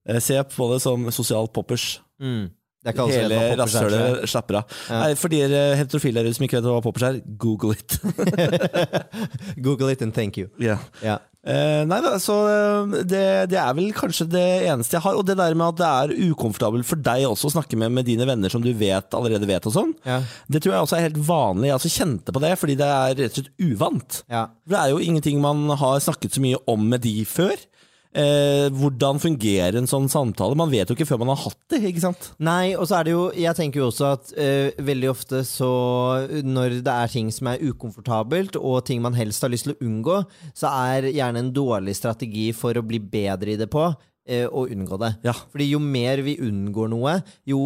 Eh, 0.09 0.21
Se 0.23 0.39
på 0.57 0.71
det 0.73 0.81
som 0.85 1.09
sosial 1.15 1.49
poppers. 1.53 1.99
Mm. 2.23 2.51
Hele 2.87 3.39
rasshølet 3.59 4.29
slapper 4.31 4.61
av. 4.61 4.75
Ja. 4.87 4.99
Nei, 5.03 5.15
For 5.19 5.33
dere 5.33 5.63
heterofile 5.81 6.23
der 6.23 6.37
som 6.37 6.45
ikke 6.47 6.61
vet 6.61 6.69
hva 6.71 6.83
poppers 6.85 7.09
er, 7.09 7.17
google 7.43 7.75
it. 7.75 7.97
Google 9.65 9.91
it 9.91 10.03
and 10.03 10.15
thank 10.15 10.39
you. 10.39 10.49
Yeah. 10.61 10.79
Yeah. 11.03 11.19
Eh, 11.47 11.85
nei 11.87 12.01
da, 12.03 12.17
så 12.19 12.35
eh, 12.51 12.95
det, 13.07 13.21
det 13.53 13.59
er 13.63 13.75
vel 13.79 13.93
kanskje 13.95 14.25
det 14.31 14.45
eneste 14.67 14.97
jeg 14.97 15.05
har. 15.05 15.19
Og 15.19 15.27
det 15.29 15.37
der 15.39 15.55
med 15.59 15.75
at 15.75 15.79
det 15.79 15.91
er 15.91 16.31
ukomfortabelt 16.33 16.87
for 16.89 16.99
deg 17.07 17.27
også 17.29 17.51
å 17.51 17.55
snakke 17.55 17.79
med, 17.79 17.95
med 17.95 18.09
dine 18.09 18.27
venner 18.27 18.51
som 18.51 18.65
du 18.65 18.73
vet 18.75 19.15
allerede 19.15 19.47
vet 19.51 19.67
og 19.71 19.75
sånn, 19.77 19.93
Ja. 20.07 20.21
det 20.51 20.63
tror 20.65 20.75
jeg 20.77 20.87
også 20.89 20.99
er 20.99 21.07
helt 21.09 21.21
vanlig. 21.29 21.71
Jeg 21.71 21.79
altså, 21.79 21.93
kjente 21.95 22.35
på 22.35 22.43
det, 22.43 22.53
fordi 22.63 22.79
det 22.81 22.89
er 22.91 23.15
rett 23.23 23.31
og 23.31 23.41
slett 23.45 23.67
uvant. 23.67 24.21
Ja. 24.33 24.45
Det 24.67 24.79
er 24.81 24.91
jo 24.95 25.03
ingenting 25.03 25.39
man 25.43 25.67
har 25.79 26.03
snakket 26.03 26.35
så 26.39 26.43
mye 26.43 26.59
om 26.71 26.87
med 26.91 27.03
de 27.07 27.15
før. 27.31 27.55
Eh, 28.17 28.67
hvordan 28.73 29.21
fungerer 29.21 29.77
en 29.77 29.89
sånn 29.91 30.09
samtale? 30.13 30.57
Man 30.59 30.71
vet 30.73 30.89
jo 30.89 30.97
ikke 30.97 31.09
før 31.09 31.21
man 31.25 31.33
har 31.35 31.43
hatt 31.43 31.61
det. 31.73 31.83
ikke 31.91 32.05
sant? 32.05 32.31
Nei, 32.39 32.75
og 32.77 32.87
så 32.89 33.01
er 33.01 33.09
det 33.09 33.15
jo 33.15 33.25
Jeg 33.37 33.59
tenker 33.59 33.83
jo 33.83 33.91
også 33.91 34.11
at 34.15 34.33
eh, 34.41 34.77
veldig 34.87 35.11
ofte 35.13 35.43
så 35.47 35.71
Når 36.47 36.81
det 36.87 36.95
er 36.95 37.13
ting 37.13 37.31
som 37.35 37.51
er 37.53 37.63
ukomfortabelt, 37.67 38.57
og 38.57 38.85
ting 38.89 39.03
man 39.05 39.17
helst 39.19 39.45
har 39.45 39.53
lyst 39.53 39.69
til 39.69 39.77
å 39.77 39.81
unngå, 39.85 40.21
så 40.57 40.73
er 40.89 41.11
gjerne 41.13 41.45
en 41.45 41.55
dårlig 41.55 41.97
strategi 41.99 42.51
for 42.57 42.77
å 42.77 42.85
bli 42.87 43.01
bedre 43.03 43.55
i 43.55 43.59
det 43.61 43.69
på, 43.73 43.85
eh, 44.29 44.47
å 44.47 44.67
unngå 44.71 44.99
det. 45.03 45.17
Ja. 45.27 45.35
Fordi 45.53 45.71
jo 45.71 45.81
mer 45.83 46.23
vi 46.25 46.39
unngår 46.47 46.93
noe, 46.93 47.19
jo 47.49 47.61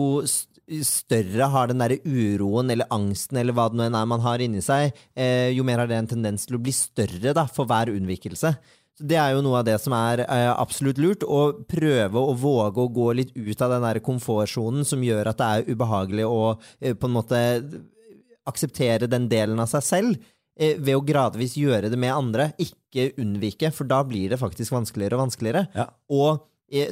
større 0.87 1.49
har 1.51 1.71
den 1.71 1.83
der 1.83 1.97
uroen 2.05 2.71
eller 2.71 2.91
angsten 2.95 3.41
eller 3.41 3.57
hva 3.57 3.67
det 3.71 3.79
nå 3.79 3.87
enn 3.89 3.97
er 3.99 4.11
man 4.11 4.23
har 4.23 4.43
inni 4.43 4.63
seg, 4.63 4.95
eh, 5.19 5.51
jo 5.57 5.65
mer 5.67 5.83
har 5.83 5.91
det 5.91 5.99
en 5.99 6.11
tendens 6.15 6.47
til 6.47 6.59
å 6.59 6.63
bli 6.63 6.75
større 6.75 7.35
da, 7.37 7.47
for 7.51 7.67
hver 7.71 7.91
unnvikelse. 7.93 8.55
Det 9.01 9.17
er 9.17 9.33
jo 9.33 9.41
noe 9.45 9.61
av 9.63 9.65
det 9.65 9.79
som 9.81 9.95
er 9.97 10.21
eh, 10.27 10.51
absolutt 10.53 10.99
lurt. 11.01 11.25
Å 11.25 11.65
prøve 11.69 12.21
å 12.21 12.35
våge 12.37 12.83
å 12.85 12.91
gå 12.93 13.07
litt 13.17 13.33
ut 13.37 13.63
av 13.65 13.73
den 13.73 13.87
der 13.87 14.01
komfortsonen 14.05 14.85
som 14.85 15.01
gjør 15.05 15.33
at 15.33 15.41
det 15.41 15.49
er 15.49 15.71
ubehagelig 15.73 16.27
å 16.29 16.43
eh, 16.81 16.93
på 16.93 17.09
en 17.09 17.17
måte 17.17 17.41
akseptere 18.51 19.09
den 19.11 19.29
delen 19.31 19.61
av 19.63 19.71
seg 19.73 19.87
selv. 19.87 20.21
eh, 20.61 20.77
Ved 20.77 20.99
å 20.99 21.05
gradvis 21.07 21.57
gjøre 21.57 21.91
det 21.93 21.99
med 22.01 22.13
andre, 22.13 22.51
ikke 22.61 23.11
unnvike, 23.21 23.73
for 23.73 23.89
da 23.89 24.03
blir 24.05 24.33
det 24.33 24.41
faktisk 24.41 24.75
vanskeligere 24.77 25.17
og 25.17 25.25
vanskeligere. 25.27 25.67
Ja. 25.77 25.89
Og 26.13 26.45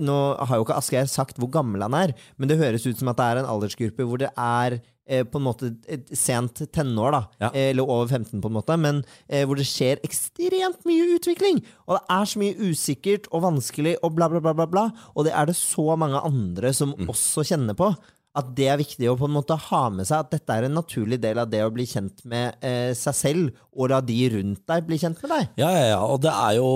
nå 0.02 0.18
har 0.48 0.56
jo 0.58 0.64
ikke 0.66 0.76
Asgeir 0.78 1.06
sagt 1.10 1.38
hvor 1.38 1.50
gammel 1.54 1.82
han 1.86 1.94
er, 1.94 2.12
men 2.36 2.50
det 2.50 2.58
høres 2.58 2.86
ut 2.86 2.98
som 2.98 3.08
at 3.12 3.18
det 3.20 3.26
er 3.30 3.40
en 3.42 3.50
aldersgruppe 3.52 4.06
hvor 4.08 4.18
det 4.18 4.30
er 4.34 4.80
eh, 5.08 5.22
på 5.24 5.38
en 5.38 5.46
måte 5.46 5.70
et 5.88 6.10
sent 6.18 6.64
tenår, 6.74 7.14
da, 7.14 7.20
Ja. 7.40 7.50
eh, 7.54 7.70
eller 7.70 7.86
over 7.88 8.08
15 8.10 8.42
på 8.42 8.50
en 8.50 8.56
måte, 8.58 8.76
men 8.76 9.04
eh, 9.28 9.46
hvor 9.46 9.56
det 9.56 9.64
skjer 9.70 10.02
ekstremt 10.04 10.82
mye 10.88 11.06
utvikling. 11.16 11.62
Og 11.86 11.96
det 11.96 12.02
er 12.18 12.24
så 12.28 12.42
mye 12.42 12.58
usikkert 12.68 13.30
og 13.32 13.42
vanskelig 13.46 13.96
og 14.02 14.14
bla, 14.18 14.28
bla, 14.28 14.40
bla, 14.44 14.52
bla, 14.58 14.66
bla. 14.66 14.86
Og 15.14 15.24
det 15.24 15.32
er 15.32 15.46
det 15.48 15.56
så 15.56 15.96
mange 15.96 16.20
andre 16.20 16.74
som 16.76 16.92
også 17.08 17.46
kjenner 17.48 17.78
på. 17.78 17.92
At 18.36 18.50
det 18.54 18.66
er 18.70 18.78
viktig 18.78 19.08
å 19.08 19.16
på 19.18 19.26
en 19.26 19.34
måte 19.34 19.56
ha 19.56 19.80
med 19.90 20.06
seg 20.06 20.20
at 20.20 20.34
dette 20.34 20.54
er 20.54 20.66
en 20.66 20.76
naturlig 20.76 21.16
del 21.22 21.40
av 21.40 21.48
det 21.50 21.62
å 21.64 21.72
bli 21.74 21.86
kjent 21.88 22.20
med 22.28 22.60
eh, 22.64 22.92
seg 22.94 23.16
selv, 23.16 23.62
og 23.78 23.88
la 23.90 24.00
de 24.04 24.18
rundt 24.34 24.62
deg 24.68 24.84
bli 24.86 24.98
kjent 25.00 25.22
med 25.24 25.32
deg. 25.32 25.48
Ja, 25.62 25.70
ja, 25.72 25.84
ja, 25.94 26.00
og 26.02 26.20
det 26.22 26.32
er 26.34 26.56
jo 26.58 26.68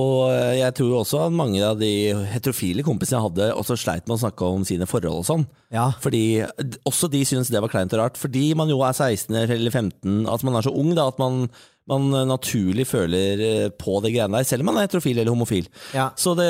Jeg 0.56 0.74
tror 0.78 0.88
jo 0.88 1.00
også 1.02 1.20
at 1.26 1.34
mange 1.34 1.60
av 1.66 1.78
de 1.80 1.90
heterofile 2.32 2.84
kompisene 2.86 3.18
jeg 3.20 3.26
hadde, 3.28 3.50
også 3.58 3.76
sleit 3.78 4.08
med 4.08 4.16
å 4.16 4.22
snakke 4.24 4.48
om 4.48 4.64
sine 4.66 4.88
forhold 4.90 5.22
og 5.22 5.28
sånn. 5.28 5.44
Ja. 5.74 5.90
Fordi 6.02 6.42
også 6.88 7.10
de 7.12 7.22
syntes 7.28 7.52
det 7.52 7.62
var 7.62 7.72
kleint 7.72 7.92
og 7.94 8.02
rart, 8.02 8.18
fordi 8.20 8.52
man 8.58 8.70
jo 8.72 8.80
er 8.86 8.96
16 8.96 9.36
eller 9.44 9.70
15, 9.70 10.24
at 10.30 10.46
man 10.46 10.58
er 10.58 10.66
så 10.66 10.74
ung 10.74 10.92
da, 10.96 11.08
at 11.12 11.20
man, 11.22 11.46
man 11.90 12.10
naturlig 12.28 12.86
føler 12.90 13.44
eh, 13.46 13.68
på 13.74 13.98
det 14.04 14.14
greiene 14.14 14.38
der, 14.38 14.48
selv 14.48 14.64
om 14.64 14.70
man 14.70 14.80
er 14.80 14.88
heterofil 14.88 15.18
eller 15.18 15.34
homofil. 15.34 15.68
Ja. 15.96 16.10
Så 16.18 16.36
det, 16.38 16.48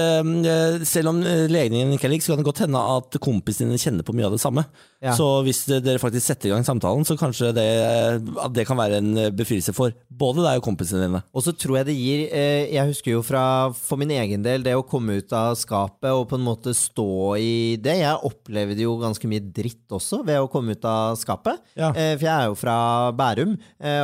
eh, 0.48 0.82
selv 0.88 1.12
om 1.12 1.22
eh, 1.26 1.46
legningen 1.52 1.94
ikke 1.96 2.10
er 2.10 2.16
lik, 2.16 2.24
så 2.24 2.34
kan 2.34 2.42
det 2.42 2.50
godt 2.50 2.64
hende 2.66 2.82
at 2.96 3.20
kompisene 3.22 3.72
dine 3.72 3.82
kjenner 3.82 4.06
på 4.06 4.16
mye 4.16 4.28
av 4.28 4.36
det 4.36 4.42
samme. 4.42 4.66
Ja. 5.02 5.16
Så 5.18 5.26
hvis 5.42 5.64
dere 5.66 5.98
faktisk 5.98 6.28
setter 6.28 6.48
i 6.48 6.52
gang 6.52 6.62
samtalen, 6.66 7.02
så 7.06 7.16
kanskje 7.18 7.50
det, 7.56 7.66
det 8.54 8.64
kan 8.68 8.78
være 8.78 9.00
en 9.00 9.10
eh, 9.18 9.32
befrielse 9.34 9.74
for 9.74 9.94
både 10.06 10.44
deg 10.44 10.60
og 10.60 10.66
kompisene 10.68 11.08
dine. 11.08 11.22
Og 11.34 11.42
så 11.42 11.54
tror 11.58 11.80
jeg 11.80 11.88
det 11.88 11.96
gir 11.98 12.22
eh, 12.28 12.70
Jeg 12.70 12.92
husker 12.92 13.16
jo 13.16 13.24
fra 13.26 13.42
for 13.74 13.98
min 13.98 14.12
egen 14.14 14.44
del 14.46 14.62
det 14.62 14.76
å 14.78 14.84
komme 14.86 15.18
ut 15.18 15.34
av 15.34 15.56
skapet 15.58 16.14
og 16.14 16.28
på 16.30 16.38
en 16.38 16.46
måte 16.46 16.74
stå 16.76 17.34
i 17.42 17.52
det. 17.82 17.98
Jeg 18.04 18.30
opplevde 18.30 18.86
jo 18.86 18.94
ganske 19.02 19.30
mye 19.30 19.42
dritt 19.42 19.90
også 19.90 20.22
ved 20.28 20.38
å 20.38 20.50
komme 20.52 20.76
ut 20.78 20.86
av 20.86 21.18
skapet. 21.18 21.58
Ja. 21.74 21.90
Eh, 21.90 22.14
for 22.14 22.28
jeg 22.28 22.34
er 22.36 22.50
jo 22.52 22.58
fra 22.62 22.76
Bærum, 23.18 23.56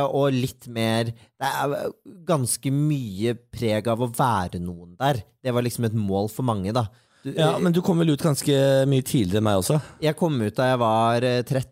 og 0.09 0.33
litt 0.35 0.67
mer 0.71 1.09
Det 1.09 1.47
er 1.47 1.91
ganske 2.27 2.71
mye 2.73 3.37
preg 3.53 3.87
av 3.87 4.03
å 4.03 4.09
være 4.11 4.59
noen 4.59 4.97
der. 4.99 5.23
Det 5.39 5.53
var 5.55 5.63
liksom 5.63 5.87
et 5.87 5.95
mål 5.95 6.27
for 6.33 6.43
mange, 6.47 6.73
da. 6.75 6.89
Du, 7.23 7.33
Ja, 7.35 7.57
Men 7.59 7.73
du 7.75 7.81
kom 7.83 7.99
vel 7.99 8.13
ut 8.13 8.23
ganske 8.23 8.55
mye 8.89 9.03
tidligere 9.03 9.41
enn 9.41 9.47
meg 9.49 9.59
også? 9.59 9.79
Jeg 10.03 10.15
kom 10.19 10.39
ut 10.39 10.55
da 10.55 10.69
jeg 10.71 10.79
var 10.81 11.25
eh, 11.27 11.41
13. 11.43 11.65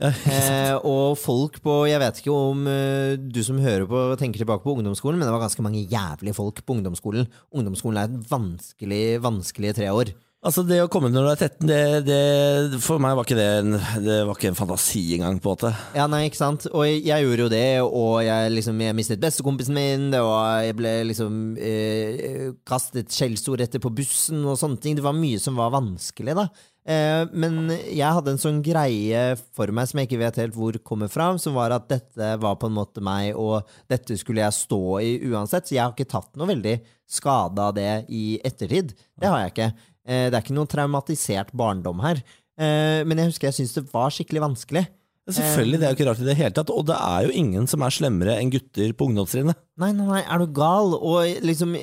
Ja, 0.00 0.10
Eh, 0.32 0.74
og 0.88 1.18
folk 1.20 1.58
på 1.60 1.82
Jeg 1.90 2.00
vet 2.00 2.20
ikke 2.22 2.32
om 2.32 2.62
eh, 2.72 3.18
du 3.20 3.42
som 3.44 3.58
hører 3.60 3.84
på, 3.88 4.00
tenker 4.20 4.40
tilbake 4.40 4.64
på 4.64 4.72
ungdomsskolen, 4.78 5.18
men 5.20 5.28
det 5.28 5.34
var 5.34 5.42
ganske 5.44 5.64
mange 5.64 5.82
jævlige 5.84 6.36
folk 6.38 6.62
på 6.64 6.78
ungdomsskolen. 6.78 7.28
Ungdomsskolen 7.52 8.00
er 8.00 8.08
et 8.08 8.30
vanskelig, 8.32 9.02
vanskelig 9.24 9.74
tre 9.76 9.90
år. 9.92 10.14
Altså 10.38 10.62
Det 10.62 10.76
å 10.84 10.90
komme 10.90 11.08
når 11.10 11.24
du 11.24 11.28
er 11.32 11.40
13, 11.40 11.66
det, 11.66 11.78
det, 12.06 12.78
for 12.84 13.02
meg 13.02 13.16
var 13.18 13.26
ikke 13.26 13.38
det 13.38 13.46
en, 13.58 13.74
det 14.04 14.18
var 14.22 14.36
ikke 14.38 14.52
en 14.52 14.58
fantasi 14.58 15.02
engang. 15.16 15.40
på 15.42 15.50
en 15.50 15.56
måte 15.56 15.72
Ja, 15.98 16.06
nei, 16.06 16.28
ikke 16.28 16.38
sant? 16.38 16.68
Og 16.70 16.86
jeg, 16.86 17.00
jeg 17.08 17.26
gjorde 17.26 17.42
jo 17.42 17.50
det, 17.50 17.64
og 17.82 18.12
jeg, 18.22 18.52
liksom, 18.54 18.78
jeg 18.86 18.94
mistet 18.94 19.24
bestekompisen 19.24 19.74
min, 19.74 20.06
var, 20.14 20.62
jeg 20.62 20.76
ble 20.78 20.92
liksom 21.10 21.40
eh, 21.58 22.52
kastet 22.68 23.10
skjellsord 23.10 23.64
etter 23.66 23.82
på 23.82 23.90
bussen 23.90 24.46
og 24.46 24.60
sånne 24.60 24.78
ting. 24.84 24.94
Det 24.98 25.06
var 25.08 25.18
mye 25.18 25.42
som 25.42 25.58
var 25.58 25.74
vanskelig, 25.74 26.38
da. 26.38 26.46
Eh, 26.88 27.24
men 27.34 27.74
jeg 27.74 28.06
hadde 28.06 28.36
en 28.36 28.40
sånn 28.40 28.62
greie 28.64 29.34
for 29.58 29.74
meg 29.74 29.90
som 29.90 29.98
jeg 30.00 30.08
ikke 30.08 30.22
vet 30.22 30.38
helt 30.44 30.56
hvor 30.56 30.78
kommer 30.86 31.10
fra, 31.12 31.32
som 31.42 31.58
var 31.58 31.74
at 31.74 31.90
dette 31.90 32.30
var 32.40 32.56
på 32.62 32.70
en 32.70 32.78
måte 32.78 33.02
meg, 33.04 33.34
og 33.34 33.66
dette 33.90 34.16
skulle 34.22 34.46
jeg 34.46 34.60
stå 34.62 34.82
i 35.02 35.12
uansett. 35.28 35.66
Så 35.66 35.76
jeg 35.76 35.82
har 35.82 35.98
ikke 35.98 36.14
tatt 36.14 36.30
noe 36.38 36.48
veldig 36.54 36.78
skade 37.10 37.58
av 37.58 37.74
det 37.76 37.92
i 38.08 38.38
ettertid. 38.46 38.94
Det 39.18 39.28
har 39.28 39.42
jeg 39.42 39.56
ikke. 39.56 39.72
Eh, 40.08 40.28
det 40.30 40.38
er 40.38 40.44
ikke 40.44 40.56
noen 40.56 40.70
traumatisert 40.72 41.52
barndom 41.52 42.00
her. 42.04 42.22
Eh, 42.58 43.04
men 43.06 43.20
jeg 43.20 43.34
husker 43.34 43.50
jeg 43.50 43.60
syntes 43.60 43.76
det 43.76 43.90
var 43.92 44.14
skikkelig 44.14 44.46
vanskelig. 44.48 44.88
Selvfølgelig, 45.28 45.76
Det 45.78 45.84
er 45.84 45.90
jo 45.92 45.96
ikke 45.98 46.04
rart 46.08 46.20
i 46.22 46.24
det 46.24 46.36
hele 46.38 46.54
tatt. 46.56 46.70
Og 46.72 46.86
det 46.88 46.94
er 46.96 47.26
jo 47.26 47.32
ingen 47.36 47.66
som 47.68 47.82
er 47.84 47.92
slemmere 47.92 48.38
enn 48.40 48.48
gutter 48.48 48.94
på 48.96 49.08
ungdomstrinnet. 49.10 49.58
Nei, 49.78 49.90
nei, 49.92 50.06
nei, 50.08 50.22
er 50.24 50.40
du 50.40 50.46
gal? 50.56 50.94
Og 50.96 51.42
liksom 51.44 51.74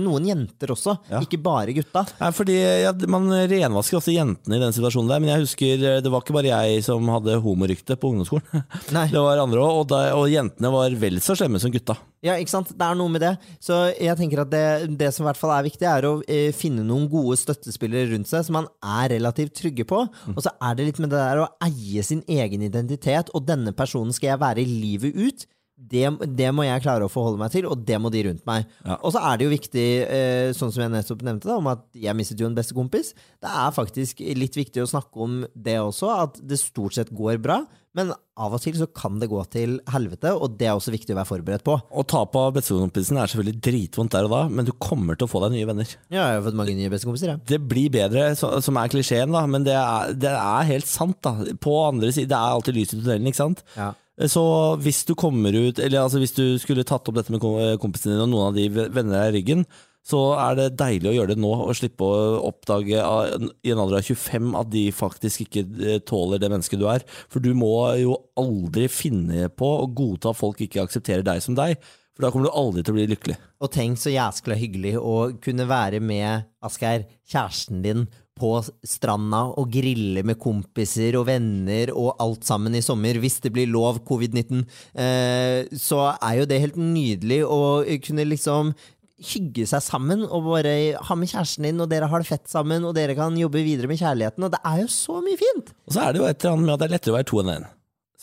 noen 0.00 0.24
jenter 0.26 0.72
også, 0.72 0.96
Ja. 1.12 1.20
ikke 1.20 1.38
bare 1.44 1.74
gutta. 1.76 2.06
Nei, 2.18 2.30
fordi 2.32 2.56
ja, 2.82 2.94
Man 3.06 3.28
renvasker 3.28 4.00
også 4.00 4.14
jentene 4.16 4.56
i 4.56 4.62
den 4.64 4.72
situasjonen 4.72 5.12
der, 5.12 5.20
men 5.20 5.28
jeg 5.34 5.44
husker 5.44 5.84
eh, 5.84 6.00
det 6.00 6.10
var 6.10 6.24
ikke 6.24 6.34
bare 6.38 6.48
jeg 6.48 6.82
som 6.88 7.06
hadde 7.12 7.36
homorykte 7.44 7.98
på 8.00 8.14
ungdomsskolen. 8.14 8.64
Nei. 8.96 9.06
Det 9.12 9.20
var 9.20 9.38
andre 9.44 9.60
òg, 9.60 9.84
og, 9.84 9.92
og 10.16 10.26
jentene 10.32 10.72
var 10.72 10.96
vel 10.96 11.20
så 11.20 11.36
slemme 11.36 11.60
som 11.60 11.70
gutta. 11.70 11.98
Ja, 12.26 12.34
ikke 12.40 12.50
sant? 12.50 12.72
Det 12.74 12.86
er 12.86 12.98
noe 12.98 13.12
med 13.12 13.22
det. 13.22 13.32
Så 13.62 13.78
jeg 13.94 14.18
tenker 14.18 14.42
at 14.42 14.50
det, 14.52 14.64
det 14.98 15.12
som 15.14 15.24
i 15.24 15.28
hvert 15.28 15.40
fall 15.40 15.54
er 15.54 15.66
viktig, 15.66 15.86
er 15.86 16.08
å 16.08 16.14
eh, 16.26 16.50
finne 16.56 16.84
noen 16.86 17.06
gode 17.12 17.38
støttespillere 17.38 18.10
rundt 18.12 18.30
seg 18.30 18.46
som 18.46 18.58
man 18.58 18.70
er 18.82 19.12
relativt 19.14 19.54
trygge 19.60 19.86
på. 19.88 20.02
Og 20.34 20.40
så 20.42 20.52
er 20.58 20.78
det 20.78 20.88
litt 20.88 21.02
med 21.02 21.12
det 21.14 21.22
der 21.22 21.44
å 21.44 21.50
eie 21.68 22.02
sin 22.06 22.24
egen 22.26 22.66
identitet, 22.66 23.30
og 23.36 23.46
denne 23.46 23.74
personen 23.76 24.14
skal 24.16 24.34
jeg 24.34 24.42
være 24.42 24.64
i 24.64 24.80
livet 24.86 25.14
ut. 25.16 25.46
Det, 25.76 26.08
det 26.32 26.48
må 26.56 26.64
jeg 26.64 26.80
klare 26.80 27.04
å 27.04 27.12
forholde 27.12 27.40
meg 27.40 27.52
til, 27.52 27.66
og 27.68 27.82
det 27.84 27.98
må 28.00 28.08
de 28.12 28.22
rundt 28.30 28.46
meg. 28.48 28.64
Ja. 28.80 28.96
Og 29.04 29.12
så 29.12 29.20
er 29.20 29.36
det 29.36 29.44
jo 29.44 29.52
viktig, 29.52 29.88
eh, 30.08 30.52
sånn 30.56 30.72
som 30.72 30.82
jeg 30.82 30.94
nettopp 30.94 31.24
nevnte, 31.26 31.50
da, 31.50 31.58
om 31.60 31.68
at 31.68 31.84
jeg 31.92 32.16
mistet 32.16 32.40
jo 32.40 32.48
en 32.48 32.56
bestekompis. 32.56 33.12
Det 33.44 33.50
er 33.50 33.74
faktisk 33.76 34.22
litt 34.40 34.56
viktig 34.56 34.80
å 34.80 34.88
snakke 34.88 35.26
om 35.26 35.42
det 35.52 35.76
også, 35.82 36.08
at 36.24 36.40
det 36.40 36.58
stort 36.62 36.96
sett 36.96 37.12
går 37.12 37.42
bra. 37.44 37.60
Men 37.96 38.10
av 38.36 38.52
og 38.52 38.60
til 38.60 38.74
så 38.76 38.86
kan 38.92 39.16
det 39.20 39.28
gå 39.32 39.38
til 39.52 39.78
helvete, 39.88 40.32
og 40.36 40.56
det 40.60 40.68
er 40.68 40.76
også 40.76 40.92
viktig 40.92 41.14
å 41.14 41.18
være 41.20 41.30
forberedt 41.30 41.64
på. 41.64 41.76
Å 41.80 42.04
tape 42.08 42.40
av 42.40 42.56
bestekompisen 42.58 43.16
er 43.16 43.30
selvfølgelig 43.32 43.62
dritvondt 43.64 44.12
der 44.12 44.28
og 44.28 44.34
da, 44.34 44.40
men 44.52 44.68
du 44.68 44.72
kommer 44.76 45.16
til 45.16 45.28
å 45.28 45.32
få 45.32 45.40
deg 45.46 45.54
nye 45.56 45.68
venner. 45.70 45.92
Ja, 46.12 46.26
jeg 46.28 46.40
har 46.40 46.44
fått 46.44 46.58
mange 46.60 46.76
nye 46.76 46.92
bestekompiser, 46.92 47.32
jeg. 47.32 47.44
Det 47.48 47.60
blir 47.68 47.92
bedre, 47.94 48.26
som 48.36 48.80
er 48.80 48.92
klisjeen, 48.92 49.32
da, 49.32 49.46
men 49.48 49.64
det 49.64 49.76
er, 49.80 50.12
det 50.24 50.32
er 50.32 50.68
helt 50.72 50.88
sant. 50.90 51.16
da 51.24 51.56
På 51.60 51.78
andre 51.86 52.12
siden, 52.12 52.32
Det 52.32 52.36
er 52.36 52.58
alltid 52.58 52.76
lys 52.76 52.92
i 52.92 52.98
tunnelen, 52.98 53.32
ikke 53.32 53.44
sant? 53.44 53.64
Ja. 53.78 53.94
Så 54.16 54.42
hvis 54.80 55.02
du 55.04 55.12
kommer 55.12 55.52
ut 55.52 55.76
Eller 55.76 56.00
altså 56.00 56.16
hvis 56.22 56.32
du 56.32 56.56
skulle 56.56 56.86
tatt 56.88 57.04
opp 57.04 57.18
dette 57.18 57.34
med 57.34 57.42
kompisene 57.82 58.14
dine, 58.14 58.24
og 58.24 58.32
noen 58.32 58.46
av 58.48 58.56
de 58.56 58.64
vender 58.72 59.12
deg 59.12 59.28
i 59.28 59.34
ryggen, 59.36 59.66
så 60.06 60.20
er 60.38 60.54
det 60.54 60.66
deilig 60.78 61.10
å 61.10 61.14
gjøre 61.16 61.34
det 61.34 61.42
nå, 61.42 61.50
og 61.66 61.74
slippe 61.74 62.06
å 62.06 62.40
oppdage 62.46 62.94
i 62.94 63.72
en 63.72 63.80
alder 63.82 63.98
av 63.98 64.06
25 64.06 64.52
at 64.60 64.68
de 64.70 64.84
faktisk 64.94 65.46
ikke 65.46 65.64
eh, 65.82 65.98
tåler 66.06 66.38
det 66.38 66.50
mennesket 66.52 66.78
du 66.78 66.86
er. 66.90 67.02
For 67.32 67.42
du 67.42 67.50
må 67.58 67.72
jo 67.98 68.14
aldri 68.38 68.86
finne 68.92 69.50
på 69.50 69.70
å 69.80 69.88
godta 69.90 70.30
at 70.30 70.38
folk 70.38 70.62
ikke 70.62 70.84
aksepterer 70.86 71.26
deg 71.26 71.42
som 71.42 71.58
deg, 71.58 71.74
for 72.14 72.24
da 72.24 72.30
kommer 72.32 72.46
du 72.46 72.54
aldri 72.56 72.84
til 72.86 72.94
å 72.94 73.00
bli 73.00 73.08
lykkelig. 73.10 73.36
Og 73.60 73.72
tenk 73.74 73.98
så 74.00 74.14
jæskla 74.14 74.56
hyggelig 74.56 74.94
å 75.00 75.16
kunne 75.42 75.66
være 75.68 75.98
med 76.00 76.46
Asgeir, 76.64 77.08
kjæresten 77.28 77.82
din, 77.84 78.06
på 78.36 78.50
stranda 78.84 79.46
og 79.56 79.70
grille 79.72 80.24
med 80.26 80.38
kompiser 80.40 81.16
og 81.18 81.26
venner 81.30 81.92
og 81.94 82.18
alt 82.22 82.44
sammen 82.46 82.76
i 82.76 82.82
sommer, 82.84 83.16
hvis 83.22 83.40
det 83.44 83.52
blir 83.54 83.70
lov, 83.72 84.02
covid-19, 84.06 84.66
eh, 84.92 85.70
så 85.80 86.02
er 86.14 86.42
jo 86.42 86.50
det 86.50 86.60
helt 86.62 86.76
nydelig 86.80 87.40
å 87.48 87.60
kunne 88.04 88.28
liksom 88.28 88.74
hygge 89.16 89.64
seg 89.68 89.80
sammen 89.80 90.26
og 90.26 90.50
bare 90.50 90.74
ha 91.08 91.16
med 91.16 91.30
kjæresten 91.30 91.64
din, 91.70 91.80
og 91.80 91.88
dere 91.88 92.08
har 92.12 92.20
det 92.20 92.28
fett 92.28 92.50
sammen, 92.52 92.84
og 92.84 92.92
dere 92.98 93.16
kan 93.16 93.36
jobbe 93.40 93.64
videre 93.64 93.88
med 93.88 94.00
kjærligheten, 94.02 94.44
og 94.44 94.52
det 94.52 94.60
er 94.60 94.82
jo 94.82 94.90
så 94.92 95.22
mye 95.24 95.40
fint! 95.40 95.72
Og 95.88 95.96
så 95.96 96.04
er 96.04 96.12
det 96.12 96.20
jo 96.20 96.28
et 96.28 96.44
eller 96.44 96.58
annet 96.58 96.66
med 96.66 96.74
at 96.74 96.82
det 96.82 96.88
er 96.88 96.96
lettere 96.98 97.14
å 97.14 97.16
være 97.16 97.30
to 97.32 97.40
enn 97.42 97.54
én. 97.56 97.66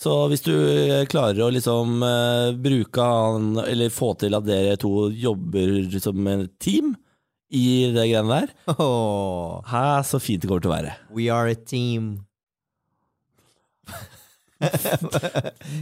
Så 0.04 0.12
hvis 0.30 0.42
du 0.42 0.54
eh, 0.54 1.06
klarer 1.10 1.46
å 1.46 1.52
liksom 1.54 2.02
eh, 2.06 2.48
bruke 2.58 3.08
han, 3.10 3.50
eller 3.64 3.94
få 3.94 4.12
til 4.20 4.38
at 4.38 4.46
dere 4.46 4.78
to 4.78 5.08
jobber 5.10 5.98
som 6.02 6.30
et 6.30 6.54
team 6.62 6.94
i 7.54 7.64
det 7.94 8.04
greiene 8.10 8.40
der, 8.42 8.52
Oh. 8.74 9.60
hæ, 9.70 10.02
så 10.08 10.18
fint 10.22 10.42
det 10.42 10.50
kommer 10.50 10.64
til 10.64 10.72
å 10.72 10.74
være. 10.76 10.94
we 11.14 11.28
are 11.32 11.48
a 11.50 11.54
team. 11.54 12.24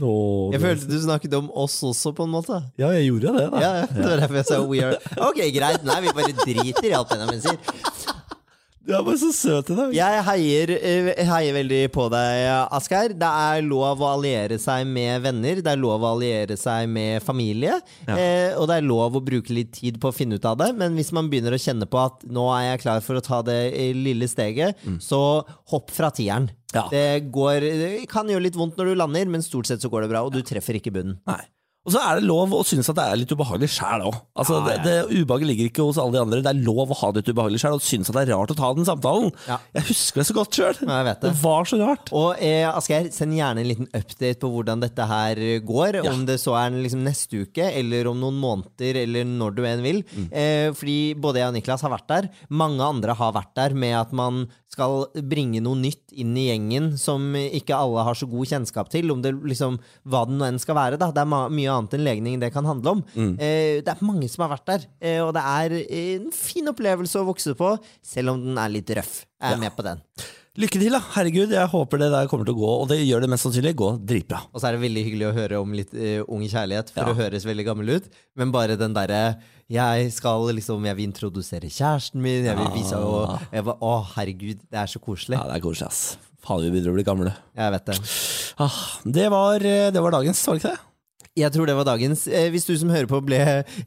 no, 0.01 0.51
Jeg 0.53 0.61
følte 0.63 0.89
du 0.91 0.97
snakket 1.05 1.35
om 1.39 1.51
oss 1.55 1.77
også, 1.87 2.13
på 2.17 2.25
en 2.27 2.33
måte. 2.35 2.59
Ja, 2.81 2.89
jeg 2.97 3.09
gjorde 3.11 3.35
det, 3.37 3.45
da. 3.53 3.61
Ja, 3.63 3.71
ja, 3.83 3.87
det 3.93 4.07
var 4.09 4.23
derfor 4.25 4.41
jeg 4.41 4.49
sa 4.49 4.59
we 4.67 4.81
are 4.83 4.97
Ok, 5.29 5.41
greit. 5.55 5.85
Nei, 5.87 5.99
vi 6.07 6.15
bare 6.17 6.35
driter 6.43 6.89
i 6.91 6.95
alt 6.99 7.13
Benjamin 7.13 7.43
sier. 7.45 7.59
Du 8.83 8.91
er 8.97 9.03
bare 9.07 9.19
så 9.21 9.29
søt 9.31 9.69
i 9.71 9.77
dag. 9.79 9.93
Jeg 9.95 10.23
heier, 10.27 10.73
eh, 10.75 11.21
heier 11.29 11.55
veldig 11.55 11.83
på 11.95 12.09
deg, 12.11 12.41
Asgeir. 12.75 13.15
Det 13.15 13.29
er 13.29 13.63
lov 13.63 14.03
å 14.03 14.09
alliere 14.17 14.59
seg 14.59 14.89
med 14.91 15.23
venner. 15.23 15.61
Det 15.63 15.71
er 15.71 15.79
lov 15.79 16.03
å 16.03 16.11
alliere 16.17 16.57
seg 16.59 16.89
med 16.91 17.23
familie. 17.23 17.79
Ja. 18.09 18.17
Eh, 18.17 18.59
og 18.59 18.67
det 18.71 18.81
er 18.81 18.89
lov 18.89 19.21
å 19.21 19.23
bruke 19.23 19.55
litt 19.55 19.73
tid 19.79 20.01
på 20.03 20.11
å 20.11 20.17
finne 20.17 20.35
ut 20.35 20.51
av 20.51 20.59
det. 20.59 20.73
Men 20.75 20.99
hvis 20.99 21.13
man 21.15 21.31
begynner 21.31 21.55
å 21.55 21.63
kjenne 21.63 21.87
på 21.87 22.03
at 22.03 22.27
nå 22.27 22.49
er 22.57 22.73
jeg 22.73 22.83
klar 22.89 23.07
for 23.07 23.21
å 23.21 23.25
ta 23.25 23.41
det 23.47 23.61
eh, 23.71 23.95
lille 23.95 24.27
steget, 24.27 24.83
så 24.99 25.23
hopp 25.71 25.95
fra 25.95 26.11
tieren. 26.11 26.51
Ja. 26.75 26.89
Det, 26.91 27.31
går, 27.31 27.61
det 27.63 27.91
kan 28.11 28.27
gjøre 28.27 28.49
litt 28.49 28.59
vondt 28.59 28.79
når 28.81 28.91
du 28.91 28.99
lander, 28.99 29.31
men 29.31 29.47
stort 29.47 29.71
sett 29.71 29.85
så 29.85 29.93
går 29.93 30.07
det 30.07 30.15
bra, 30.17 30.27
og 30.27 30.35
du 30.35 30.43
treffer 30.43 30.81
ikke 30.81 30.95
bunnen. 30.95 31.21
Nei. 31.29 31.45
Og 31.83 31.95
så 31.95 31.99
er 31.99 32.21
det 32.21 32.29
lov 32.29 32.53
å 32.55 32.61
synes 32.63 32.87
at 32.93 32.95
det 32.95 33.05
er 33.11 33.19
litt 33.19 33.33
ubehagelig 33.35 33.73
sjæl 33.75 34.05
òg. 34.07 34.19
Altså, 34.39 34.61
Ja, 34.61 34.75
ja. 34.77 34.83
det, 34.85 34.93
det 35.11 35.23
ubehaget 35.23 35.49
ligger 35.49 35.67
ikke 35.67 35.87
hos 35.89 35.99
alle 35.99 36.15
de 36.15 36.21
andre. 36.23 36.39
Det 36.45 36.53
er 36.53 36.61
lov 36.63 36.93
å 36.95 36.99
ha 37.01 37.11
det 37.11 37.23
litt 37.25 37.33
ubehagelig 37.35 37.63
sjæl 37.63 37.75
og 37.75 37.83
synes 37.83 38.11
at 38.13 38.19
det 38.19 38.23
er 38.23 38.33
rart 38.37 38.53
å 38.55 38.59
ta 38.59 38.71
den 38.77 38.87
samtalen. 38.87 39.33
Ja. 39.49 39.59
Jeg 39.75 39.89
husker 39.91 40.23
det 40.23 40.27
så 40.29 40.37
godt 40.37 40.59
sjøl. 40.61 40.79
Det 40.79 41.17
det. 41.25 41.33
var 41.43 41.67
så 41.67 41.81
rart. 41.83 42.13
Og 42.15 42.39
eh, 42.39 42.69
Asgeir, 42.71 43.11
send 43.15 43.35
gjerne 43.35 43.65
en 43.65 43.71
liten 43.73 43.91
update 43.91 44.39
på 44.45 44.53
hvordan 44.55 44.85
dette 44.85 45.09
her 45.11 45.43
går. 45.67 46.01
Om 46.13 46.23
det 46.29 46.39
så 46.43 46.55
er 46.61 46.79
liksom 46.79 47.03
neste 47.03 47.43
uke, 47.43 47.67
eller 47.83 48.13
om 48.13 48.23
noen 48.23 48.39
måneder, 48.39 49.03
eller 49.03 49.27
når 49.27 49.59
du 49.59 49.63
enn 49.67 49.83
vil. 49.85 50.03
Mm. 50.15 50.29
Eh, 50.31 50.69
fordi 50.79 50.99
både 51.19 51.43
jeg 51.43 51.51
og 51.51 51.59
Niklas 51.59 51.83
har 51.83 51.95
vært 51.97 52.11
der. 52.15 52.31
Mange 52.63 52.87
andre 52.87 53.19
har 53.19 53.35
vært 53.35 53.57
der 53.59 53.75
med 53.75 53.99
at 53.99 54.15
man 54.15 54.45
skal 54.73 55.03
bringe 55.29 55.61
noe 55.61 55.77
nytt 55.77 56.15
inn 56.17 56.33
i 56.39 56.47
gjengen 56.49 56.93
som 57.01 57.35
ikke 57.37 57.77
alle 57.77 58.05
har 58.07 58.17
så 58.17 58.29
god 58.31 58.49
kjennskap 58.49 58.89
til. 58.93 59.11
Om 59.13 59.21
det 59.25 59.35
liksom, 59.51 59.77
hva 60.09 60.23
det 60.29 60.39
nå 60.39 60.47
enn 60.49 60.61
skal 60.63 60.79
være. 60.79 61.01
da. 61.01 61.11
Det 61.13 61.27
er 61.27 61.29
ma 61.29 61.43
mye 61.73 61.79
annet 61.81 61.97
enn 61.99 62.05
legning 62.07 62.39
det 62.45 62.53
kan 62.55 62.69
handle 62.69 62.95
om. 62.99 63.03
Mm. 63.17 63.33
Eh, 63.41 63.81
det 63.83 63.89
er 63.97 64.05
mange 64.05 64.29
som 64.31 64.45
har 64.47 64.53
vært 64.59 64.69
der, 64.75 64.87
eh, 65.01 65.19
og 65.25 65.33
det 65.37 65.43
er 65.43 65.79
en 66.21 66.31
fin 66.37 66.69
opplevelse 66.69 67.19
å 67.19 67.27
vokse 67.33 67.57
på, 67.59 67.73
selv 68.05 68.37
om 68.37 68.45
den 68.45 68.61
er 68.61 68.69
litt 68.77 68.93
røff. 69.01 69.25
Jeg 69.41 69.51
er 69.51 69.57
Ja. 69.57 69.61
med 69.65 69.77
på 69.77 69.83
den. 69.89 70.05
Lykke 70.53 70.77
til, 70.83 70.93
da. 70.93 70.99
Herregud, 71.15 71.49
jeg 71.49 71.67
håper 71.73 71.97
det 71.99 72.11
der 72.13 72.27
kommer 72.29 72.45
til 72.45 72.53
å 72.53 72.59
gå, 72.61 72.73
og 72.83 72.89
det 72.91 72.99
gjør 73.09 73.23
det 73.25 73.31
mest 73.33 73.47
sannsynlig. 73.47 73.73
Gå 73.75 73.87
dritbra. 74.05 74.43
Og 74.53 74.61
så 74.61 74.69
er 74.69 74.73
det 74.77 74.83
veldig 74.83 75.05
hyggelig 75.07 75.27
å 75.31 75.33
høre 75.33 75.61
om 75.63 75.73
litt 75.73 75.95
uh, 75.97 76.27
ung 76.29 76.43
kjærlighet, 76.45 76.91
for 76.93 77.01
Ja. 77.01 77.09
å 77.09 77.17
høres 77.17 77.47
veldig 77.49 77.65
gammel 77.65 77.89
ut. 77.97 78.05
Men 78.37 78.53
bare 78.53 78.77
den 78.77 78.93
derre 78.93 79.39
Jeg 79.73 80.13
skal 80.13 80.45
liksom 80.53 80.85
Jeg 80.85 80.97
vil 80.97 81.07
introdusere 81.09 81.71
kjæresten 81.73 82.21
min, 82.21 82.45
jeg 82.45 82.55
vil 82.59 82.69
vise 82.77 82.93
og 83.01 83.41
jeg 83.51 83.65
var, 83.65 83.79
Å, 83.81 84.05
herregud, 84.13 84.61
det 84.71 84.77
er 84.83 84.85
så 84.93 85.01
koselig. 85.01 85.39
Ja, 85.41 85.45
det 85.49 85.57
er 85.57 85.65
koselig, 85.65 85.87
ass. 85.89 86.19
Faen, 86.45 86.61
vi 86.61 86.69
begynner 86.71 86.93
å 86.93 86.97
bli 87.01 87.05
gamle. 87.07 87.33
Jeg 87.57 87.73
vet 87.73 87.87
det. 87.87 87.97
Ah, 88.61 88.77
det, 89.07 89.31
var, 89.31 89.59
det 89.59 90.03
var 90.03 90.11
dagens, 90.11 90.47
var 90.47 90.59
det 90.59 90.61
ikke 90.67 90.75
det? 90.77 90.92
Jeg 91.33 91.49
tror 91.55 91.65
det 91.65 91.75
var 91.79 91.87
dagens. 91.89 92.27
Eh, 92.29 92.51
hvis 92.53 92.67
du 92.69 92.75
som 92.77 92.91
hører 92.93 93.09
på 93.09 93.23
ble 93.25 93.39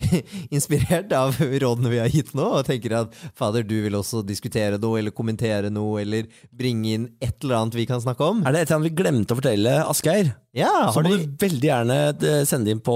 inspirert 0.56 1.12
av 1.14 1.38
rådene 1.38 1.92
vi 1.92 2.00
har 2.02 2.10
gitt 2.10 2.32
nå, 2.38 2.48
og 2.58 2.66
tenker 2.66 2.96
at 3.04 3.20
fader, 3.38 3.62
du 3.62 3.76
vil 3.86 3.98
også 4.00 4.24
diskutere 4.26 4.80
noe, 4.82 4.98
eller 5.02 5.14
kommentere 5.14 5.70
noe, 5.74 6.00
eller 6.02 6.26
bringe 6.50 6.96
inn 6.96 7.06
et 7.22 7.38
eller 7.44 7.60
annet 7.60 7.78
vi 7.78 7.86
kan 7.90 8.02
snakke 8.02 8.26
om 8.26 8.42
Er 8.42 8.56
det 8.56 8.64
et 8.64 8.72
eller 8.72 8.80
annet 8.80 8.90
vi 8.90 8.98
glemte 9.04 9.36
å 9.36 9.40
fortelle 9.40 9.78
Asgeir? 9.86 10.34
Ja, 10.56 10.88
Så 10.94 11.02
må 11.04 11.12
du 11.12 11.18
du 11.20 11.34
veldig 11.42 11.68
gjerne 11.68 11.96
eh, 12.14 12.42
sende 12.48 12.72
inn 12.72 12.80
på 12.84 12.94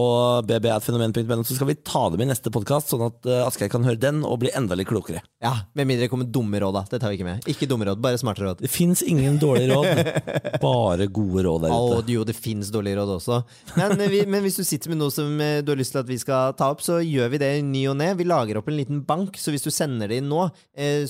bbatfenomen.no, 0.48 1.44
så 1.44 1.58
skal 1.58 1.68
vi 1.68 1.76
ta 1.84 2.06
dem 2.14 2.22
i 2.24 2.28
neste 2.30 2.52
podkast, 2.56 2.94
sånn 2.94 3.04
at 3.10 3.28
eh, 3.28 3.42
Asgeir 3.44 3.72
kan 3.74 3.84
høre 3.84 4.00
den 4.00 4.22
og 4.24 4.38
bli 4.46 4.54
enda 4.56 4.78
litt 4.80 4.88
klokere. 4.88 5.20
Ja, 5.44 5.52
Med 5.76 5.90
mindre 5.90 6.06
det 6.06 6.12
kommer 6.14 6.30
dumme 6.32 6.62
råd, 6.64 6.78
da. 6.78 6.86
Det 6.88 7.02
tar 7.04 7.12
vi 7.12 7.20
ikke 7.20 7.28
med. 7.28 7.50
Ikke 7.52 7.68
dumme 7.68 7.90
råd, 7.90 8.00
bare 8.04 8.22
smarte 8.22 8.46
råd. 8.46 8.64
Det 8.64 8.72
fins 8.72 9.04
ingen 9.04 9.36
dårlige 9.42 9.76
råd, 9.76 10.24
bare 10.64 11.10
gode 11.12 11.44
råd 11.50 11.66
der 11.66 11.76
ute. 11.76 12.00
Oh, 12.00 12.14
jo, 12.16 12.24
det 12.30 12.38
fins 12.40 12.72
dårlige 12.72 13.02
råd 13.02 13.14
også. 13.18 13.42
Men, 13.76 13.98
eh, 13.98 14.14
vi, 14.16 14.24
men 14.24 14.46
hvis 14.48 14.62
du 14.62 14.64
sitter 14.64 14.96
med 14.96 15.04
noe 15.04 15.12
som 15.12 15.36
du 15.36 15.74
har 15.74 15.80
lyst 15.82 15.98
til 15.98 16.04
at 16.06 16.10
vi 16.10 16.20
skal 16.24 16.56
ta 16.60 16.72
opp, 16.72 16.86
så 16.86 17.02
gjør 17.04 17.36
vi 17.36 17.44
det 17.44 17.54
i 17.60 17.68
ny 17.68 17.84
og 17.92 18.00
ne. 18.00 18.14
Vi 18.16 18.30
lager 18.30 18.62
opp 18.62 18.72
en 18.72 18.80
liten 18.80 19.04
bank, 19.04 19.36
så 19.36 19.52
hvis 19.52 19.68
du 19.68 19.72
sender 19.74 20.08
det 20.08 20.22
inn 20.24 20.32
nå, 20.32 20.48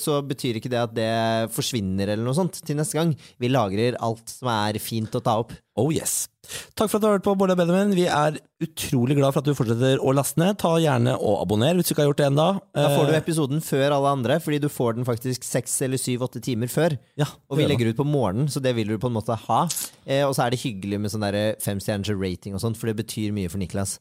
så 0.02 0.18
betyr 0.26 0.58
ikke 0.58 0.74
det 0.74 0.82
at 0.82 0.98
det 0.98 1.14
forsvinner 1.54 2.10
eller 2.10 2.26
noe 2.26 2.38
sånt 2.38 2.58
til 2.66 2.80
neste 2.80 2.98
gang. 2.98 3.14
Vi 3.38 3.54
lagrer 3.54 4.02
alt 4.02 4.34
som 4.34 4.50
er 4.50 4.82
fint 4.82 5.14
å 5.14 5.22
ta 5.22 5.38
opp. 5.44 5.54
Oh 5.78 5.92
yes. 5.94 6.28
Takk 6.76 6.90
for 6.90 6.98
at 6.98 7.02
du 7.04 7.08
har 7.08 7.14
hørt 7.20 7.24
på 7.24 7.36
Bård 7.40 7.52
og 7.54 7.58
Benjamin. 7.60 7.94
Vi 7.96 8.04
er 8.10 8.40
utrolig 8.66 9.16
glad 9.20 9.32
for 9.36 9.40
at 9.40 9.48
du 9.48 9.54
fortsetter 9.56 10.02
å 10.02 10.12
laste 10.18 10.40
ned. 10.42 10.58
Ta 10.60 10.74
gjerne 10.82 11.14
og 11.16 11.38
abonner 11.44 11.78
hvis 11.78 11.88
du 11.88 11.94
ikke 11.94 12.04
har 12.04 12.10
gjort 12.10 12.20
det 12.20 12.28
ennå. 12.32 12.48
Da 12.76 12.90
får 12.98 13.06
du 13.08 13.14
episoden 13.16 13.62
før 13.64 13.96
alle 13.96 14.12
andre, 14.18 14.40
fordi 14.44 14.60
du 14.66 14.68
får 14.74 14.98
den 14.98 15.06
faktisk 15.08 15.46
seks 15.48 15.78
eller 15.86 16.02
syv-åtte 16.02 16.42
timer 16.44 16.68
før. 16.74 16.98
ja, 17.22 17.30
Og 17.48 17.62
vi 17.62 17.68
legger 17.70 17.94
ut 17.94 18.00
på 18.02 18.08
morgenen, 18.08 18.50
så 18.52 18.60
det 18.66 18.74
vil 18.76 18.92
du 18.92 18.98
på 19.00 19.08
en 19.08 19.16
måte 19.20 19.38
ha. 19.46 19.62
Eh, 20.06 20.26
og 20.26 20.34
så 20.36 20.48
er 20.48 20.50
det 20.56 20.64
hyggelig 20.66 21.00
med 21.06 21.14
sånn 21.14 21.24
der 21.30 21.56
femstjerners 21.64 22.12
rating 22.18 22.58
og 22.58 22.62
sånt, 22.66 22.76
for 22.82 22.90
det 22.92 22.98
betyr 23.06 23.32
mye 23.36 23.48
for 23.54 23.62
Niklas. 23.62 24.00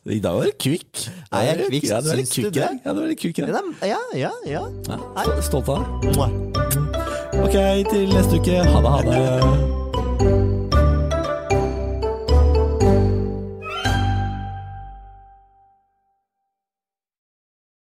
I 0.09 0.21
dag 0.25 0.35
var 0.39 0.45
det 0.49 0.55
kvikk. 0.61 1.09
Er 1.33 1.49
jeg 1.53 1.66
kvikk? 1.69 1.89
Du 1.89 2.12
er 2.12 2.16
litt. 2.21 2.39
Ja, 2.39 2.93
du 2.95 3.03
er 3.03 3.11
litt 3.12 3.21
kvikk 3.25 3.43
i 3.45 3.51
dag. 3.51 3.75
Ja, 3.87 4.01
ja, 4.16 4.33
ja. 4.49 4.64
Ja, 4.89 5.43
stolt 5.45 5.69
av 5.69 5.85
deg. 6.05 6.58
Ok, 7.39 7.59
til 7.91 8.14
neste 8.14 8.41
uke. 8.41 8.57
Ha 8.64 8.80
det, 8.80 8.91
ha 8.91 9.03
det. 9.03 9.88